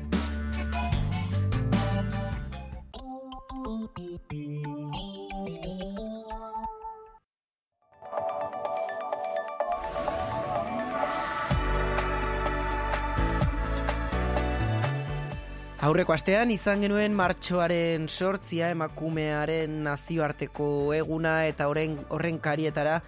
[15.89, 22.99] Aurreko astean izan genuen martxoaren sortzia emakumearen nazioarteko eguna eta horren, horren karietara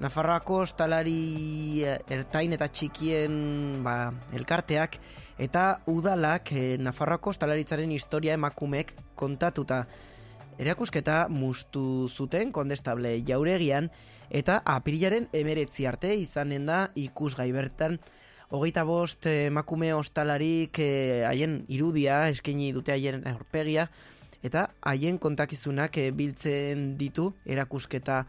[0.00, 3.34] Nafarroako ostalari eh, ertain eta txikien
[3.82, 4.96] ba, elkarteak
[5.42, 9.82] eta udalak eh, Nafarroako ostalaritzaren historia emakumek kontatuta
[10.60, 13.88] erakusketa mustu zuten kondestable jauregian
[14.30, 17.98] eta apirilaren emeretzi arte izanen da ikusgai bertan.
[18.50, 23.86] Hogeita bost eh, emakume ostalarik eh, haien irudia eskaini dute haien aurpegia
[24.42, 28.24] eta haien kontakizunak eh, biltzen ditu erakusketa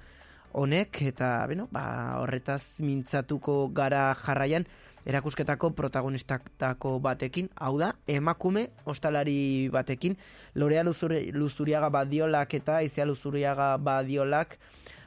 [0.54, 4.68] honek eta beno, ba, horretaz mintzatuko gara jarraian
[5.06, 10.18] erakusketako protagonistakako batekin, hau da, emakume ostalari batekin,
[10.56, 14.58] Lorea Luzuriaga badiolak eta Izia Luzuriaga badiolak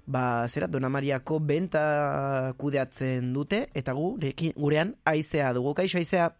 [0.06, 4.16] ba, zera, Dona Mariako benta kudeatzen dute, eta gu,
[4.56, 6.32] gurean, aizea dugu, kaixo aizea?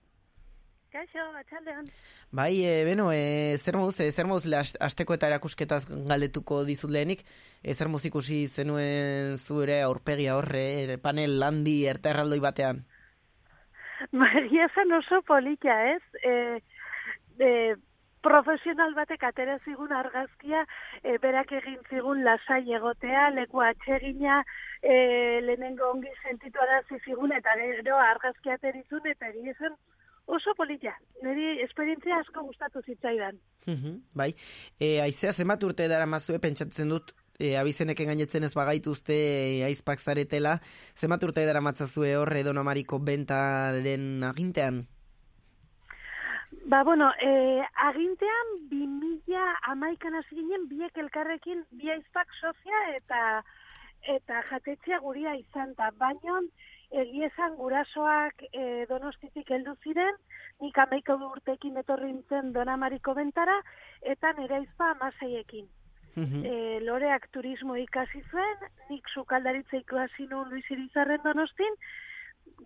[0.95, 1.89] Kaixo, atxaldean.
[2.35, 4.47] Bai, e, beno, e, zer moduz, e, zer moduz
[4.81, 7.25] asteko eta erakusketaz galdetuko dizut lehenik,
[7.63, 12.85] e, zer moduz ikusi zenuen zure aurpegia horre, panel landi erta erraldoi batean?
[14.23, 16.03] Maria zen oso politia, ez?
[16.23, 16.63] E,
[17.39, 17.51] e,
[18.25, 20.65] profesional batek atera zigun argazkia,
[21.03, 24.43] e, berak egin zigun lasai egotea, leku atsegina,
[24.81, 29.77] e, lehenengo ongi sentitu arazi zigun, eta gero argazkia aterizun, eta eri esan
[30.27, 30.95] oso politia.
[31.23, 33.41] Neri esperientzia asko gustatu zitzaidan.
[34.15, 34.33] bai,
[34.81, 40.01] e, aizea zenbat urte dara mazue, pentsatzen dut, e, abizeneken gainetzen ez bagaituzte e, aizpak
[40.01, 40.59] zaretela,
[40.97, 44.85] zenbat urte dara matzazue horre donamariko bentaren agintean?
[46.71, 53.21] Ba, bueno, e, agintean bi mila amaikan hasi ginen biek elkarrekin bi aizpak sozia eta
[54.15, 55.91] eta jatetzea guria izan da.
[55.99, 56.41] Baina
[57.03, 60.19] egiezan gurasoak e, donostitik heldu ziren,
[60.63, 63.57] nik amaiko urtekin etorri nintzen donamariko bentara,
[64.15, 65.67] eta nire aizpa amaseiekin.
[66.17, 71.79] E, loreak turismo ikasi zuen, nik sukaldaritza ikasi nuen Luis Irizarren donostin,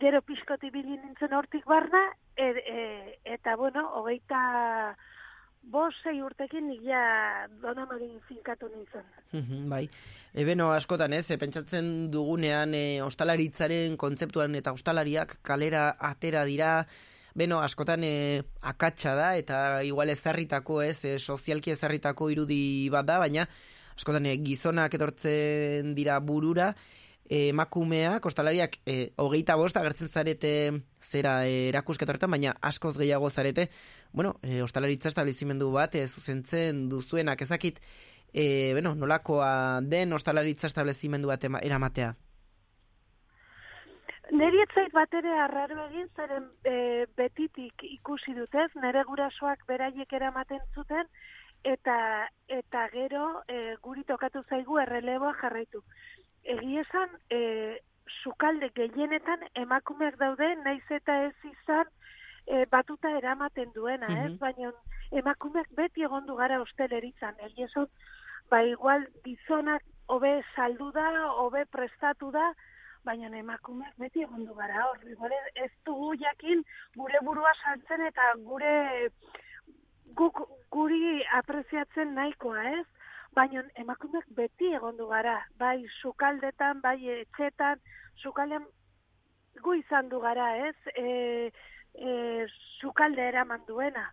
[0.01, 2.03] gero pixkoti bilin nintzen hortik barna,
[2.37, 2.83] e, e,
[3.25, 4.97] eta bueno, hogeita
[5.62, 9.05] bos sei urtekin nila donamari finkatu nintzen.
[9.69, 9.85] bai,
[10.33, 16.87] e, beno, askotan ez, e, pentsatzen dugunean e, ostalaritzaren kontzeptuan eta ostalariak kalera atera dira,
[17.39, 23.20] Beno, askotan e, akatsa da eta igual ezarritako, ez, e, sozialki ezarritako irudi bat da,
[23.23, 23.44] baina
[23.94, 26.73] askotan e, gizonak etortzen dira burura,
[27.28, 30.52] emakumeak, kostalariak, e, hogeita bost agertzen zarete
[31.05, 33.69] zera e, erakusketorretan, baina askoz gehiago zarete,
[34.10, 37.78] bueno, e, ostalaritza establizimendu bat, e, zuzentzen duzuenak, ezakit,
[38.32, 39.52] e, bueno, nolakoa
[39.85, 42.16] den ostalaritza establizimendu bat eramatea?
[44.30, 50.60] Neri etzait bat ere arraro egin, zeren e, betitik ikusi dutez, nere gurasoak beraiek eramaten
[50.74, 51.09] zuten,
[51.64, 51.96] eta
[52.59, 55.82] eta gero e, guri tokatu zaigu erreleboa jarraitu.
[56.44, 57.40] Egia esan, e,
[58.22, 61.88] sukalde gehienetan emakumeak daude, naiz eta ez izan
[62.46, 64.36] e, batuta eramaten duena, ez?
[64.38, 64.72] Baina
[65.22, 67.36] emakumeak beti egondu gara osteleritzan.
[67.48, 67.88] Egia esan,
[68.50, 71.09] ba igual gizonak hobe saldu da,
[71.40, 72.52] hobe prestatu da,
[73.05, 74.99] baina emakumeak beti egondu gara hor.
[75.11, 76.65] Igual ez dugu jakin
[76.97, 78.75] gure burua saltzen eta gure
[80.16, 82.87] guk guri apreziatzen nahikoa, ez?
[83.37, 87.81] Baina emakumeak beti egondu gara, bai sukaldetan, bai etxetan,
[88.23, 88.66] sukaldean
[89.62, 90.77] gu izan du gara, ez?
[90.97, 91.51] E,
[91.95, 92.47] e,
[92.81, 94.09] sukalde eraman duena.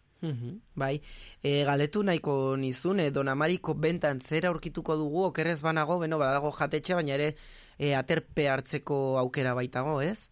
[0.74, 1.02] Bai,
[1.44, 6.96] e, galetu nahiko nizun, e, donamariko bentan zera aurkituko dugu, okerrez banago, beno, badago jatetxe,
[6.96, 7.36] baina ere
[7.78, 10.28] e, aterpe hartzeko aukera baitago, ez?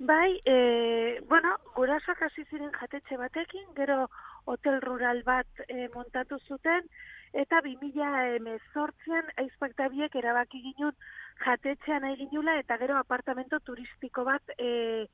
[0.00, 4.08] Bai, e, bueno, gurasoak hasi ziren jatetxe batekin, gero
[4.46, 6.88] hotel rural bat e, montatu zuten,
[7.32, 10.96] eta 2018an aizpaktabiek erabaki ginun
[11.44, 15.06] jatetxean nahi ginula, eta gero apartamento turistiko bat e,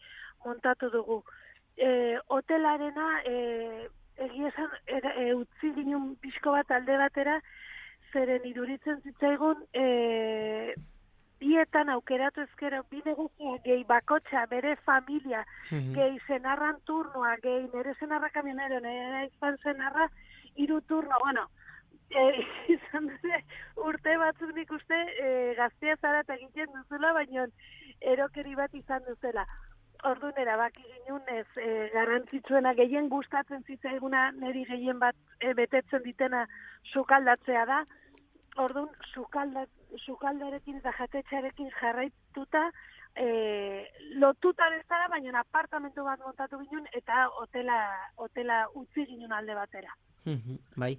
[0.45, 1.23] montatu dugu.
[1.77, 7.41] E, hotelarena e, egia esan, era, e, utzi ginen pixko bat alde batera,
[8.13, 10.75] zeren iduritzen zitzaigun, e,
[11.41, 15.93] bietan aukeratu ezkero, bi negozioa gehi bakotxa, bere familia, Mhm.
[15.95, 20.09] gehi zenarran turnoa, gehi nere zenarra kamionero, nere izan zenarra,
[20.57, 21.49] iru turno, bueno,
[22.11, 22.21] e,
[22.79, 23.11] izan
[23.77, 27.47] urte batzuk nik uste e, gaztea zara eta egiten duzula, baina
[28.01, 29.45] erokeri bat izan duzela.
[30.05, 36.47] Orduan erabaki ginen ez e, garrantzitsuena gehien gustatzen zitzaiguna niri gehien bat e, betetzen ditena
[36.93, 37.85] sukaldatzea da.
[38.57, 39.67] Orduan sukalda,
[40.05, 42.71] sukaldarekin eta jatetxearekin jarraituta
[43.17, 43.27] e,
[44.21, 47.79] lotuta bezala, baina apartamentu bat montatu ginen eta hotela,
[48.17, 49.97] hotela utzi ginen alde batera.
[50.75, 50.97] Bai,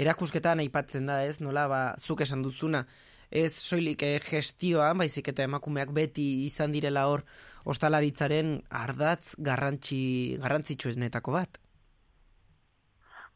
[0.00, 1.36] erakusketan aipatzen da, ez?
[1.44, 2.86] Nola, ba, zuk esan duzuna,
[3.30, 7.24] ez soilik eh, gestioan, baizik eta emakumeak beti izan direla hor
[7.64, 11.60] ostalaritzaren ardatz garrantzi, garrantzitsuenetako bat.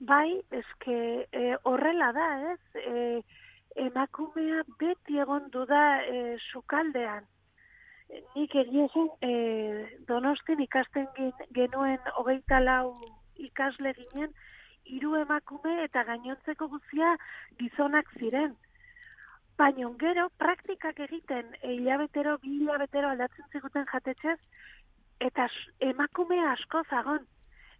[0.00, 0.96] Bai, eske
[1.32, 2.82] e, horrela da, ez?
[2.82, 3.22] E,
[3.86, 7.24] emakumea beti egon du da e, sukaldean.
[8.34, 9.30] Nik egia esan, e,
[10.08, 12.98] donostin ikasten gen- genuen hogeita lau
[13.36, 14.34] ikasle ginen,
[14.84, 17.14] hiru emakume eta gainontzeko guzia
[17.62, 18.54] gizonak ziren.
[19.58, 24.38] Baina gero, praktikak egiten, e, hilabetero, bi hilabetero aldatzen ziguten jatetxez,
[25.20, 25.46] eta
[25.80, 27.20] emakume asko zagon.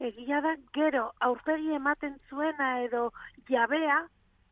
[0.01, 3.11] Egia da, gero, aurpegi ematen zuena edo
[3.51, 4.05] jabea,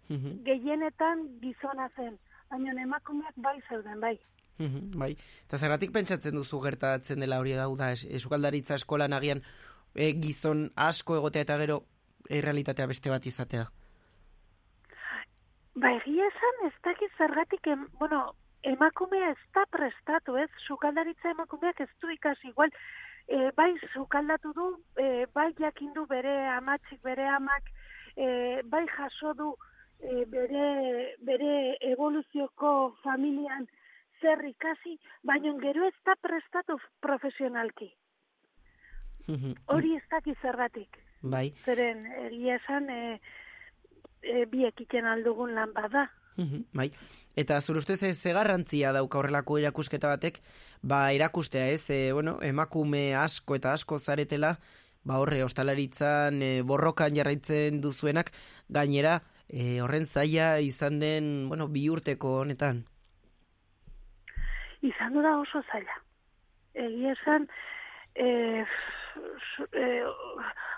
[0.08, 2.18] Mhm, gehienetan gizona zen.
[2.50, 4.18] Baina emakumeak bai zeuden, bai.
[4.58, 5.12] mhm, bai,
[5.46, 9.42] eta zergatik pentsatzen duzu gertatzen dela hori da, es- esukaldaritza eskolan agian
[9.94, 11.84] eh, gizon asko egotea eta gero
[12.28, 13.70] errealitatea beste bat izatea.
[15.74, 20.50] Ba, egia esan, ez dakit zergatik, em, bueno, emakumea ez da prestatu, ez?
[20.66, 22.70] Sukaldaritza emakumeak ez du ikasi, igual,
[23.26, 24.68] e, bai sukaldatu du,
[25.00, 27.70] e, bai jakindu bere amatxik, bere amak,
[28.16, 29.54] e, bai jaso du
[30.02, 33.66] e, bere, bere evoluzioko familian
[34.20, 37.88] zer ikasi, baina gero ez da prestatu profesionalki.
[39.70, 40.98] Hori ez dakit zergatik.
[41.22, 43.20] Bai, Zeren, egia esan, e,
[44.22, 46.08] e, bi ekiten aldugun lan bada.
[46.36, 46.90] Mhm, bai.
[47.36, 50.40] Eta zure ustez ze garrantzia dauka horrelako erakusketa batek,
[50.82, 51.90] ba erakustea, ez?
[51.90, 54.56] E, bueno, emakume asko eta asko zaretela,
[55.04, 58.32] ba horre ostalaritzan e, borrokan jarraitzen duzuenak
[58.68, 62.84] gainera e, horren zaila izan den, bueno, bi urteko honetan.
[64.82, 65.98] izan da oso zaila.
[66.74, 67.46] Egia esan,
[68.14, 68.64] e,
[69.72, 70.05] e,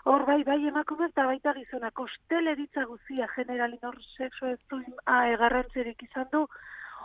[0.05, 1.99] hor bai bai emakume eta baita gizonak.
[2.01, 6.47] Osteleritza guzia generalin hor sexu ez du ah, e, garrantzirik izan du.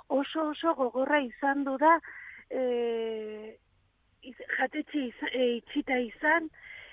[0.08, 2.00] Oso oso gogorra izan du da
[2.50, 3.58] e,
[4.22, 6.50] iz, jatetxe iz, e, itxita izan.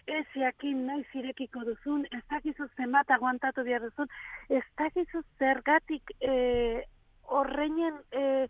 [0.06, 4.06] Ez jakin nahi zirekiko duzun, ez dakizu zenbat aguantatu behar duzun,
[4.48, 6.84] ez dakizu zergatik e,
[7.26, 8.46] horreinen e,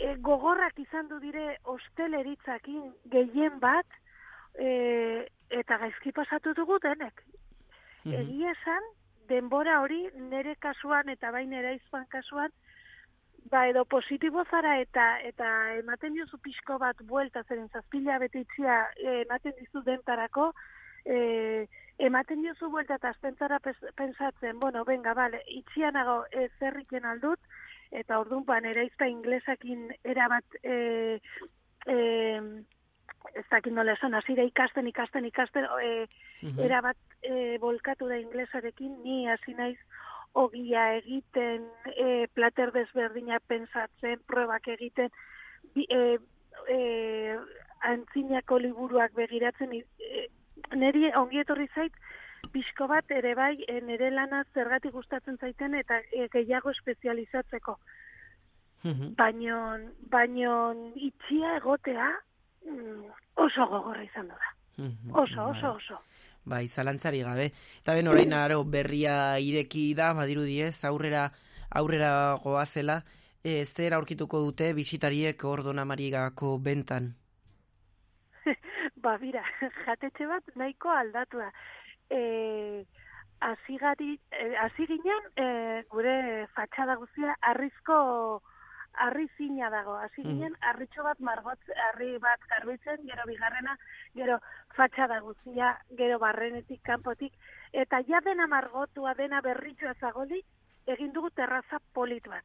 [0.00, 3.86] e, gogorrak izan du dire osteleritzakin gehien bat
[4.56, 7.22] e, eta gaizki pasatu dugu denek.
[8.04, 8.86] Egia esan,
[9.28, 12.50] denbora hori nere kasuan eta bai nere izan kasuan,
[13.50, 15.46] ba edo positibo zara eta eta
[15.78, 20.50] ematen diozu pixko bat buelta zeren zazpila bete itxia e, ematen dizu dentarako,
[21.04, 21.66] e,
[21.98, 27.40] ematen diozu buelta eta azpentzara pes- pensatzen, bueno, venga, vale, itxia nago e, zerriken aldut,
[27.90, 31.18] eta orduan ba, nere izta inglesakin erabat e,
[31.86, 31.96] e,
[33.36, 36.06] ez dakit nola esan, hasi ikasten, ikasten, ikasten, e,
[36.42, 36.60] Mhm.
[36.60, 39.78] erabat e, volkatu da inglesarekin, ni hasi naiz
[40.34, 45.10] ogia egiten, e, plater desberdina pensatzen, probak egiten,
[45.74, 46.18] bi, e,
[46.68, 47.38] e,
[47.80, 50.28] antzinako liburuak begiratzen, e,
[50.76, 51.92] neri ongi etorri zait,
[52.52, 57.78] pixko bat ere bai, e, nere lana zergatik gustatzen zaiten eta e, gehiago espezializatzeko.
[59.18, 59.56] Baino,
[60.08, 60.52] baino
[60.96, 62.06] itxia egotea
[62.64, 63.10] mm,
[63.44, 64.38] oso gogorra izan da.
[65.12, 65.98] Oso, oso, oso.
[66.48, 67.50] Bai, zalantzari gabe.
[67.82, 71.26] Eta ben orain aro berria ireki da, badirudi ez, aurrera,
[71.76, 73.02] aurrera goazela,
[73.44, 77.12] e, zer aurkituko dute bisitariek ordona marigako bentan.
[79.04, 79.44] ba, bira,
[79.86, 81.50] jatetxe bat nahiko aldatu da.
[82.10, 82.86] E,
[83.40, 88.42] hasi e, ginen, e, gure fatxada guztia arrizko
[88.94, 89.94] harri zina dago.
[89.96, 90.28] Hasi Mhm.
[90.28, 93.76] ginen, harritxo bat margotz, harri bat garbitzen, gero bigarrena,
[94.14, 94.38] gero
[94.76, 97.32] fatxada guztia, gero barrenetik, kanpotik,
[97.72, 100.44] eta ja dena margotua, dena berritxoa zagolik,
[100.86, 102.44] egin dugu terraza polit bat.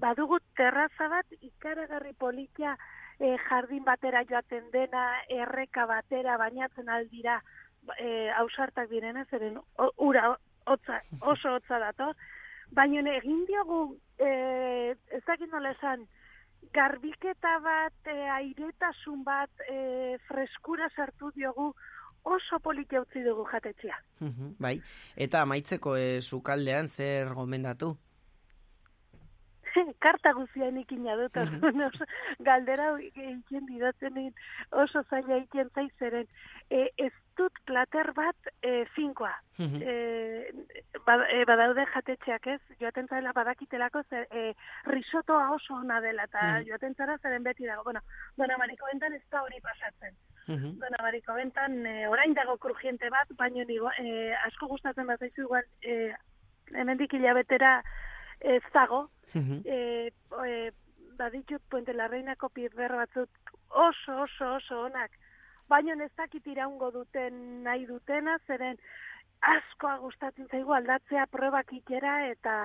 [0.00, 2.76] Badugu terraza bat ikaragarri politia
[3.18, 7.42] e, jardin batera joaten dena, erreka batera bainatzen aldira
[7.98, 10.36] e, ausartak direna, zeren o- ura
[10.66, 12.16] hotza, oso hotza dator,
[12.70, 16.06] baina egin diogu, e, ez dakit nola esan,
[16.74, 21.74] garbiketa bat, e, airetasun bat, e, freskura sartu diogu,
[22.24, 23.96] oso polita utzi dugu jatetxea.
[24.20, 24.80] Mhm, bai,
[25.16, 27.96] eta amaitzeko e, sukaldean zer gomendatu?
[30.04, 31.36] karta guzia ikina dut,
[32.40, 34.16] galdera egiten didatzen
[34.72, 36.26] oso zaila egiten zaizeren.
[36.70, 39.32] E, ez dut plater bat e, finkoa.
[39.58, 39.80] Mhm.
[39.82, 40.52] e,
[41.06, 44.54] bad, badaude jatetxeak ez, joaten zaila badakitelako zer, e,
[44.86, 46.68] risotoa oso ona dela, eta Mhm.
[46.68, 47.82] joaten zara zeren beti dago.
[47.84, 48.00] Bueno,
[48.36, 50.14] dona mariko bentan ez da hori pasatzen.
[50.48, 50.78] Mhm.
[50.78, 55.42] Dona mariko bentan e, orain dago krujiente bat, baino nigo, e, asko gustatzen bat zaizu
[55.42, 56.14] igual, e,
[56.74, 57.82] hemendik hilabetera
[58.40, 59.62] ez dago, Mhm.
[59.64, 60.12] e,
[60.46, 60.70] e,
[61.18, 63.28] baditut Puente la Reinako pirber batzut
[63.70, 65.10] oso, oso, oso onak.
[65.68, 68.78] Baina ez dakit iraungo duten nahi dutena, zeren
[69.40, 72.56] askoa gustatzen zaigu aldatzea probak itera eta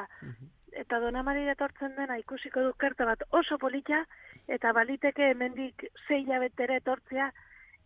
[0.73, 4.03] eta donamari etortzen dena ikusiko du kerta bat oso polita
[4.47, 7.31] eta baliteke hemendik sei hilabetera etortzea.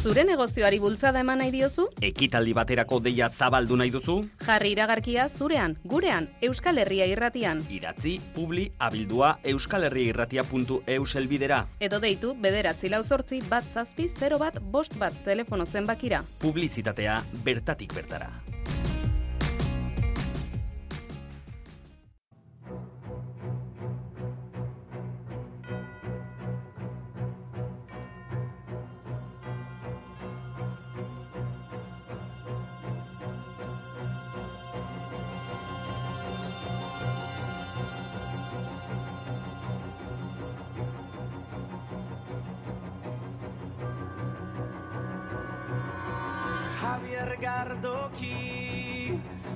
[0.01, 1.83] Zure negozioari bultzada eman nahi diozu?
[2.01, 4.15] Ekitaldi baterako deia zabaldu nahi duzu?
[4.41, 7.61] Jarri iragarkia zurean, gurean, Euskal Herria irratian.
[7.69, 11.67] Idatzi, publi, abildua, euskalherriairratia.eus elbidera.
[11.79, 16.23] Edo deitu bederatzi lau zortzi bat zazpi 0 bat bost bat telefono zenbakira.
[16.41, 18.31] Publizitatea bertatik bertara.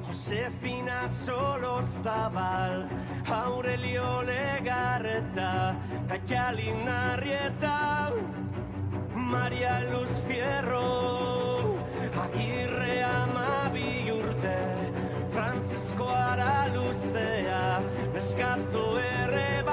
[0.08, 2.88] Josefina Solo Zabal,
[3.28, 5.76] Aurelio Legarreta,
[6.08, 8.12] Tachalina Rieta,
[9.14, 11.76] María Luz Fierro,
[12.14, 14.58] Aguirre Amabi Urte,
[15.32, 17.82] Francisco Araluzea,
[18.14, 19.64] Rescato R.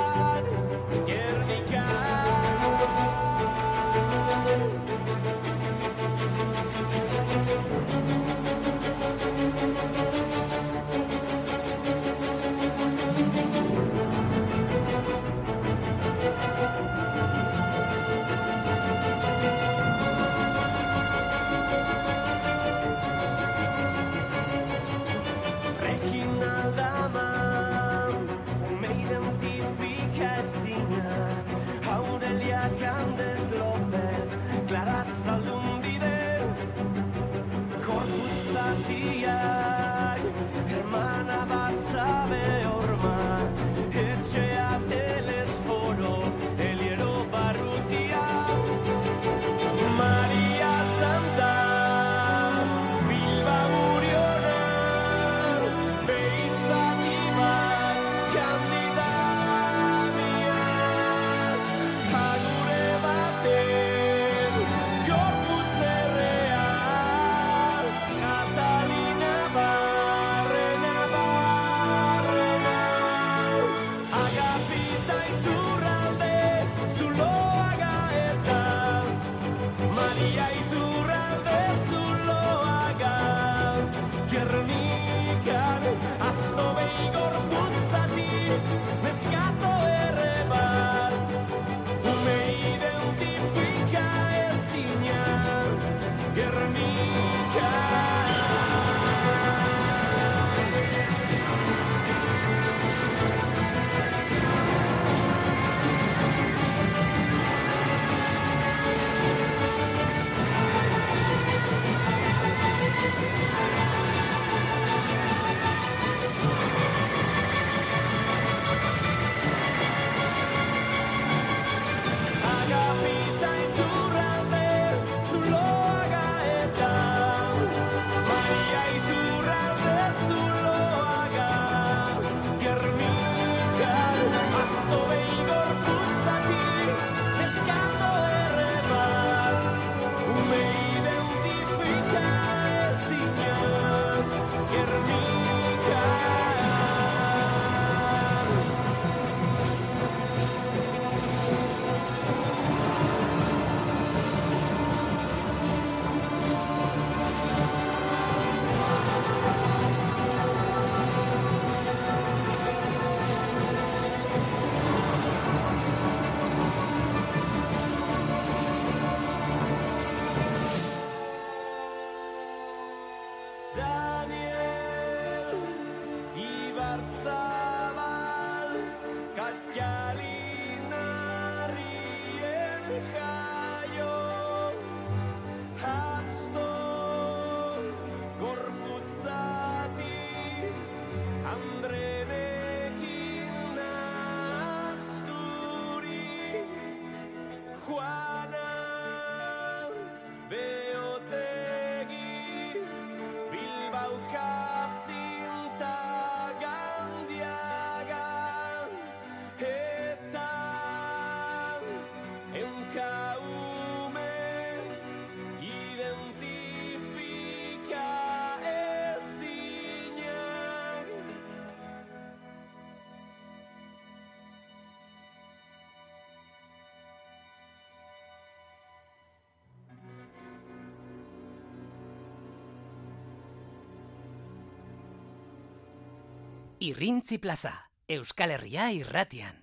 [236.83, 237.71] Irrintzi plaza,
[238.09, 239.62] Euskal Herria irratian.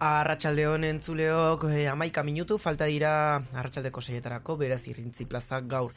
[0.00, 3.10] Arratxalde honen zuleok eh, amaika minutu falta dira
[3.52, 5.92] arratsaldeko seietarako beraz irrintzi plaza gaur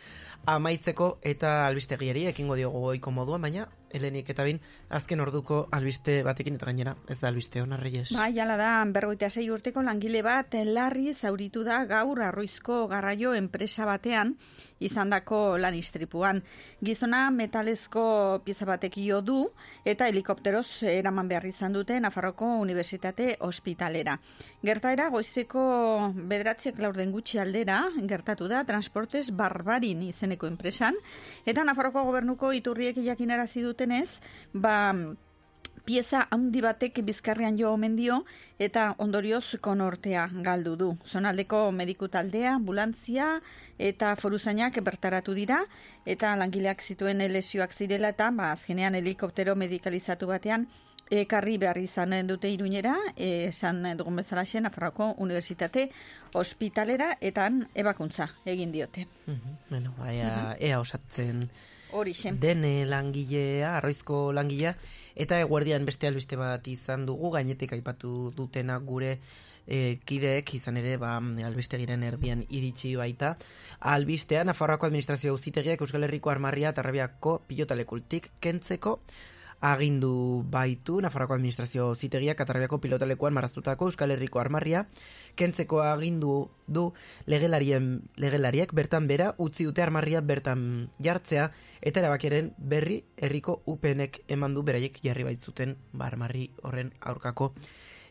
[0.53, 4.59] amaitzeko eta albistegiari ekingo diogu goiko moduan, baina helenik eta bin
[4.89, 8.09] azken orduko albiste batekin eta gainera ez da albiste hona reyes.
[8.15, 13.85] Ba, jala da, bergoita sei urteko langile bat larri zauritu da gaur arroizko garraio enpresa
[13.85, 14.35] batean
[14.83, 16.41] izandako lan istripuan.
[16.83, 19.39] Gizona metalezko pieza batek jo du
[19.85, 24.17] eta helikopteroz eraman behar izan dute Nafarroko Unibertsitate Hospitalera.
[24.63, 25.63] Gertaera goizeko
[26.13, 27.79] bederatziak laurden gutxi aldera
[28.09, 30.97] gertatu da Transportes Barbarin izeneko enpresan
[31.45, 34.21] eta Nafarroko gobernuko iturriek jakinarazi dutenez,
[34.53, 34.95] ba
[35.83, 38.21] pieza handi batek bizkarrean jo omen dio
[38.59, 40.87] eta ondorioz konortea galdu du.
[41.11, 43.41] Zonaldeko mediku taldea, ambulantzia
[43.77, 45.65] eta foruzainak bertaratu dira
[46.05, 50.67] eta langileak zituen lesioak zirela eta ba, azkenean helikoptero medikalizatu batean
[51.11, 55.89] ekarri behar izan dute iruñera, esan dugun bezala xen, Nafarroko Unibertsitate
[56.33, 59.05] Hospitalera eta ebakuntza egin diote.
[59.27, 61.49] Mhm, Bueno, baina, ea osatzen
[61.93, 62.31] Horixe.
[62.33, 64.75] dene langilea, arroizko langilea,
[65.15, 69.19] eta eguerdian beste albiste bat izan dugu, gainetik aipatu dutena gure
[69.67, 71.15] e, kideek izan ere ba,
[71.47, 73.35] albistegiren erdian iritsi baita.
[73.79, 78.99] Albistea, Nafarroako Administrazio Auzitegiak Euskal Herriko Armarria eta Arrabiako pilotalekultik kentzeko
[79.63, 84.83] agindu baitu Nafarroako Administrazio Auzitegiak Atarrabiako pilotalekuan marraztutako Euskal Herriko Armarria.
[85.39, 86.89] Kentzeko agindu du
[87.25, 91.47] legelarien legelariak bertan bera utzi dute armarria bertan jartzea
[91.81, 97.53] eta erabakiaren berri herriko upenek eman du beraiek jarri baitzuten ba, armarri horren aurkako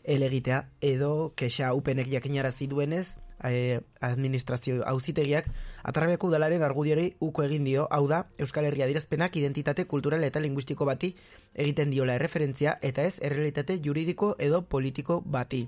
[0.03, 3.13] elegitea edo kexa upenek jakinarazi duenez
[3.43, 5.49] eh, administrazio auzitegiak
[5.83, 10.85] atarrabiako udalaren argudiori uko egin dio, hau da, Euskal Herria dirazpenak identitate kultural eta linguistiko
[10.85, 11.13] bati
[11.53, 15.67] egiten diola erreferentzia eta ez errealitate juridiko edo politiko bati.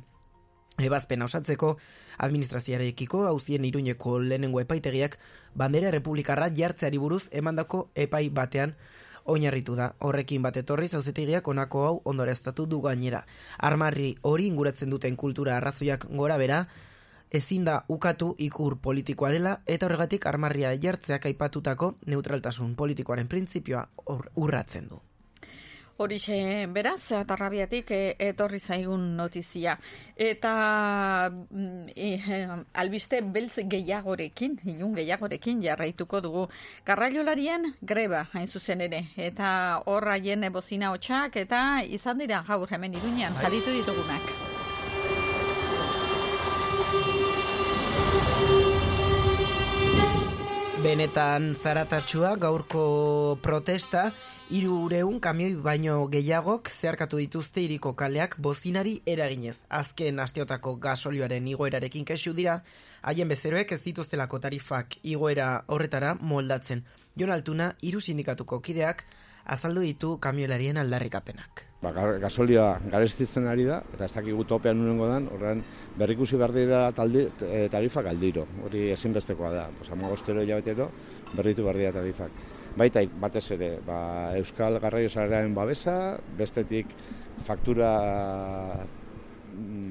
[0.77, 1.77] Ebazpena osatzeko
[2.17, 5.17] administrazioarekiko hauzien iruñeko lehenengo epaitegiak
[5.55, 8.75] bandera republikarra jartzeari buruz emandako epai batean
[9.25, 9.93] oinarritu da.
[9.99, 13.23] Horrekin bat etorriz auzitegiak honako hau ondoreztatu du gainera.
[13.57, 16.65] Armarri hori inguratzen duten kultura arrazoiak gora bera,
[17.39, 23.87] ezin da ukatu ikur politikoa dela eta horregatik armarria jartzeak aipatutako neutraltasun politikoaren printzipioa
[24.35, 25.01] urratzen du.
[25.97, 29.77] Horixe, beraz, atarrabiatik e, etorri zaigun notizia.
[30.19, 30.51] Eta
[31.95, 32.09] e,
[32.83, 36.43] albiste beltz gehiagorekin, inun gehiagorekin jarraituko dugu.
[36.85, 39.05] Garraiolarien greba, hain zuzen ere.
[39.15, 39.47] Eta
[39.85, 44.64] hor haien bozina hotxak, eta izan dira gaur hemen iruñan, jaditu ditugunak.
[50.85, 52.81] Benetan zaratatxua gaurko
[53.41, 54.03] protesta
[54.53, 59.55] Irureun kamioi baino gehiagok zeharkatu dituzte iriko kaleak bozinari eraginez.
[59.79, 62.59] Azken asteotako gasolioaren igoerarekin kesu dira,
[63.01, 66.85] haien bezeroek ez dituztelako tarifak igoera horretara moldatzen.
[67.17, 69.07] Jon Altuna, iru sindikatuko kideak,
[69.57, 71.65] azaldu ditu kamiolarien aldarrikapenak.
[71.85, 75.59] Ba, ga- gasolioa garestitzen ari da, eta ez dakigu topean nunengo dan, horren
[75.99, 78.47] berrikusi behar dira taldi, eh, tarifak aldiro.
[78.65, 80.89] Hori ezinbestekoa da, pues, amagostero hilabetero
[81.35, 82.31] berritu behar dira tarifak.
[82.75, 83.99] Baita batez ere, ba,
[84.39, 86.87] Euskal Garraio Sarearen babesa, bestetik
[87.45, 87.91] faktura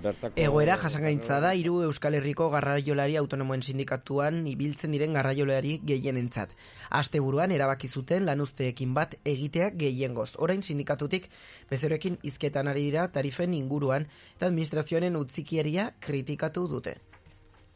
[0.02, 0.40] bertako...
[0.40, 6.52] Egoera jasangaintza da hiru Euskal Herriko garraiolari autonomoen sindikatuan ibiltzen diren garraiolari gehienentzat.
[6.90, 10.34] Asteburuan erabaki zuten lanuzteekin bat egitea gehiengoz.
[10.38, 11.30] Orain sindikatutik
[11.70, 16.98] bezeroekin hizketan ari dira tarifen inguruan eta administrazioaren utzikieria kritikatu dute.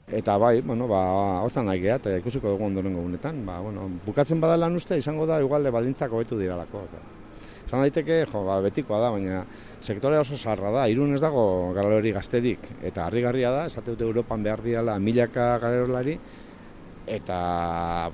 [0.08, 1.02] Eta bai, bueno, ba,
[1.44, 3.42] hortan nahi geha, eta ikusiko dugu ondorengo gunetan.
[3.44, 6.86] Ba, bueno, bukatzen bada lan uste, izango da, igual, baldintzak hobetu diralako.
[6.88, 7.27] Eta.
[7.68, 9.42] Esan daiteke, jo, ba, betikoa da, baina
[9.84, 11.42] sektorea oso zarra da, irun ez dago
[11.76, 16.14] garalori gazterik, eta harrigarria da, esate dute Europan behar diala milaka garalolari,
[17.04, 17.40] eta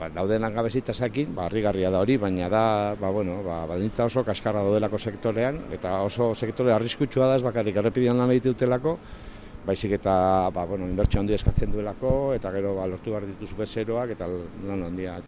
[0.00, 2.64] ba, dauden langabezitasakin, ba, harrigarria da hori, baina da,
[2.98, 7.78] ba, bueno, ba, baldintza oso kaskarra daudelako sektorean, eta oso sektore arriskutsua da ez bakarrik
[7.78, 8.96] errepidean lan egite dutelako,
[9.68, 10.16] baizik eta
[10.50, 14.26] ba, bueno, inbertsio handia eskatzen duelako, eta gero ba, lortu behar dituzu bezeroak, eta
[14.66, 15.20] lan handia.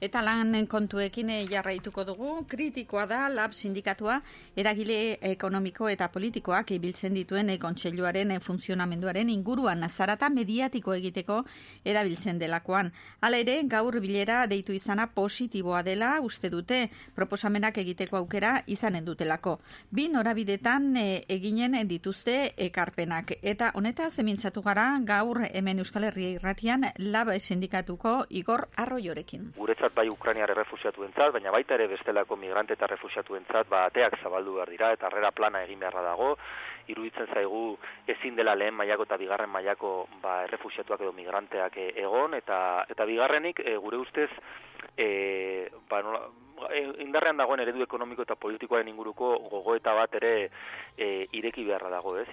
[0.00, 4.20] Eta lan kontuekin eh, jarraituko dugu, kritikoa da lab sindikatua
[4.56, 11.42] eragile ekonomiko eta politikoak ibiltzen dituen eh, kontseiluaren eh, funtzionamenduaren inguruan zarata mediatiko egiteko
[11.84, 12.92] erabiltzen delakoan.
[13.20, 19.58] Hala ere, gaur bilera deitu izana positiboa dela uste dute proposamenak egiteko aukera izanen dutelako.
[19.90, 23.34] Bi norabidetan eh, eginen dituzte ekarpenak.
[23.42, 28.68] Eta honeta zemintzatu gara gaur hemen Euskal Herria irratian lab sindikatuko Igor
[29.18, 29.52] Arroiorekin.
[29.56, 34.70] guretzat bai Ukrainiar errefusiatuentzat, baina baita ere bestelako migrante eta refusiatuentzat ba ateak zabaldu behar
[34.70, 36.36] dira eta harrera plana egin beharra dago.
[36.88, 42.34] Iruditzen zaigu ezin dela lehen mailako eta bigarren mailako ba errefusiatuak edo migranteak e, egon
[42.34, 44.30] eta eta bigarrenik e, gure ustez
[44.96, 46.22] e, ba, nola,
[46.70, 50.50] e, indarrean dagoen eredu ekonomiko eta politikoaren inguruko gogoeta bat ere
[50.96, 52.28] e, ireki beharra dago, ez?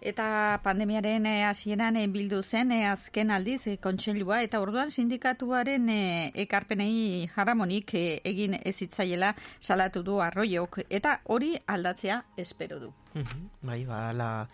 [0.00, 5.88] Eta pandemiaren eh, hasieran eh, bildu zen eh, azken aldiz eh, kontseilua eta orduan sindikatuaren
[5.92, 12.92] eh, ekarpenei jaramonik eh, egin ezitzaiela salatu du arroiok eta hori aldatzea espero du.
[13.14, 14.48] Mhm, Bai, ba, ala,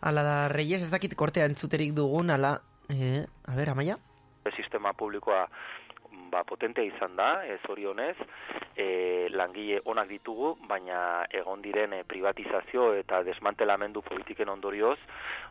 [0.00, 3.98] ala da Reyes ez dakit kortea entzuterik dugun, ala, eh, a ber, amaia?
[4.56, 5.42] sistema publikoa
[6.30, 8.16] ba, potentea izan da, ez orionez,
[8.76, 14.98] e, langile onak ditugu, baina egon diren e, privatizazio eta desmantelamendu politiken ondorioz,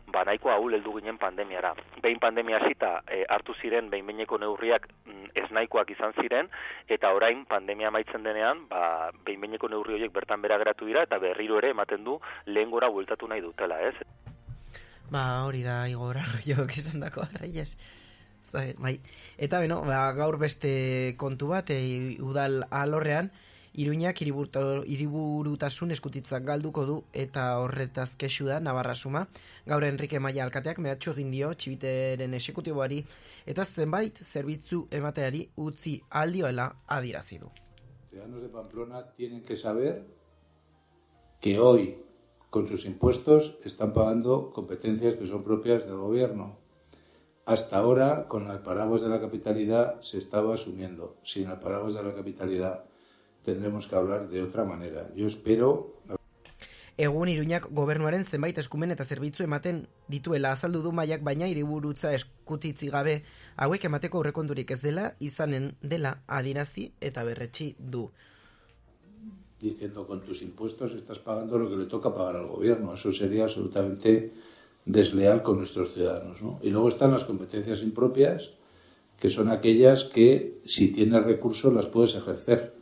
[0.08, 1.74] ba, nahiko ahul heldu ginen pandemiara.
[2.02, 6.48] Behin pandemia hasita e, hartu ziren behin-behineko neurriak mm, ez nahikoak izan ziren,
[6.88, 11.60] eta orain pandemia amaitzen denean, ba, behin-behineko neurri horiek bertan bera geratu dira, eta berriro
[11.60, 13.94] ere ematen du lehen gora bueltatu nahi dutela, ez?
[15.08, 17.76] Ba, hori da Igor Arroiok izan dako Reyes.
[18.52, 18.94] Bai.
[19.36, 23.30] Eta beno, ba, gaur beste kontu bat, e, udal alorrean,
[23.78, 29.28] Iruñak hiriburutasun eskutitzak galduko du eta horretaz kexu da Navarra suma.
[29.70, 32.98] Gaur Enrique Maia alkateak mehatxu egin dio txibiteren esekutiboari
[33.46, 37.52] eta zenbait zerbitzu emateari utzi aldioela adirazi du.
[38.10, 40.02] ciudadanos de Pamplona tienen que saber
[41.40, 41.98] que hoy,
[42.50, 46.56] con sus impuestos, están pagando competencias que son propias del gobierno.
[47.48, 51.16] Hasta ahora, con el paraguas de la capitalidad, se estaba asumiendo.
[51.22, 52.84] Sin el paraguas de la capitalidad,
[53.42, 55.08] tendremos que hablar de otra manera.
[55.16, 55.94] Yo espero
[56.98, 62.90] Egun Iruñak gobernuaren zenbait eskumen eta zerbitzu ematen dituela azaldu du maiak baina hiriburutza eskutitzi
[62.92, 63.22] gabe
[63.56, 68.10] hauek emateko aurrekonturik ez dela izanen dela adirazi eta berretsi du.
[69.58, 72.92] diciendo con tus impuestos estás pagando lo que le toca pagar al gobierno.
[72.94, 74.32] Eso sería absolutamente
[74.88, 76.42] desleal con nuestros ciudadanos.
[76.42, 76.58] ¿no?
[76.62, 78.52] Y luego están las competencias impropias,
[79.20, 82.77] que son aquellas que si tienes recursos las puedes ejercer.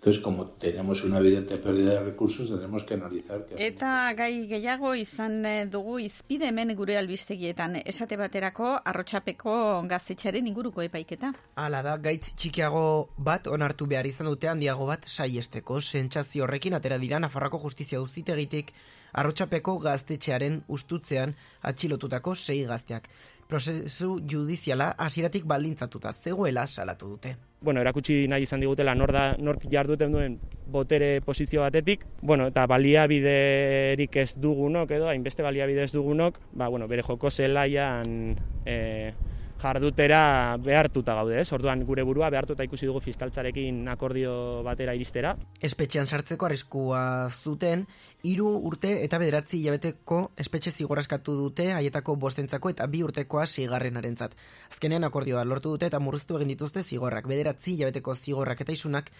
[0.00, 4.94] Entonces, como tenemos una evidente pérdida de recursos, tenemos que analizar que Eta gai gehiago
[4.96, 7.76] izan eh, dugu izpide hemen gure albistegietan.
[7.84, 9.56] Esate baterako arrotxapeko
[9.90, 11.34] gaztetxearen inguruko epaiketa.
[11.54, 15.82] Hala da, gaitz txikiago bat onartu behar izan dute handiago bat saiesteko.
[15.82, 18.72] Sentsazio horrekin atera dira Nafarroko justizia uzitegitik
[19.12, 23.12] arrotxapeko gaztetxearen ustutzean atxilotutako sei gazteak.
[23.52, 27.36] Prozesu judiziala hasieratik baldintzatuta zegoela salatu dute.
[27.60, 30.38] Bueno, erakutsi nahi izan digutela nor da, nork jarduten duen
[30.70, 36.88] botere posizio batetik, bueno, eta baliabiderik ez dugunok edo, hainbeste baliabide ez dugunok, ba, bueno,
[36.88, 39.12] bere joko zelaian e,
[39.60, 41.50] jardutera behartuta gaude, ez?
[41.52, 44.32] Orduan gure burua behartuta ikusi dugu fiskaltzarekin akordio
[44.66, 45.34] batera iristera.
[45.60, 47.84] Espetxean sartzeko arriskua zuten,
[48.24, 54.36] hiru urte eta bederatzi hilabeteko espetxe zigorraskatu dute haietako bostentzako eta bi urtekoa sigarrenarentzat.
[54.72, 59.12] Azkenean akordioa lortu dute eta murriztu egin dituzte zigorrak, bederatzi hilabeteko zigorrak eta isunak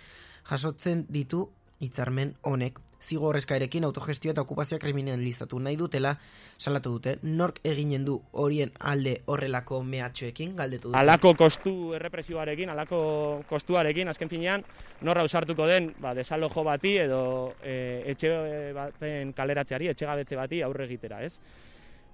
[0.48, 1.46] jasotzen ditu
[1.80, 2.78] hitzarmen honek.
[3.00, 6.12] Zigor eskaerekin autogestio eta okupazioa kriminalizatu nahi dutela
[6.58, 7.14] salatu dute.
[7.22, 10.98] Nork eginen du horien alde horrelako mehatxoekin galdetu dute.
[11.00, 13.00] Alako kostu errepresioarekin, alako
[13.48, 14.66] kostuarekin, azken finean,
[15.00, 17.22] norra usartuko den, ba, desalojo bati edo
[17.64, 17.74] e,
[18.12, 18.36] etxe
[18.76, 21.38] baten kaleratzeari, etxegabetze bati aurre egitera, ez?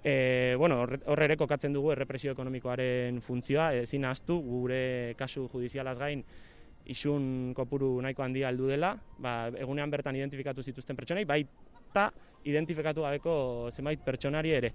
[0.07, 4.85] E, bueno, horre ere kokatzen dugu errepresio ekonomikoaren funtzioa, ezin ahaztu gure
[5.19, 6.23] kasu judizialaz gain
[6.87, 12.11] isun kopuru nahiko handia aldu dela, ba, egunean bertan identifikatu zituzten pertsonei, baita
[12.47, 13.35] identifikatu gabeko
[13.75, 14.73] zenbait pertsonari ere.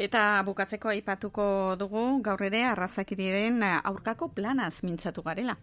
[0.00, 5.56] Eta bukatzeko aipatuko dugu gaur ere arrazakiriren aurkako planaz mintzatu garela.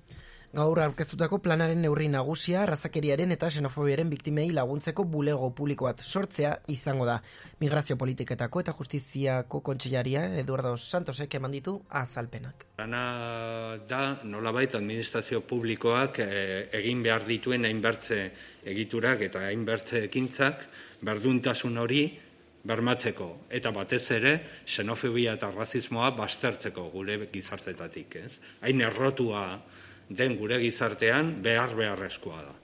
[0.58, 7.06] Gaur aurkeztutako planaren neurri nagusia arrazakeriaren eta xenofobiaren biktimei laguntzeko bulego publiko bat sortzea izango
[7.06, 7.20] da.
[7.62, 12.66] Migrazio politiketako eta justiziako kontseilaria Eduardo Santosek eman ditu azalpenak.
[12.82, 13.04] Plana
[13.86, 18.24] da nolabait administrazio publikoak eh, egin behar dituen hainbertze
[18.74, 20.66] egiturak eta hainbertze ekintzak
[21.06, 22.08] berduntasun hori
[22.68, 28.40] bermatzeko eta batez ere xenofobia eta razismoa baztertzeko gure gizartetatik, ez?
[28.66, 29.52] Hain errotua
[30.10, 32.56] den gure gizartean behar beharrezkoa da.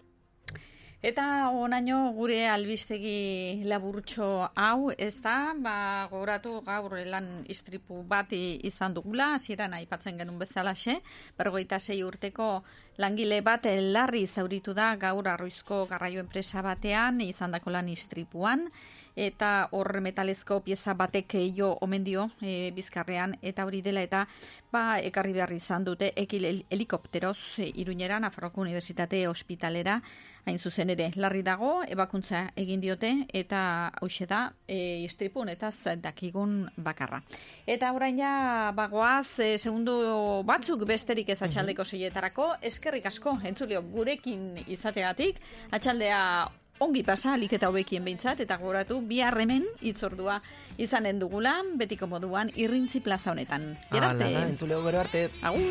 [1.04, 5.74] Eta onaino gure albistegi laburtxo hau, ez da, ba,
[6.08, 11.02] gogoratu gaur lan istripu bat izan dugula, hasieran aipatzen genuen bezalaxe,
[11.36, 12.64] bergoita sei urteko
[13.04, 18.70] langile bat larri zauritu da gaur arroizko garraio enpresa batean izandako lan istripuan,
[19.16, 24.28] eta hor metalezko pieza batek jo omen dio e, bizkarrean, eta hori dela eta
[24.72, 30.02] ba, ekarri behar izan dute ekil hel- helikopteroz e, iruñera, Nafarroko Unibertsitate Hospitalera,
[30.46, 35.72] hain zuzen ere, larri dago, ebakuntza egin diote, eta hauxe da, e, istripun eta
[36.02, 37.22] dakigun bakarra.
[37.68, 44.58] Eta orain ja, bagoaz, e, segundo batzuk besterik ez atxaldeko seietarako, eskerrik asko, entzulio, gurekin
[44.68, 45.40] izategatik,
[45.72, 46.20] atxaldea
[46.84, 50.40] ongi pasa alik eta hobekien behintzat eta goratu bi harremen itzordua
[50.78, 53.74] izanen dugula, betiko moduan irrintzi plaza honetan.
[53.92, 54.28] Gerarte?
[54.36, 55.30] Ah, entzuleo bero arte.
[55.42, 55.62] Agur!